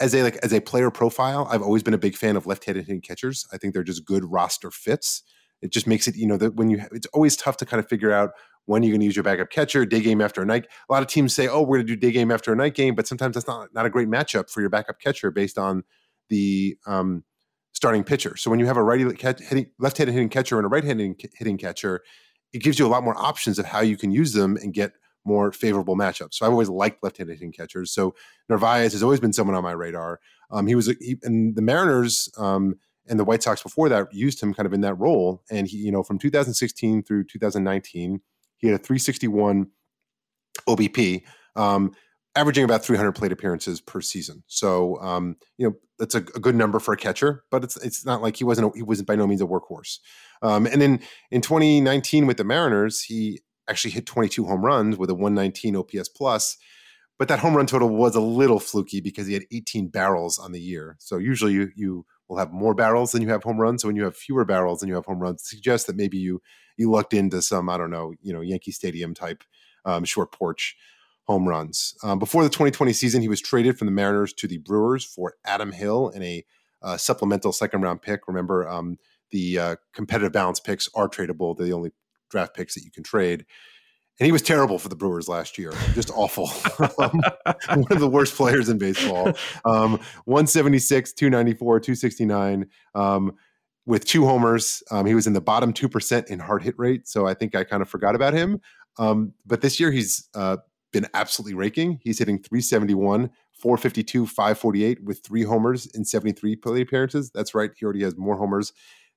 as 0.00 0.14
a 0.14 0.22
like 0.22 0.36
as 0.42 0.52
a 0.52 0.60
player 0.60 0.90
profile, 0.90 1.46
I've 1.50 1.62
always 1.62 1.82
been 1.82 1.94
a 1.94 1.98
big 1.98 2.16
fan 2.16 2.36
of 2.36 2.46
left-handed 2.46 2.86
hitting 2.86 3.00
catchers. 3.00 3.46
I 3.52 3.58
think 3.58 3.74
they're 3.74 3.84
just 3.84 4.04
good 4.04 4.24
roster 4.24 4.70
fits. 4.70 5.22
It 5.64 5.72
just 5.72 5.86
makes 5.86 6.06
it 6.06 6.14
you 6.14 6.26
know 6.26 6.36
that 6.36 6.54
when 6.54 6.70
you 6.70 6.82
it's 6.92 7.06
always 7.08 7.36
tough 7.36 7.56
to 7.56 7.66
kind 7.66 7.80
of 7.80 7.88
figure 7.88 8.12
out 8.12 8.32
when 8.66 8.82
you're 8.82 8.92
going 8.92 9.00
to 9.00 9.06
use 9.06 9.16
your 9.16 9.22
backup 9.22 9.50
catcher, 9.50 9.84
day 9.84 10.00
game 10.00 10.20
after 10.20 10.42
a 10.42 10.46
night. 10.46 10.66
A 10.88 10.92
lot 10.92 11.02
of 11.02 11.08
teams 11.08 11.34
say, 11.34 11.48
"Oh, 11.48 11.62
we're 11.62 11.78
going 11.78 11.86
to 11.86 11.96
do 11.96 11.96
day 11.96 12.12
game 12.12 12.30
after 12.30 12.52
a 12.52 12.56
night 12.56 12.74
game," 12.74 12.94
but 12.94 13.06
sometimes 13.06 13.34
that's 13.34 13.46
not 13.46 13.74
not 13.74 13.86
a 13.86 13.90
great 13.90 14.08
matchup 14.08 14.50
for 14.50 14.60
your 14.60 14.70
backup 14.70 15.00
catcher 15.00 15.30
based 15.30 15.58
on 15.58 15.82
the 16.28 16.76
um, 16.86 17.24
starting 17.72 18.04
pitcher. 18.04 18.36
So 18.36 18.50
when 18.50 18.60
you 18.60 18.66
have 18.66 18.76
a 18.76 18.82
righty 18.82 19.04
hitting, 19.04 19.70
left-handed 19.78 20.12
hitting 20.12 20.28
catcher 20.28 20.58
and 20.58 20.66
a 20.66 20.68
right-handed 20.68 21.20
hitting 21.34 21.58
catcher, 21.58 22.02
it 22.52 22.62
gives 22.62 22.78
you 22.78 22.86
a 22.86 22.88
lot 22.88 23.02
more 23.02 23.16
options 23.16 23.58
of 23.58 23.66
how 23.66 23.80
you 23.80 23.96
can 23.96 24.10
use 24.10 24.32
them 24.32 24.56
and 24.56 24.72
get 24.72 24.92
more 25.24 25.52
favorable 25.52 25.96
matchups. 25.96 26.34
So 26.34 26.46
I've 26.46 26.52
always 26.52 26.68
liked 26.68 27.02
left-handed 27.02 27.34
hitting 27.34 27.52
catchers. 27.52 27.92
So 27.92 28.14
Narvaez 28.48 28.92
has 28.92 29.02
always 29.02 29.20
been 29.20 29.32
someone 29.32 29.56
on 29.56 29.62
my 29.62 29.72
radar. 29.72 30.20
Um, 30.50 30.66
he 30.66 30.74
was 30.74 30.86
he, 31.00 31.16
and 31.22 31.56
the 31.56 31.62
Mariners 31.62 32.28
um, 32.36 32.76
and 33.08 33.18
the 33.18 33.24
White 33.24 33.42
Sox 33.42 33.62
before 33.62 33.88
that 33.88 34.12
used 34.12 34.42
him 34.42 34.54
kind 34.54 34.66
of 34.66 34.72
in 34.72 34.80
that 34.82 34.94
role. 34.94 35.42
And 35.50 35.66
he, 35.66 35.78
you 35.78 35.92
know, 35.92 36.02
from 36.02 36.18
2016 36.18 37.02
through 37.02 37.24
2019, 37.24 38.20
he 38.56 38.66
had 38.68 38.80
a 38.80 38.82
361 38.82 39.68
OBP. 40.68 41.22
Um, 41.56 41.92
averaging 42.36 42.64
about 42.64 42.84
300 42.84 43.12
plate 43.12 43.32
appearances 43.32 43.80
per 43.80 44.00
season. 44.00 44.42
So, 44.46 45.00
um, 45.00 45.36
you 45.56 45.68
know, 45.68 45.76
that's 45.98 46.14
a, 46.14 46.18
a, 46.18 46.40
good 46.40 46.56
number 46.56 46.80
for 46.80 46.92
a 46.92 46.96
catcher, 46.96 47.44
but 47.50 47.62
it's 47.62 47.76
it's 47.76 48.04
not 48.04 48.22
like 48.22 48.36
he 48.36 48.44
wasn't 48.44 48.74
a, 48.74 48.76
he 48.76 48.82
wasn't 48.82 49.06
by 49.06 49.14
no 49.14 49.26
means 49.26 49.40
a 49.40 49.46
workhorse. 49.46 49.98
Um, 50.42 50.66
and 50.66 50.82
then 50.82 51.00
in 51.30 51.40
2019 51.40 52.26
with 52.26 52.36
the 52.36 52.44
Mariners, 52.44 53.02
he 53.02 53.40
actually 53.68 53.92
hit 53.92 54.06
22 54.06 54.44
home 54.44 54.64
runs 54.64 54.96
with 54.96 55.10
a 55.10 55.14
119 55.14 55.76
OPS 55.76 56.08
plus. 56.08 56.56
But 57.16 57.28
that 57.28 57.38
home 57.38 57.56
run 57.56 57.66
total 57.66 57.90
was 57.90 58.16
a 58.16 58.20
little 58.20 58.58
fluky 58.58 59.00
because 59.00 59.28
he 59.28 59.34
had 59.34 59.44
18 59.52 59.88
barrels 59.88 60.36
on 60.36 60.50
the 60.50 60.60
year. 60.60 60.96
So 60.98 61.18
usually 61.18 61.52
you 61.52 61.70
you 61.76 62.06
will 62.28 62.38
have 62.38 62.52
more 62.52 62.74
barrels 62.74 63.12
than 63.12 63.22
you 63.22 63.28
have 63.28 63.42
home 63.42 63.60
runs. 63.60 63.82
So 63.82 63.88
when 63.88 63.96
you 63.96 64.04
have 64.04 64.16
fewer 64.16 64.44
barrels 64.44 64.80
than 64.80 64.88
you 64.88 64.94
have 64.94 65.06
home 65.06 65.20
runs, 65.20 65.42
suggests 65.48 65.86
that 65.86 65.96
maybe 65.96 66.18
you 66.18 66.40
you 66.76 66.90
lucked 66.90 67.14
into 67.14 67.40
some 67.42 67.68
I 67.68 67.78
don't 67.78 67.90
know 67.90 68.14
you 68.22 68.32
know 68.32 68.40
Yankee 68.40 68.72
Stadium 68.72 69.14
type 69.14 69.44
um, 69.84 70.04
short 70.04 70.32
porch 70.32 70.76
home 71.24 71.48
runs. 71.48 71.94
Um, 72.02 72.18
before 72.18 72.42
the 72.42 72.50
2020 72.50 72.92
season, 72.92 73.22
he 73.22 73.28
was 73.28 73.40
traded 73.40 73.78
from 73.78 73.86
the 73.86 73.92
Mariners 73.92 74.32
to 74.34 74.46
the 74.46 74.58
Brewers 74.58 75.04
for 75.04 75.34
Adam 75.44 75.72
Hill 75.72 76.10
and 76.14 76.22
a 76.22 76.44
uh, 76.82 76.96
supplemental 76.96 77.52
second 77.52 77.80
round 77.80 78.02
pick. 78.02 78.28
Remember, 78.28 78.68
um, 78.68 78.98
the 79.30 79.58
uh, 79.58 79.76
competitive 79.94 80.32
balance 80.32 80.60
picks 80.60 80.88
are 80.94 81.08
tradable. 81.08 81.56
They're 81.56 81.66
the 81.66 81.72
only 81.72 81.92
draft 82.30 82.54
picks 82.54 82.74
that 82.74 82.84
you 82.84 82.90
can 82.90 83.02
trade. 83.02 83.46
And 84.20 84.26
he 84.26 84.32
was 84.32 84.42
terrible 84.42 84.78
for 84.78 84.88
the 84.88 84.94
Brewers 84.94 85.28
last 85.28 85.58
year, 85.58 85.72
just 85.94 86.10
awful. 86.10 86.48
um, 87.00 87.20
one 87.68 87.92
of 87.92 87.98
the 87.98 88.08
worst 88.08 88.36
players 88.36 88.68
in 88.68 88.78
baseball. 88.78 89.32
Um, 89.64 89.98
176, 90.26 91.12
294, 91.14 91.80
269 91.80 92.66
um, 92.94 93.32
with 93.86 94.04
two 94.04 94.24
homers. 94.24 94.84
Um, 94.92 95.06
he 95.06 95.14
was 95.14 95.26
in 95.26 95.32
the 95.32 95.40
bottom 95.40 95.72
2% 95.72 96.26
in 96.28 96.38
hard 96.38 96.62
hit 96.62 96.74
rate. 96.78 97.08
So 97.08 97.26
I 97.26 97.34
think 97.34 97.56
I 97.56 97.64
kind 97.64 97.82
of 97.82 97.88
forgot 97.88 98.14
about 98.14 98.34
him. 98.34 98.60
Um, 98.98 99.32
but 99.44 99.62
this 99.62 99.80
year 99.80 99.90
he's 99.90 100.28
uh, 100.34 100.58
been 100.92 101.08
absolutely 101.12 101.54
raking. 101.54 101.98
He's 102.00 102.20
hitting 102.20 102.38
371, 102.38 103.30
452, 103.58 104.26
548 104.26 105.02
with 105.02 105.24
three 105.24 105.42
homers 105.42 105.86
in 105.86 106.04
73 106.04 106.54
plate 106.56 106.82
appearances. 106.82 107.32
That's 107.34 107.52
right. 107.52 107.72
He 107.76 107.84
already 107.84 108.04
has 108.04 108.16
more 108.16 108.36
homers 108.36 108.72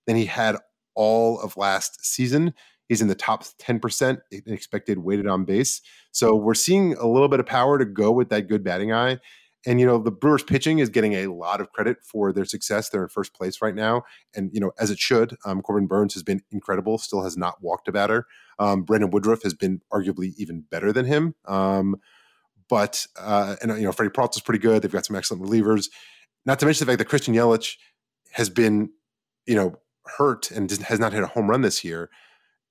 than 0.07 0.15
he 0.15 0.25
had 0.25 0.57
all 0.95 1.39
of 1.39 1.55
last 1.55 2.03
season. 2.03 2.55
He's 2.87 3.01
in 3.01 3.07
the 3.07 3.15
top 3.15 3.43
10% 3.59 4.19
expected 4.31 4.99
weighted 4.99 5.27
on 5.27 5.45
base. 5.45 5.81
So 6.11 6.35
we're 6.35 6.53
seeing 6.53 6.93
a 6.95 7.07
little 7.07 7.27
bit 7.27 7.39
of 7.39 7.45
power 7.45 7.77
to 7.77 7.85
go 7.85 8.11
with 8.11 8.29
that 8.29 8.47
good 8.47 8.63
batting 8.63 8.93
eye. 8.93 9.19
And, 9.65 9.81
you 9.81 9.85
know, 9.85 9.97
the 9.97 10.11
Brewers 10.11 10.43
pitching 10.43 10.79
is 10.79 10.87
getting 10.87 11.13
a 11.13 11.27
lot 11.27 11.59
of 11.59 11.71
credit 11.73 11.97
for 12.01 12.31
their 12.31 12.45
success. 12.45 12.89
They're 12.89 13.03
in 13.03 13.09
first 13.09 13.33
place 13.33 13.61
right 13.61 13.75
now. 13.75 14.03
And, 14.33 14.49
you 14.53 14.61
know, 14.61 14.71
as 14.79 14.91
it 14.91 14.99
should, 14.99 15.35
um, 15.45 15.61
Corbin 15.61 15.87
Burnes 15.87 16.13
has 16.13 16.23
been 16.23 16.41
incredible, 16.51 16.97
still 16.97 17.23
has 17.23 17.35
not 17.35 17.61
walked 17.61 17.89
a 17.89 17.91
batter. 17.91 18.27
Um, 18.59 18.83
Brandon 18.83 19.09
Woodruff 19.09 19.43
has 19.43 19.53
been 19.53 19.81
arguably 19.91 20.33
even 20.37 20.63
better 20.69 20.93
than 20.93 21.05
him. 21.05 21.35
Um, 21.45 21.97
but, 22.69 23.05
uh, 23.19 23.57
and, 23.61 23.77
you 23.77 23.83
know, 23.83 23.91
Freddie 23.91 24.11
is 24.17 24.41
pretty 24.41 24.59
good. 24.59 24.81
They've 24.81 24.91
got 24.91 25.05
some 25.05 25.15
excellent 25.15 25.43
relievers. 25.43 25.89
Not 26.45 26.59
to 26.59 26.65
mention 26.65 26.85
the 26.85 26.91
fact 26.91 26.99
that 26.99 27.05
Christian 27.05 27.33
Yelich 27.33 27.75
has 28.31 28.49
been, 28.49 28.91
you 29.45 29.55
know, 29.55 29.75
hurt 30.17 30.49
and 30.51 30.71
has 30.71 30.99
not 30.99 31.11
hit 31.11 31.23
a 31.23 31.27
home 31.27 31.49
run 31.49 31.61
this 31.61 31.83
year. 31.83 32.09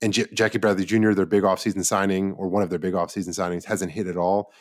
And 0.03 0.12
J- 0.12 0.26
Jackie 0.34 0.59
Bradley 0.59 0.84
Jr., 0.84 1.12
their 1.12 1.26
big 1.26 1.42
offseason 1.42 1.84
signing, 1.84 2.32
or 2.32 2.49
one 2.49 2.62
of 2.62 2.70
their 2.70 2.78
big 2.78 2.94
offseason 2.94 3.28
signings, 3.28 3.64
hasn't 3.64 3.92
hit 3.92 4.07
at 4.07 4.16
all 4.16 4.53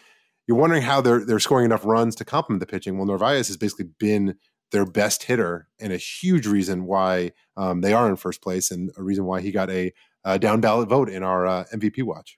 you're 0.47 0.57
wondering 0.57 0.83
how 0.83 1.01
they're 1.01 1.25
they're 1.25 1.39
scoring 1.39 1.65
enough 1.65 1.85
runs 1.85 2.15
to 2.15 2.25
complement 2.25 2.59
the 2.59 2.65
pitching. 2.65 2.97
Well, 2.97 3.07
Narvaez 3.07 3.47
has 3.47 3.57
basically 3.57 3.89
been 3.99 4.35
their 4.71 4.85
best 4.85 5.23
hitter 5.23 5.67
and 5.79 5.93
a 5.93 5.97
huge 5.97 6.47
reason 6.47 6.85
why 6.85 7.31
um, 7.55 7.81
they 7.81 7.93
are 7.93 8.09
in 8.09 8.15
first 8.15 8.41
place 8.41 8.71
and 8.71 8.91
a 8.97 9.03
reason 9.03 9.25
why 9.25 9.41
he 9.41 9.51
got 9.51 9.69
a, 9.69 9.93
a 10.23 10.39
down 10.39 10.59
ballot 10.59 10.89
vote 10.89 11.07
in 11.07 11.23
our 11.23 11.45
uh, 11.45 11.63
MVP 11.73 12.03
watch. 12.03 12.37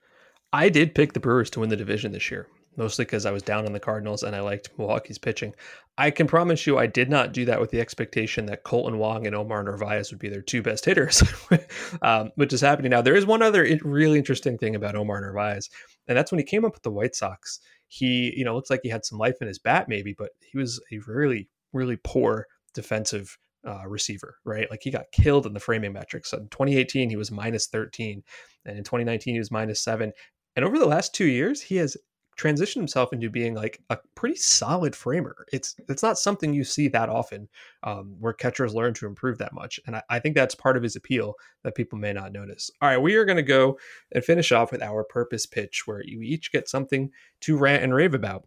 I 0.52 0.68
did 0.68 0.94
pick 0.94 1.14
the 1.14 1.20
Brewers 1.20 1.50
to 1.50 1.60
win 1.60 1.68
the 1.68 1.76
division 1.76 2.12
this 2.12 2.30
year, 2.30 2.46
mostly 2.78 3.04
because 3.04 3.26
I 3.26 3.30
was 3.30 3.42
down 3.42 3.66
on 3.66 3.72
the 3.72 3.80
Cardinals 3.80 4.22
and 4.22 4.34
I 4.34 4.40
liked 4.40 4.70
Milwaukee's 4.78 5.18
pitching. 5.18 5.54
I 5.98 6.10
can 6.10 6.26
promise 6.26 6.66
you 6.66 6.78
I 6.78 6.86
did 6.86 7.10
not 7.10 7.32
do 7.32 7.44
that 7.44 7.60
with 7.60 7.70
the 7.70 7.80
expectation 7.80 8.46
that 8.46 8.64
Kolten 8.64 8.96
Wong 8.96 9.26
and 9.26 9.34
Omar 9.34 9.62
Narvaez 9.64 10.10
would 10.10 10.20
be 10.20 10.28
their 10.28 10.40
two 10.40 10.62
best 10.62 10.84
hitters, 10.84 11.22
um, 12.02 12.30
which 12.36 12.52
is 12.52 12.60
happening 12.62 12.90
now. 12.90 13.02
There 13.02 13.16
is 13.16 13.26
one 13.26 13.42
other 13.42 13.66
really 13.82 14.18
interesting 14.18 14.56
thing 14.56 14.76
about 14.76 14.94
Omar 14.94 15.20
Narvaez, 15.20 15.68
and 16.06 16.16
that's 16.16 16.32
when 16.32 16.38
he 16.38 16.44
came 16.44 16.64
up 16.64 16.72
with 16.72 16.84
the 16.84 16.90
White 16.90 17.14
Sox 17.14 17.60
he, 17.88 18.34
you 18.36 18.44
know, 18.44 18.54
looks 18.54 18.70
like 18.70 18.80
he 18.82 18.90
had 18.90 19.04
some 19.04 19.18
life 19.18 19.36
in 19.40 19.48
his 19.48 19.58
bat 19.58 19.88
maybe, 19.88 20.14
but 20.16 20.30
he 20.40 20.58
was 20.58 20.80
a 20.92 20.98
really, 21.06 21.48
really 21.72 21.98
poor 22.04 22.46
defensive 22.74 23.36
uh, 23.66 23.86
receiver, 23.88 24.36
right? 24.44 24.70
Like 24.70 24.80
he 24.82 24.90
got 24.90 25.10
killed 25.10 25.46
in 25.46 25.54
the 25.54 25.60
framing 25.60 25.92
metrics. 25.92 26.30
So 26.30 26.38
in 26.38 26.48
2018, 26.48 27.10
he 27.10 27.16
was 27.16 27.30
minus 27.30 27.66
13, 27.66 28.22
and 28.66 28.78
in 28.78 28.84
2019, 28.84 29.34
he 29.34 29.40
was 29.40 29.50
minus 29.50 29.80
seven. 29.80 30.12
And 30.54 30.64
over 30.64 30.78
the 30.78 30.86
last 30.86 31.14
two 31.14 31.26
years, 31.26 31.62
he 31.62 31.76
has 31.76 31.96
transitioned 32.38 32.76
himself 32.76 33.12
into 33.12 33.28
being 33.28 33.54
like 33.54 33.80
a 33.90 33.98
pretty 34.14 34.36
solid 34.36 34.94
framer. 34.94 35.44
It's 35.52 35.74
it's 35.88 36.02
not 36.02 36.18
something 36.18 36.54
you 36.54 36.64
see 36.64 36.88
that 36.88 37.08
often 37.08 37.48
um, 37.82 38.14
where 38.20 38.32
catchers 38.32 38.74
learn 38.74 38.94
to 38.94 39.06
improve 39.06 39.38
that 39.38 39.52
much, 39.52 39.80
and 39.86 39.96
I, 39.96 40.02
I, 40.08 40.18
think 40.18 40.34
that's 40.34 40.54
part 40.54 40.76
of 40.76 40.82
his 40.82 40.96
appeal 40.96 41.34
that 41.64 41.74
people 41.74 41.98
may 41.98 42.12
not 42.12 42.32
notice. 42.32 42.70
All 42.80 42.88
right, 42.88 42.96
we 42.96 43.16
are 43.16 43.24
going 43.24 43.36
to 43.36 43.42
go 43.42 43.78
and 44.12 44.24
finish 44.24 44.52
off 44.52 44.72
with 44.72 44.82
our 44.82 45.04
purpose 45.04 45.46
pitch, 45.46 45.82
where 45.86 46.02
you 46.02 46.22
each 46.22 46.52
get 46.52 46.68
something 46.68 47.10
to 47.40 47.58
rant 47.58 47.82
and 47.82 47.92
rave 47.92 48.14
about. 48.14 48.46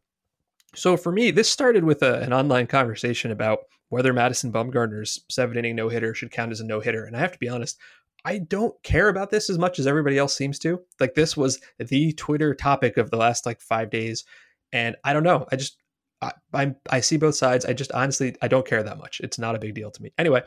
So 0.73 0.95
for 0.95 1.11
me, 1.11 1.31
this 1.31 1.49
started 1.49 1.83
with 1.83 2.01
a, 2.01 2.21
an 2.21 2.31
online 2.31 2.67
conversation 2.67 3.31
about 3.31 3.59
whether 3.89 4.13
Madison 4.13 4.53
Bumgarner's 4.53 5.25
seven 5.29 5.57
inning 5.57 5.75
no 5.75 5.89
hitter 5.89 6.13
should 6.13 6.31
count 6.31 6.53
as 6.53 6.61
a 6.61 6.65
no 6.65 6.79
hitter, 6.79 7.03
and 7.03 7.15
I 7.15 7.19
have 7.19 7.33
to 7.33 7.39
be 7.39 7.49
honest. 7.49 7.77
I 8.23 8.37
don't 8.37 8.81
care 8.83 9.09
about 9.09 9.31
this 9.31 9.49
as 9.49 9.57
much 9.57 9.79
as 9.79 9.87
everybody 9.87 10.17
else 10.17 10.35
seems 10.35 10.59
to. 10.59 10.81
Like 10.99 11.15
this 11.15 11.35
was 11.35 11.59
the 11.79 12.13
Twitter 12.13 12.53
topic 12.53 12.97
of 12.97 13.09
the 13.09 13.17
last 13.17 13.45
like 13.45 13.61
five 13.61 13.89
days, 13.89 14.25
and 14.71 14.95
I 15.03 15.13
don't 15.13 15.23
know. 15.23 15.45
I 15.51 15.55
just 15.55 15.77
I 16.21 16.31
I, 16.53 16.75
I 16.89 16.99
see 16.99 17.17
both 17.17 17.35
sides. 17.35 17.65
I 17.65 17.73
just 17.73 17.91
honestly 17.91 18.35
I 18.41 18.47
don't 18.47 18.67
care 18.67 18.83
that 18.83 18.99
much. 18.99 19.21
It's 19.21 19.39
not 19.39 19.55
a 19.55 19.59
big 19.59 19.73
deal 19.73 19.89
to 19.91 20.03
me. 20.03 20.11
Anyway, 20.17 20.43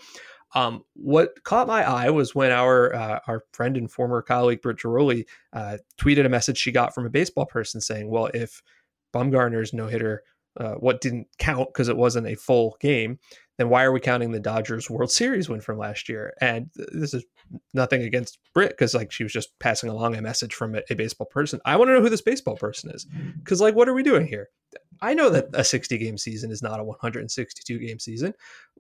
um, 0.55 0.85
what 0.95 1.43
caught 1.43 1.67
my 1.67 1.83
eye 1.83 2.11
was 2.11 2.35
when 2.35 2.53
our 2.53 2.95
uh, 2.95 3.19
our 3.27 3.43
friend 3.53 3.77
and 3.77 3.91
former 3.91 4.23
colleague 4.23 4.63
Britt 4.63 4.79
Ghiroli 4.79 5.25
uh, 5.53 5.79
tweeted 6.01 6.27
a 6.27 6.31
message 6.31 6.59
she 6.59 6.71
got 6.71 6.95
from 6.95 7.07
a 7.07 7.11
baseball 7.11 7.47
person 7.47 7.81
saying, 7.81 8.09
"Well, 8.09 8.31
if 8.35 8.63
Bumgarner's 9.13 9.73
no 9.73 9.89
hitter, 9.89 10.23
uh, 10.59 10.75
what 10.75 11.01
didn't 11.01 11.27
count 11.39 11.69
because 11.73 11.89
it 11.89 11.97
wasn't 11.97 12.29
a 12.29 12.37
full 12.37 12.77
game, 12.81 13.19
then 13.59 13.69
why 13.69 13.85
are 13.85 13.93
we 13.93 14.01
counting 14.01 14.33
the 14.33 14.41
Dodgers 14.41 14.91
World 14.91 15.11
Series 15.11 15.49
win 15.49 15.61
from 15.61 15.79
last 15.79 16.09
year?" 16.09 16.35
And 16.41 16.71
this 16.75 17.15
is 17.15 17.25
nothing 17.73 18.03
against 18.03 18.39
Britt 18.55 18.71
because 18.71 18.95
like 18.95 19.13
she 19.13 19.23
was 19.23 19.33
just 19.33 19.59
passing 19.59 19.91
along 19.91 20.17
a 20.17 20.23
message 20.23 20.55
from 20.55 20.75
a, 20.75 20.83
a 20.91 20.95
baseball 20.95 21.27
person. 21.27 21.61
I 21.65 21.77
want 21.77 21.89
to 21.89 21.95
know 21.95 22.03
who 22.03 22.11
this 22.11 22.23
baseball 22.23 22.57
person 22.57 22.91
is 22.91 23.07
because 23.39 23.61
like 23.61 23.75
what 23.75 23.89
are 23.89 23.95
we 23.95 24.03
doing 24.03 24.27
here? 24.27 24.49
I 25.01 25.15
know 25.15 25.31
that 25.31 25.49
a 25.53 25.65
60 25.65 25.99
game 25.99 26.19
season 26.19 26.51
is 26.51 26.63
not 26.63 26.81
a 26.81 26.85
162 26.85 27.79
game 27.79 27.99
season, 27.99 28.35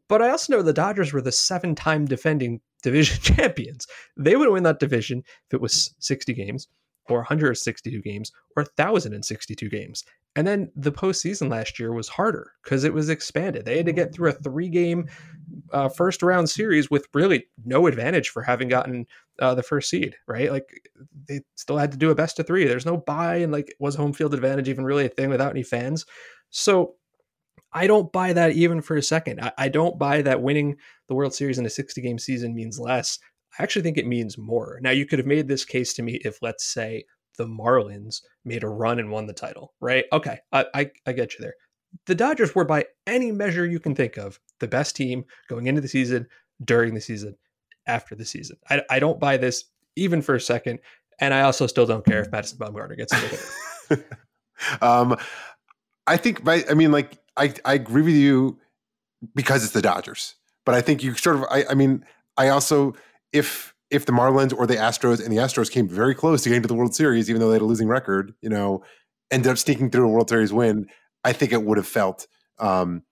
but 0.09 0.23
I 0.23 0.31
also 0.31 0.53
know 0.53 0.63
the 0.63 0.73
Dodgers 0.73 1.13
were 1.13 1.23
the 1.23 1.33
seven 1.33 1.75
time 1.75 2.05
defending 2.05 2.61
division 2.83 3.21
champions. 3.37 3.87
They 4.17 4.37
would 4.37 4.51
win 4.51 4.63
that 4.65 4.81
division 4.81 5.23
if 5.49 5.55
it 5.55 5.61
was 5.61 5.95
60 5.99 6.33
games 6.35 6.69
or 7.09 7.19
162 7.19 8.01
games 8.01 8.33
or 8.57 8.63
1,062 8.63 9.69
games. 9.69 10.05
And 10.37 10.47
then 10.47 10.73
the 10.75 10.91
postseason 10.91 11.49
last 11.49 11.79
year 11.79 11.93
was 11.93 12.09
harder 12.09 12.53
because 12.65 12.83
it 12.83 12.93
was 12.93 13.09
expanded. 13.09 13.65
They 13.65 13.77
had 13.77 13.87
to 13.87 13.93
get 13.93 14.13
through 14.13 14.31
a 14.31 14.33
three 14.33 14.69
game 14.69 15.09
uh, 15.73 15.89
first 15.89 16.23
round 16.23 16.51
series 16.51 16.91
with 16.91 17.07
really 17.15 17.47
no 17.65 17.87
advantage 17.87 18.31
for 18.31 18.43
having 18.43 18.69
gotten 18.69 19.07
uh, 19.39 19.55
the 19.55 19.63
first 19.63 19.91
seed, 19.91 20.17
right? 20.27 20.51
Like 20.51 20.91
they 21.29 21.41
still 21.55 21.79
had 21.79 21.93
to 21.93 21.99
do 21.99 22.11
a 22.11 22.15
best 22.15 22.39
of 22.41 22.47
three. 22.47 22.67
There's 22.67 22.87
no 22.87 22.97
buy, 22.97 23.37
and 23.37 23.53
like 23.53 23.75
was 23.79 23.95
home 23.95 24.13
field 24.13 24.35
advantage 24.35 24.69
even 24.69 24.85
really 24.85 25.07
a 25.07 25.09
thing 25.09 25.31
without 25.31 25.51
any 25.51 25.63
fans? 25.63 26.05
So 26.51 26.97
I 27.73 27.87
don't 27.87 28.13
buy 28.13 28.33
that 28.33 28.53
even 28.53 28.81
for 28.81 28.97
a 28.97 29.03
second. 29.03 29.41
I, 29.41 29.53
I 29.59 29.69
don't 29.69 29.99
buy 29.99 30.23
that 30.23 30.43
winning 30.43 30.77
the 31.09 31.15
World 31.15 31.35
Series 31.35 31.59
in 31.59 31.67
a 31.67 31.71
60 31.71 32.01
game 32.01 32.19
season 32.19 32.55
means 32.55 32.79
less. 32.79 33.19
I 33.59 33.63
actually 33.63 33.83
think 33.83 33.99
it 33.99 34.07
means 34.07 34.39
more. 34.39 34.79
Now, 34.81 34.91
you 34.91 35.07
could 35.07 35.19
have 35.19 35.27
made 35.27 35.47
this 35.47 35.65
case 35.65 35.95
to 35.95 36.03
me 36.03 36.21
if, 36.25 36.39
let's 36.43 36.65
say, 36.65 37.05
the 37.37 37.47
Marlins 37.47 38.23
made 38.45 38.63
a 38.63 38.69
run 38.69 38.99
and 38.99 39.11
won 39.11 39.27
the 39.27 39.33
title, 39.33 39.75
right? 39.81 40.05
Okay, 40.13 40.39
I, 40.53 40.67
I, 40.75 40.91
I 41.07 41.13
get 41.13 41.35
you 41.35 41.41
there. 41.41 41.55
The 42.07 42.15
Dodgers 42.15 42.55
were, 42.55 42.65
by 42.65 42.87
any 43.07 43.31
measure 43.31 43.65
you 43.65 43.79
can 43.79 43.95
think 43.95 44.17
of, 44.17 44.41
the 44.61 44.69
best 44.69 44.97
team 44.97 45.25
going 45.49 45.67
into 45.67 45.81
the 45.81 45.89
season, 45.89 46.27
during 46.65 46.95
the 46.95 47.01
season, 47.01 47.37
after 47.87 48.15
the 48.15 48.25
season. 48.25 48.57
I, 48.69 48.83
I 48.91 48.99
don't 48.99 49.21
buy 49.21 49.37
this 49.37 49.65
even 49.97 50.23
for 50.23 50.35
a 50.35 50.41
second. 50.41 50.81
And 51.21 51.33
I 51.33 51.43
also 51.43 51.67
still 51.67 51.87
don't 51.87 52.05
care 52.05 52.21
if 52.21 52.31
Madison 52.31 52.59
Bumgarner 52.59 52.97
gets 52.97 53.13
it. 53.91 54.05
um, 54.83 55.17
I 56.07 56.17
think, 56.17 56.41
right? 56.45 56.65
I 56.69 56.75
mean, 56.75 56.91
like, 56.91 57.19
I, 57.37 57.55
I 57.65 57.75
agree 57.75 58.03
with 58.03 58.15
you 58.15 58.59
because 59.35 59.65
it's 59.65 59.73
the 59.73 59.83
Dodgers. 59.83 60.35
But 60.65 60.75
I 60.75 60.81
think 60.81 61.03
you 61.03 61.15
sort 61.15 61.37
of, 61.37 61.45
I, 61.51 61.65
I 61.71 61.75
mean, 61.75 62.05
I 62.37 62.49
also, 62.49 62.95
if 63.33 63.74
if 63.95 64.07
the 64.07 64.13
Marlins 64.13 64.53
or 64.57 64.67
the 64.67 64.75
Astros 64.75 65.23
and 65.23 65.33
the 65.33 65.41
Astros 65.41 65.71
came 65.71 65.89
very 65.89 66.15
close 66.15 66.43
to 66.43 66.49
getting 66.49 66.63
to 66.63 66.69
the 66.69 66.75
World 66.75 66.95
Series, 66.95 67.31
even 67.31 67.41
though 67.41 67.49
they 67.49 67.55
had 67.55 67.63
a 67.63 67.67
losing 67.67 67.87
record, 67.87 68.35
you 68.43 68.49
know, 68.49 68.83
ended 69.31 69.53
up 69.53 69.59
sneaking 69.59 69.91
through 69.91 70.07
a 70.07 70.11
World 70.11 70.29
Series 70.29 70.53
win, 70.53 70.87
I 71.23 71.33
think 71.33 71.53
it 71.53 71.63
would 71.63 71.79
have 71.79 71.87
felt 71.87 72.27
um, 72.59 73.03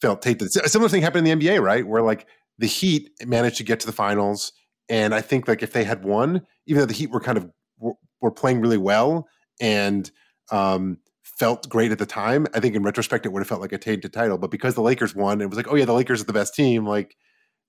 felt 0.00 0.20
tainted. 0.20 0.48
A 0.62 0.68
similar 0.68 0.88
thing 0.88 1.02
happened 1.02 1.26
in 1.26 1.38
the 1.38 1.46
NBA, 1.46 1.62
right? 1.62 1.86
Where 1.86 2.02
like 2.02 2.26
the 2.58 2.66
Heat 2.66 3.10
managed 3.24 3.58
to 3.58 3.64
get 3.64 3.78
to 3.80 3.86
the 3.86 3.92
finals, 3.92 4.52
and 4.88 5.14
I 5.14 5.20
think 5.20 5.46
like 5.46 5.62
if 5.62 5.72
they 5.72 5.84
had 5.84 6.04
won, 6.04 6.42
even 6.66 6.80
though 6.80 6.86
the 6.86 6.94
Heat 6.94 7.10
were 7.10 7.20
kind 7.20 7.38
of 7.38 7.48
were, 7.78 7.94
were 8.20 8.32
playing 8.32 8.60
really 8.60 8.76
well 8.76 9.28
and 9.60 10.10
um, 10.50 10.98
felt 11.22 11.68
great 11.68 11.92
at 11.92 11.98
the 11.98 12.06
time, 12.06 12.48
I 12.54 12.60
think 12.60 12.74
in 12.74 12.82
retrospect 12.82 13.24
it 13.24 13.28
would 13.32 13.40
have 13.40 13.48
felt 13.48 13.60
like 13.60 13.72
a 13.72 13.78
tainted 13.78 14.12
title. 14.12 14.36
But 14.36 14.50
because 14.50 14.74
the 14.74 14.82
Lakers 14.82 15.14
won, 15.14 15.40
it 15.40 15.48
was 15.48 15.56
like, 15.56 15.70
oh 15.70 15.76
yeah, 15.76 15.84
the 15.84 15.92
Lakers 15.92 16.20
are 16.20 16.24
the 16.26 16.32
best 16.32 16.54
team. 16.56 16.84
Like 16.84 17.16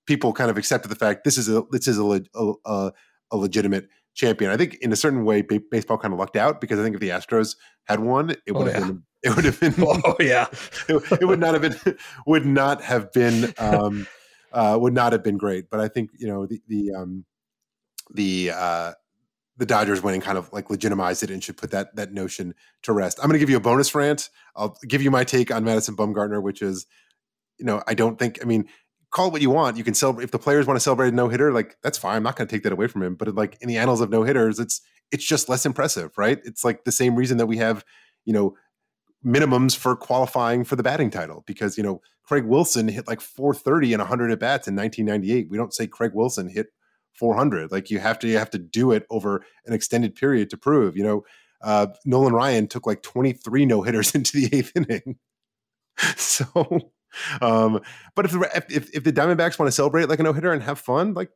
people 0.10 0.34
kind 0.34 0.50
of 0.50 0.58
accepted 0.58 0.90
the 0.90 0.96
fact 0.96 1.24
this 1.24 1.38
is 1.38 1.48
a 1.48 1.62
this 1.70 1.88
is 1.88 2.00
a 2.00 2.24
a, 2.66 2.92
a 3.32 3.38
legitimate 3.38 3.88
champion. 4.16 4.50
I 4.50 4.58
think 4.58 4.76
in 4.82 4.92
a 4.92 4.96
certain 4.96 5.24
way, 5.24 5.44
b- 5.44 5.62
baseball 5.70 6.00
kind 6.00 6.12
of 6.16 6.20
lucked 6.20 6.36
out 6.36 6.60
because 6.60 6.80
I 6.80 6.84
think 6.84 6.96
if 6.96 7.00
the 7.00 7.10
Astros 7.10 7.56
had 7.86 8.00
won, 8.00 8.32
it 8.32 8.54
would 8.54 8.68
oh, 8.68 8.72
have 8.72 8.82
yeah. 8.82 8.88
been 8.88 9.04
it 9.22 9.36
would 9.36 9.46
have 9.46 9.60
been 9.60 9.76
oh 9.80 10.16
yeah 10.20 10.48
it, 10.90 11.22
it, 11.22 11.26
would 11.28 11.40
not 11.40 11.54
have 11.54 11.62
been 11.62 11.98
would 12.26 12.46
not 12.46 12.82
have 12.82 13.14
been 13.14 13.54
um, 13.60 14.08
uh, 14.52 14.76
would 14.82 14.94
not 14.94 15.14
have 15.14 15.24
been 15.24 15.38
great. 15.38 15.70
But 15.70 15.80
I 15.80 15.88
think 15.88 16.10
you 16.18 16.28
know 16.28 16.48
the 16.48 16.60
the 16.68 16.92
um, 16.96 17.26
the 18.12 18.52
uh, 18.52 18.94
the 19.58 19.68
Dodgers 19.68 20.02
winning 20.02 20.22
kind 20.22 20.40
of 20.40 20.52
like 20.52 20.72
legitimized 20.72 21.22
it 21.22 21.30
and 21.30 21.44
should 21.44 21.58
put 21.58 21.70
that 21.70 21.96
that 21.96 22.14
notion 22.14 22.56
to 22.82 22.94
rest. 22.94 23.20
I'm 23.20 23.28
going 23.28 23.34
to 23.34 23.40
give 23.40 23.52
you 23.52 23.58
a 23.58 23.62
bonus 23.62 23.94
rant. 23.94 24.32
I'll 24.56 24.76
give 24.88 25.04
you 25.04 25.12
my 25.12 25.24
take 25.24 25.52
on 25.52 25.64
Madison 25.64 25.96
Bumgarner, 25.96 26.42
which 26.42 26.64
is, 26.64 26.88
you 27.60 27.66
know, 27.66 27.84
I 27.86 27.94
don't 27.94 28.18
think. 28.18 28.40
I 28.42 28.46
mean, 28.46 28.68
call 29.12 29.28
it 29.28 29.34
what 29.34 29.42
you 29.42 29.50
want. 29.50 29.78
You 29.78 29.84
can 29.84 29.94
celebrate 29.94 30.24
if 30.24 30.32
the 30.32 30.40
players 30.40 30.68
want 30.68 30.76
to 30.76 30.84
celebrate 30.84 31.10
a 31.10 31.12
no 31.12 31.30
hitter, 31.30 31.52
like 31.52 31.78
that's 31.84 31.98
fine. 31.98 32.18
I'm 32.18 32.24
not 32.24 32.36
going 32.36 32.48
to 32.48 32.56
take 32.56 32.64
that 32.64 32.74
away 32.74 32.88
from 32.88 33.04
him. 33.04 33.16
But 33.16 33.34
like 33.36 33.58
in 33.62 33.68
the 33.68 33.78
annals 33.78 34.02
of 34.02 34.10
no 34.10 34.24
hitters, 34.24 34.60
it's 34.60 34.82
it's 35.12 35.26
just 35.26 35.50
less 35.50 35.66
impressive, 35.66 36.12
right? 36.18 36.40
It's 36.44 36.64
like 36.64 36.84
the 36.84 36.92
same 36.92 37.16
reason 37.16 37.38
that 37.38 37.48
we 37.48 37.58
have, 37.58 37.84
you 38.26 38.34
know, 38.34 38.56
minimums 39.26 39.76
for 39.76 39.96
qualifying 39.96 40.64
for 40.64 40.76
the 40.76 40.84
batting 40.84 41.10
title 41.10 41.44
because 41.46 41.78
you 41.78 41.84
know 41.84 42.02
Craig 42.24 42.46
Wilson 42.46 42.88
hit 42.88 43.08
like 43.08 43.22
430 43.22 43.94
and 43.94 44.02
100 44.02 44.32
at 44.32 44.40
bats 44.40 44.68
in 44.68 44.76
1998. 44.76 45.50
We 45.50 45.58
don't 45.58 45.74
say 45.74 45.88
Craig 45.88 46.12
Wilson 46.14 46.48
hit 46.48 46.68
400. 47.14 47.72
Like 47.72 47.90
you 47.90 48.00
have 48.00 48.20
to 48.20 48.28
you 48.28 48.38
have 48.38 48.52
to 48.52 48.60
do 48.60 48.92
it 48.92 49.06
over 49.10 49.44
an 49.66 49.74
extended 49.74 50.16
period 50.16 50.50
to 50.52 50.58
prove. 50.58 50.96
You 50.96 51.04
know, 51.04 51.24
uh, 51.62 51.88
Nolan 52.06 52.34
Ryan 52.34 52.68
took 52.68 52.86
like 52.86 53.02
23 53.02 53.66
no 53.66 53.82
hitters 53.82 54.14
into 54.16 54.38
the 54.38 54.56
eighth 54.56 54.72
inning. 54.76 55.18
so, 56.16 56.92
um, 57.42 57.82
but 58.16 58.26
if 58.26 58.32
the 58.32 58.64
if, 58.70 58.96
if 58.96 59.04
the 59.04 59.14
Diamondbacks 59.14 59.58
want 59.60 59.68
to 59.68 59.72
celebrate 59.72 60.10
like 60.10 60.20
a 60.20 60.24
no 60.24 60.34
hitter 60.34 60.52
and 60.52 60.64
have 60.64 60.80
fun, 60.80 61.14
like 61.14 61.30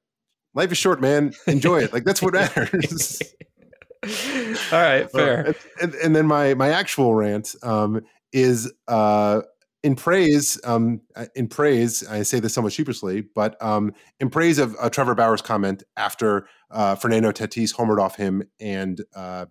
life 0.53 0.71
is 0.71 0.77
short, 0.77 1.01
man. 1.01 1.33
Enjoy 1.47 1.81
it. 1.81 1.93
Like 1.93 2.03
that's 2.03 2.21
what 2.21 2.33
matters. 2.55 3.21
All 4.03 4.79
right, 4.79 5.09
fair. 5.11 5.47
Uh, 5.47 5.53
and, 5.81 5.93
and, 5.95 6.15
then 6.15 6.27
my 6.27 6.53
my 6.55 6.69
actual 6.69 7.15
rant 7.15 7.55
um, 7.63 8.01
is 8.33 8.71
uh, 8.87 9.41
in 9.83 9.95
praise. 9.95 10.59
Um, 10.63 11.01
uh, 11.15 11.27
in 11.35 11.47
praise, 11.47 12.05
I 12.07 12.23
say 12.23 12.39
this 12.39 12.53
somewhat 12.53 12.73
sheepishly, 12.73 13.21
but 13.21 13.61
um, 13.61 13.93
in 14.19 14.29
praise 14.29 14.57
of 14.57 14.75
uh, 14.79 14.89
Trevor 14.89 15.15
Bauer's 15.15 15.41
comment 15.41 15.83
after 15.95 16.47
uh, 16.71 16.95
Fernando 16.95 17.31
Tatis 17.31 17.73
homered 17.73 17.99
off 17.99 18.15
him 18.15 18.43
and 18.59 19.01
uh, 19.15 19.45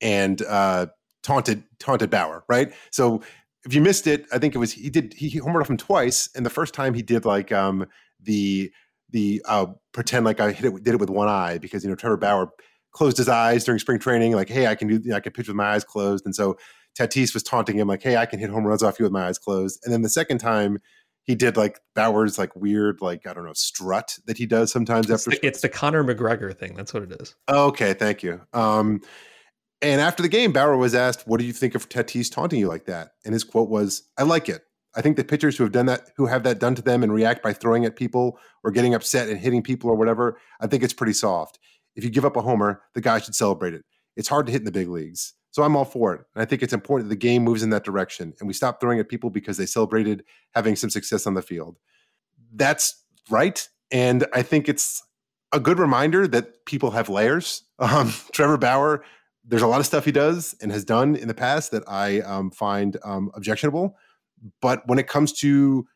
and 0.00 0.42
uh, 0.42 0.86
taunted 1.22 1.64
taunted 1.78 2.10
Bauer. 2.10 2.44
Right. 2.48 2.72
So 2.90 3.22
if 3.64 3.74
you 3.74 3.80
missed 3.80 4.06
it, 4.06 4.26
I 4.32 4.38
think 4.38 4.54
it 4.54 4.58
was 4.58 4.72
he 4.72 4.90
did 4.90 5.14
he, 5.14 5.28
he 5.28 5.40
homered 5.40 5.60
off 5.60 5.70
him 5.70 5.76
twice, 5.76 6.28
and 6.34 6.44
the 6.44 6.50
first 6.50 6.74
time 6.74 6.94
he 6.94 7.02
did 7.02 7.24
like 7.24 7.52
um, 7.52 7.86
the 8.22 8.70
the 9.10 9.42
uh, 9.46 9.66
pretend 9.92 10.24
like 10.24 10.40
I 10.40 10.52
hit 10.52 10.64
it 10.64 10.84
did 10.84 10.94
it 10.94 11.00
with 11.00 11.10
one 11.10 11.28
eye 11.28 11.58
because 11.58 11.84
you 11.84 11.90
know 11.90 11.96
Trevor 11.96 12.16
Bauer 12.16 12.50
closed 12.94 13.18
his 13.18 13.28
eyes 13.28 13.64
during 13.64 13.78
spring 13.78 13.98
training, 13.98 14.32
like, 14.32 14.48
hey, 14.48 14.68
I 14.68 14.74
can 14.74 14.88
do, 14.88 14.94
you 14.94 15.10
know, 15.10 15.16
I 15.16 15.20
can 15.20 15.32
pitch 15.32 15.48
with 15.48 15.56
my 15.56 15.72
eyes 15.72 15.84
closed. 15.84 16.24
And 16.24 16.34
so 16.34 16.56
Tatis 16.98 17.34
was 17.34 17.42
taunting 17.42 17.76
him, 17.76 17.88
like, 17.88 18.02
hey, 18.02 18.16
I 18.16 18.24
can 18.24 18.38
hit 18.38 18.50
home 18.50 18.64
runs 18.64 18.82
off 18.82 18.98
you 18.98 19.04
with 19.04 19.12
my 19.12 19.26
eyes 19.26 19.38
closed. 19.38 19.80
And 19.84 19.92
then 19.92 20.02
the 20.02 20.08
second 20.08 20.38
time, 20.38 20.78
he 21.24 21.34
did 21.34 21.56
like 21.56 21.80
Bauer's 21.94 22.38
like 22.38 22.54
weird, 22.54 23.00
like 23.00 23.26
I 23.26 23.32
don't 23.32 23.46
know, 23.46 23.54
strut 23.54 24.18
that 24.26 24.36
he 24.36 24.46
does 24.46 24.70
sometimes 24.70 25.08
it's 25.10 25.26
after. 25.26 25.38
The, 25.38 25.46
it's 25.46 25.62
the 25.62 25.70
Conor 25.70 26.04
McGregor 26.04 26.56
thing. 26.56 26.74
That's 26.74 26.92
what 26.92 27.02
it 27.02 27.12
is. 27.20 27.34
Okay, 27.48 27.94
thank 27.94 28.22
you. 28.22 28.42
Um, 28.52 29.00
and 29.84 30.00
after 30.00 30.22
the 30.22 30.28
game, 30.28 30.52
Bauer 30.52 30.76
was 30.76 30.94
asked, 30.94 31.26
"What 31.26 31.40
do 31.40 31.46
you 31.46 31.52
think 31.52 31.74
of 31.74 31.88
Tatis 31.88 32.30
taunting 32.30 32.60
you 32.60 32.68
like 32.68 32.86
that?" 32.86 33.12
And 33.24 33.32
his 33.32 33.44
quote 33.44 33.68
was, 33.68 34.02
"I 34.18 34.22
like 34.22 34.48
it. 34.48 34.62
I 34.96 35.02
think 35.02 35.16
the 35.16 35.24
pitchers 35.24 35.56
who 35.56 35.64
have 35.64 35.72
done 35.72 35.86
that, 35.86 36.10
who 36.16 36.26
have 36.26 36.44
that 36.44 36.58
done 36.58 36.74
to 36.76 36.82
them, 36.82 37.02
and 37.02 37.12
react 37.12 37.42
by 37.42 37.52
throwing 37.52 37.84
at 37.84 37.96
people 37.96 38.38
or 38.62 38.70
getting 38.70 38.94
upset 38.94 39.28
and 39.28 39.38
hitting 39.38 39.62
people 39.62 39.90
or 39.90 39.96
whatever, 39.96 40.38
I 40.60 40.66
think 40.66 40.82
it's 40.82 40.94
pretty 40.94 41.12
soft 41.14 41.58
if 41.96 42.04
you 42.04 42.10
give 42.10 42.24
up 42.24 42.36
a 42.36 42.42
homer, 42.42 42.82
the 42.94 43.00
guy 43.00 43.18
should 43.18 43.34
celebrate 43.34 43.74
it. 43.74 43.84
It's 44.16 44.28
hard 44.28 44.46
to 44.46 44.52
hit 44.52 44.60
in 44.60 44.64
the 44.64 44.72
big 44.72 44.88
leagues. 44.88 45.34
So 45.50 45.62
I'm 45.62 45.76
all 45.76 45.84
for 45.84 46.14
it. 46.14 46.22
And 46.34 46.42
I 46.42 46.44
think 46.44 46.62
it's 46.62 46.72
important 46.72 47.08
that 47.08 47.14
the 47.14 47.18
game 47.18 47.44
moves 47.44 47.62
in 47.62 47.70
that 47.70 47.84
direction 47.84 48.34
and 48.40 48.48
we 48.48 48.54
stop 48.54 48.80
throwing 48.80 48.98
at 48.98 49.08
people 49.08 49.30
because 49.30 49.56
they 49.56 49.66
celebrated 49.66 50.24
having 50.52 50.74
some 50.74 50.90
success 50.90 51.26
on 51.26 51.34
the 51.34 51.42
field. 51.42 51.78
That's 52.52 53.04
right. 53.30 53.66
And 53.92 54.26
I 54.32 54.42
think 54.42 54.68
it's 54.68 55.02
a 55.52 55.60
good 55.60 55.78
reminder 55.78 56.26
that 56.26 56.66
people 56.66 56.90
have 56.92 57.08
layers. 57.08 57.62
Um, 57.80 58.14
Trevor 58.30 58.56
Bauer, 58.56 59.04
there's 59.46 59.62
a 59.62 59.66
lot 59.66 59.80
of 59.80 59.86
stuff 59.86 60.04
he 60.04 60.12
does 60.12 60.54
and 60.62 60.72
has 60.72 60.84
done 60.84 61.16
in 61.16 61.28
the 61.28 61.34
past 61.34 61.70
that 61.72 61.82
I 61.86 62.20
um, 62.20 62.50
find 62.50 62.96
um, 63.04 63.30
objectionable. 63.34 63.96
But 64.60 64.82
when 64.86 64.98
it 64.98 65.06
comes 65.06 65.32
to 65.40 65.86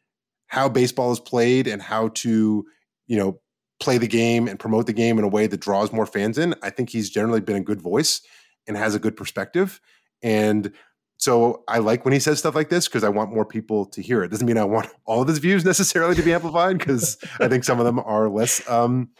how 0.49 0.69
baseball 0.69 1.13
is 1.13 1.21
played 1.21 1.67
and 1.67 1.81
how 1.81 2.09
to, 2.09 2.65
you 3.07 3.17
know, 3.17 3.41
play 3.81 3.99
the 3.99 4.09
game 4.09 4.49
and 4.49 4.59
promote 4.59 4.87
the 4.87 4.93
game 4.93 5.19
in 5.19 5.25
a 5.25 5.29
way 5.29 5.47
that 5.47 5.61
draws 5.61 5.93
more 5.93 6.07
fans 6.07 6.37
in. 6.37 6.55
I 6.63 6.71
think 6.71 6.91
he's 6.91 7.11
generally 7.11 7.41
been 7.41 7.57
a 7.57 7.61
good 7.61 7.81
voice 7.81 8.21
and 8.67 8.77
has 8.77 8.95
a 8.95 8.99
good 8.99 9.17
perspective. 9.17 9.81
And 10.23 10.73
so 11.17 11.65
I 11.69 11.79
like 11.79 12.05
when 12.05 12.13
he 12.13 12.21
says 12.21 12.39
stuff 12.39 12.55
like 12.55 12.71
this 12.71 12.89
because 12.89 13.05
I 13.05 13.09
want 13.09 13.33
more 13.33 13.45
people 13.45 13.87
to 13.87 14.03
hear 14.03 14.23
it. 14.23 14.31
Doesn't 14.31 14.47
mean 14.47 14.59
I 14.59 14.65
want 14.65 14.89
all 15.05 15.23
of 15.23 15.29
his 15.29 15.39
views 15.39 15.65
necessarily 15.65 16.15
to 16.17 16.23
be 16.23 16.33
amplified 16.33 16.79
because 16.79 17.19
I 17.41 17.49
think 17.49 17.65
some 17.65 17.79
of 17.79 17.87
them 17.87 17.99
are 18.01 18.29
less 18.29 18.69
um 18.69 19.11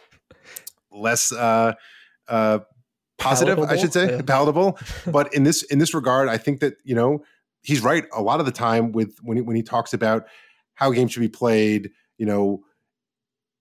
less 0.91 1.31
uh 1.31 1.73
uh 2.27 2.59
positive, 3.19 3.55
palatable, 3.57 3.77
I 3.77 3.81
should 3.81 3.93
say, 3.93 4.15
yeah. 4.15 4.21
palatable. 4.21 4.79
But 5.07 5.33
in 5.33 5.43
this 5.43 5.63
in 5.63 5.79
this 5.79 5.93
regard, 5.93 6.29
I 6.29 6.37
think 6.37 6.59
that, 6.61 6.75
you 6.83 6.95
know, 6.95 7.23
he's 7.61 7.81
right 7.81 8.05
a 8.13 8.21
lot 8.21 8.39
of 8.39 8.45
the 8.45 8.51
time 8.51 8.91
with 8.91 9.17
when 9.21 9.37
he, 9.37 9.41
when 9.41 9.55
he 9.55 9.63
talks 9.63 9.93
about 9.93 10.25
how 10.75 10.91
games 10.91 11.11
should 11.11 11.19
be 11.19 11.29
played, 11.29 11.91
you 12.17 12.25
know, 12.25 12.63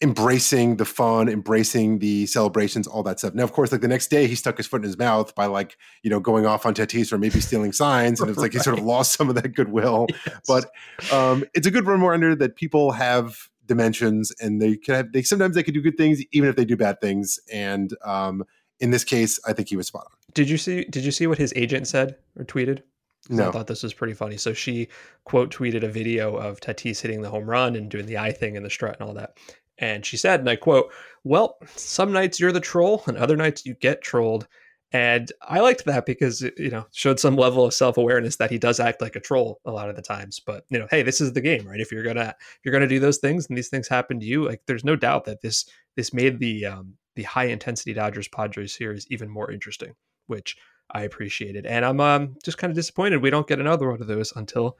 embracing 0.00 0.76
the 0.76 0.84
fun, 0.84 1.28
embracing 1.28 1.98
the 1.98 2.26
celebrations, 2.26 2.86
all 2.86 3.02
that 3.02 3.18
stuff. 3.18 3.34
Now, 3.34 3.42
of 3.42 3.52
course, 3.52 3.72
like 3.72 3.80
the 3.80 3.88
next 3.88 4.08
day, 4.08 4.26
he 4.26 4.34
stuck 4.34 4.56
his 4.56 4.66
foot 4.66 4.78
in 4.78 4.84
his 4.84 4.98
mouth 4.98 5.34
by 5.34 5.46
like 5.46 5.76
you 6.02 6.10
know 6.10 6.20
going 6.20 6.46
off 6.46 6.64
on 6.66 6.74
Tatis 6.74 7.12
or 7.12 7.18
maybe 7.18 7.40
stealing 7.40 7.72
signs, 7.72 8.20
and 8.20 8.30
it's 8.30 8.38
like 8.38 8.52
right. 8.54 8.60
he 8.60 8.64
sort 8.64 8.78
of 8.78 8.84
lost 8.86 9.14
some 9.14 9.28
of 9.28 9.34
that 9.34 9.54
goodwill. 9.54 10.06
Yes. 10.26 10.40
But 10.46 10.70
um, 11.12 11.44
it's 11.54 11.66
a 11.66 11.70
good 11.70 11.86
reminder 11.86 12.34
that 12.36 12.56
people 12.56 12.92
have 12.92 13.48
dimensions, 13.66 14.32
and 14.40 14.62
they 14.62 14.76
can 14.76 14.94
have, 14.94 15.12
they 15.12 15.22
sometimes 15.22 15.54
they 15.54 15.62
can 15.62 15.74
do 15.74 15.82
good 15.82 15.96
things 15.96 16.22
even 16.32 16.48
if 16.48 16.56
they 16.56 16.64
do 16.64 16.76
bad 16.76 17.00
things. 17.00 17.38
And 17.52 17.94
um, 18.04 18.44
in 18.80 18.90
this 18.90 19.04
case, 19.04 19.40
I 19.46 19.52
think 19.52 19.68
he 19.68 19.76
was 19.76 19.88
spot 19.88 20.06
on. 20.06 20.16
Did 20.34 20.48
you 20.48 20.58
see? 20.58 20.84
Did 20.84 21.04
you 21.04 21.12
see 21.12 21.26
what 21.26 21.38
his 21.38 21.52
agent 21.56 21.88
said 21.88 22.16
or 22.36 22.44
tweeted? 22.44 22.82
No. 23.28 23.48
I 23.48 23.50
thought 23.50 23.66
this 23.66 23.82
was 23.82 23.92
pretty 23.92 24.14
funny. 24.14 24.36
So 24.36 24.52
she 24.52 24.88
quote 25.24 25.54
tweeted 25.54 25.82
a 25.82 25.88
video 25.88 26.36
of 26.36 26.60
Tatis 26.60 27.00
hitting 27.00 27.20
the 27.20 27.30
home 27.30 27.48
run 27.48 27.76
and 27.76 27.90
doing 27.90 28.06
the 28.06 28.18
eye 28.18 28.32
thing 28.32 28.56
and 28.56 28.64
the 28.64 28.70
strut 28.70 28.96
and 28.98 29.08
all 29.08 29.14
that. 29.14 29.36
And 29.78 30.04
she 30.04 30.16
said, 30.16 30.40
and 30.40 30.50
I 30.50 30.56
quote, 30.56 30.92
Well, 31.24 31.58
some 31.76 32.12
nights 32.12 32.40
you're 32.40 32.52
the 32.52 32.60
troll, 32.60 33.02
and 33.06 33.16
other 33.16 33.36
nights 33.36 33.66
you 33.66 33.74
get 33.74 34.02
trolled. 34.02 34.48
And 34.90 35.30
I 35.42 35.60
liked 35.60 35.84
that 35.84 36.06
because 36.06 36.42
it, 36.42 36.54
you 36.56 36.70
know, 36.70 36.86
showed 36.92 37.20
some 37.20 37.36
level 37.36 37.66
of 37.66 37.74
self-awareness 37.74 38.36
that 38.36 38.50
he 38.50 38.56
does 38.56 38.80
act 38.80 39.02
like 39.02 39.16
a 39.16 39.20
troll 39.20 39.60
a 39.66 39.70
lot 39.70 39.90
of 39.90 39.96
the 39.96 40.02
times. 40.02 40.40
But 40.40 40.64
you 40.70 40.78
know, 40.78 40.86
hey, 40.90 41.02
this 41.02 41.20
is 41.20 41.34
the 41.34 41.42
game, 41.42 41.68
right? 41.68 41.80
If 41.80 41.92
you're 41.92 42.02
gonna 42.02 42.34
if 42.38 42.60
you're 42.64 42.72
gonna 42.72 42.88
do 42.88 42.98
those 42.98 43.18
things 43.18 43.46
and 43.48 43.58
these 43.58 43.68
things 43.68 43.86
happen 43.86 44.18
to 44.18 44.26
you, 44.26 44.46
like 44.46 44.62
there's 44.66 44.84
no 44.84 44.96
doubt 44.96 45.26
that 45.26 45.42
this 45.42 45.66
this 45.96 46.14
made 46.14 46.38
the 46.38 46.64
um 46.64 46.94
the 47.18 47.24
high 47.24 47.46
intensity 47.46 47.92
Dodgers 47.92 48.28
Padres 48.28 48.72
series 48.72 49.04
even 49.10 49.28
more 49.28 49.50
interesting, 49.50 49.92
which 50.28 50.56
I 50.92 51.02
appreciated. 51.02 51.66
And 51.66 51.84
I'm 51.84 51.98
um, 51.98 52.36
just 52.44 52.58
kind 52.58 52.70
of 52.70 52.76
disappointed 52.76 53.20
we 53.20 53.28
don't 53.28 53.48
get 53.48 53.58
another 53.58 53.90
one 53.90 54.00
of 54.00 54.06
those 54.06 54.32
until 54.36 54.78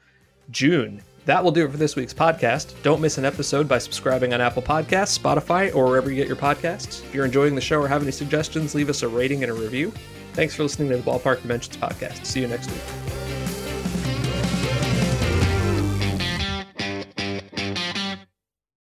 June. 0.52 1.02
That 1.24 1.42
will 1.42 1.50
do 1.50 1.66
it 1.66 1.72
for 1.72 1.76
this 1.76 1.96
week's 1.96 2.14
podcast. 2.14 2.80
Don't 2.84 3.00
miss 3.00 3.18
an 3.18 3.24
episode 3.24 3.68
by 3.68 3.78
subscribing 3.78 4.32
on 4.34 4.40
Apple 4.40 4.62
Podcasts, 4.62 5.18
Spotify, 5.18 5.74
or 5.74 5.86
wherever 5.86 6.10
you 6.10 6.16
get 6.16 6.28
your 6.28 6.36
podcasts. 6.36 7.02
If 7.04 7.12
you're 7.12 7.24
enjoying 7.24 7.56
the 7.56 7.60
show 7.60 7.80
or 7.80 7.88
have 7.88 8.02
any 8.02 8.12
suggestions, 8.12 8.76
leave 8.76 8.88
us 8.88 9.02
a 9.02 9.08
rating 9.08 9.42
and 9.42 9.50
a 9.50 9.54
review. 9.54 9.92
Thanks 10.34 10.54
for 10.54 10.62
listening 10.62 10.90
to 10.90 10.96
the 10.96 11.02
Ballpark 11.02 11.42
Dimensions 11.42 11.76
podcast. 11.76 12.24
See 12.24 12.40
you 12.40 12.46
next 12.46 12.70
week. 12.70 13.27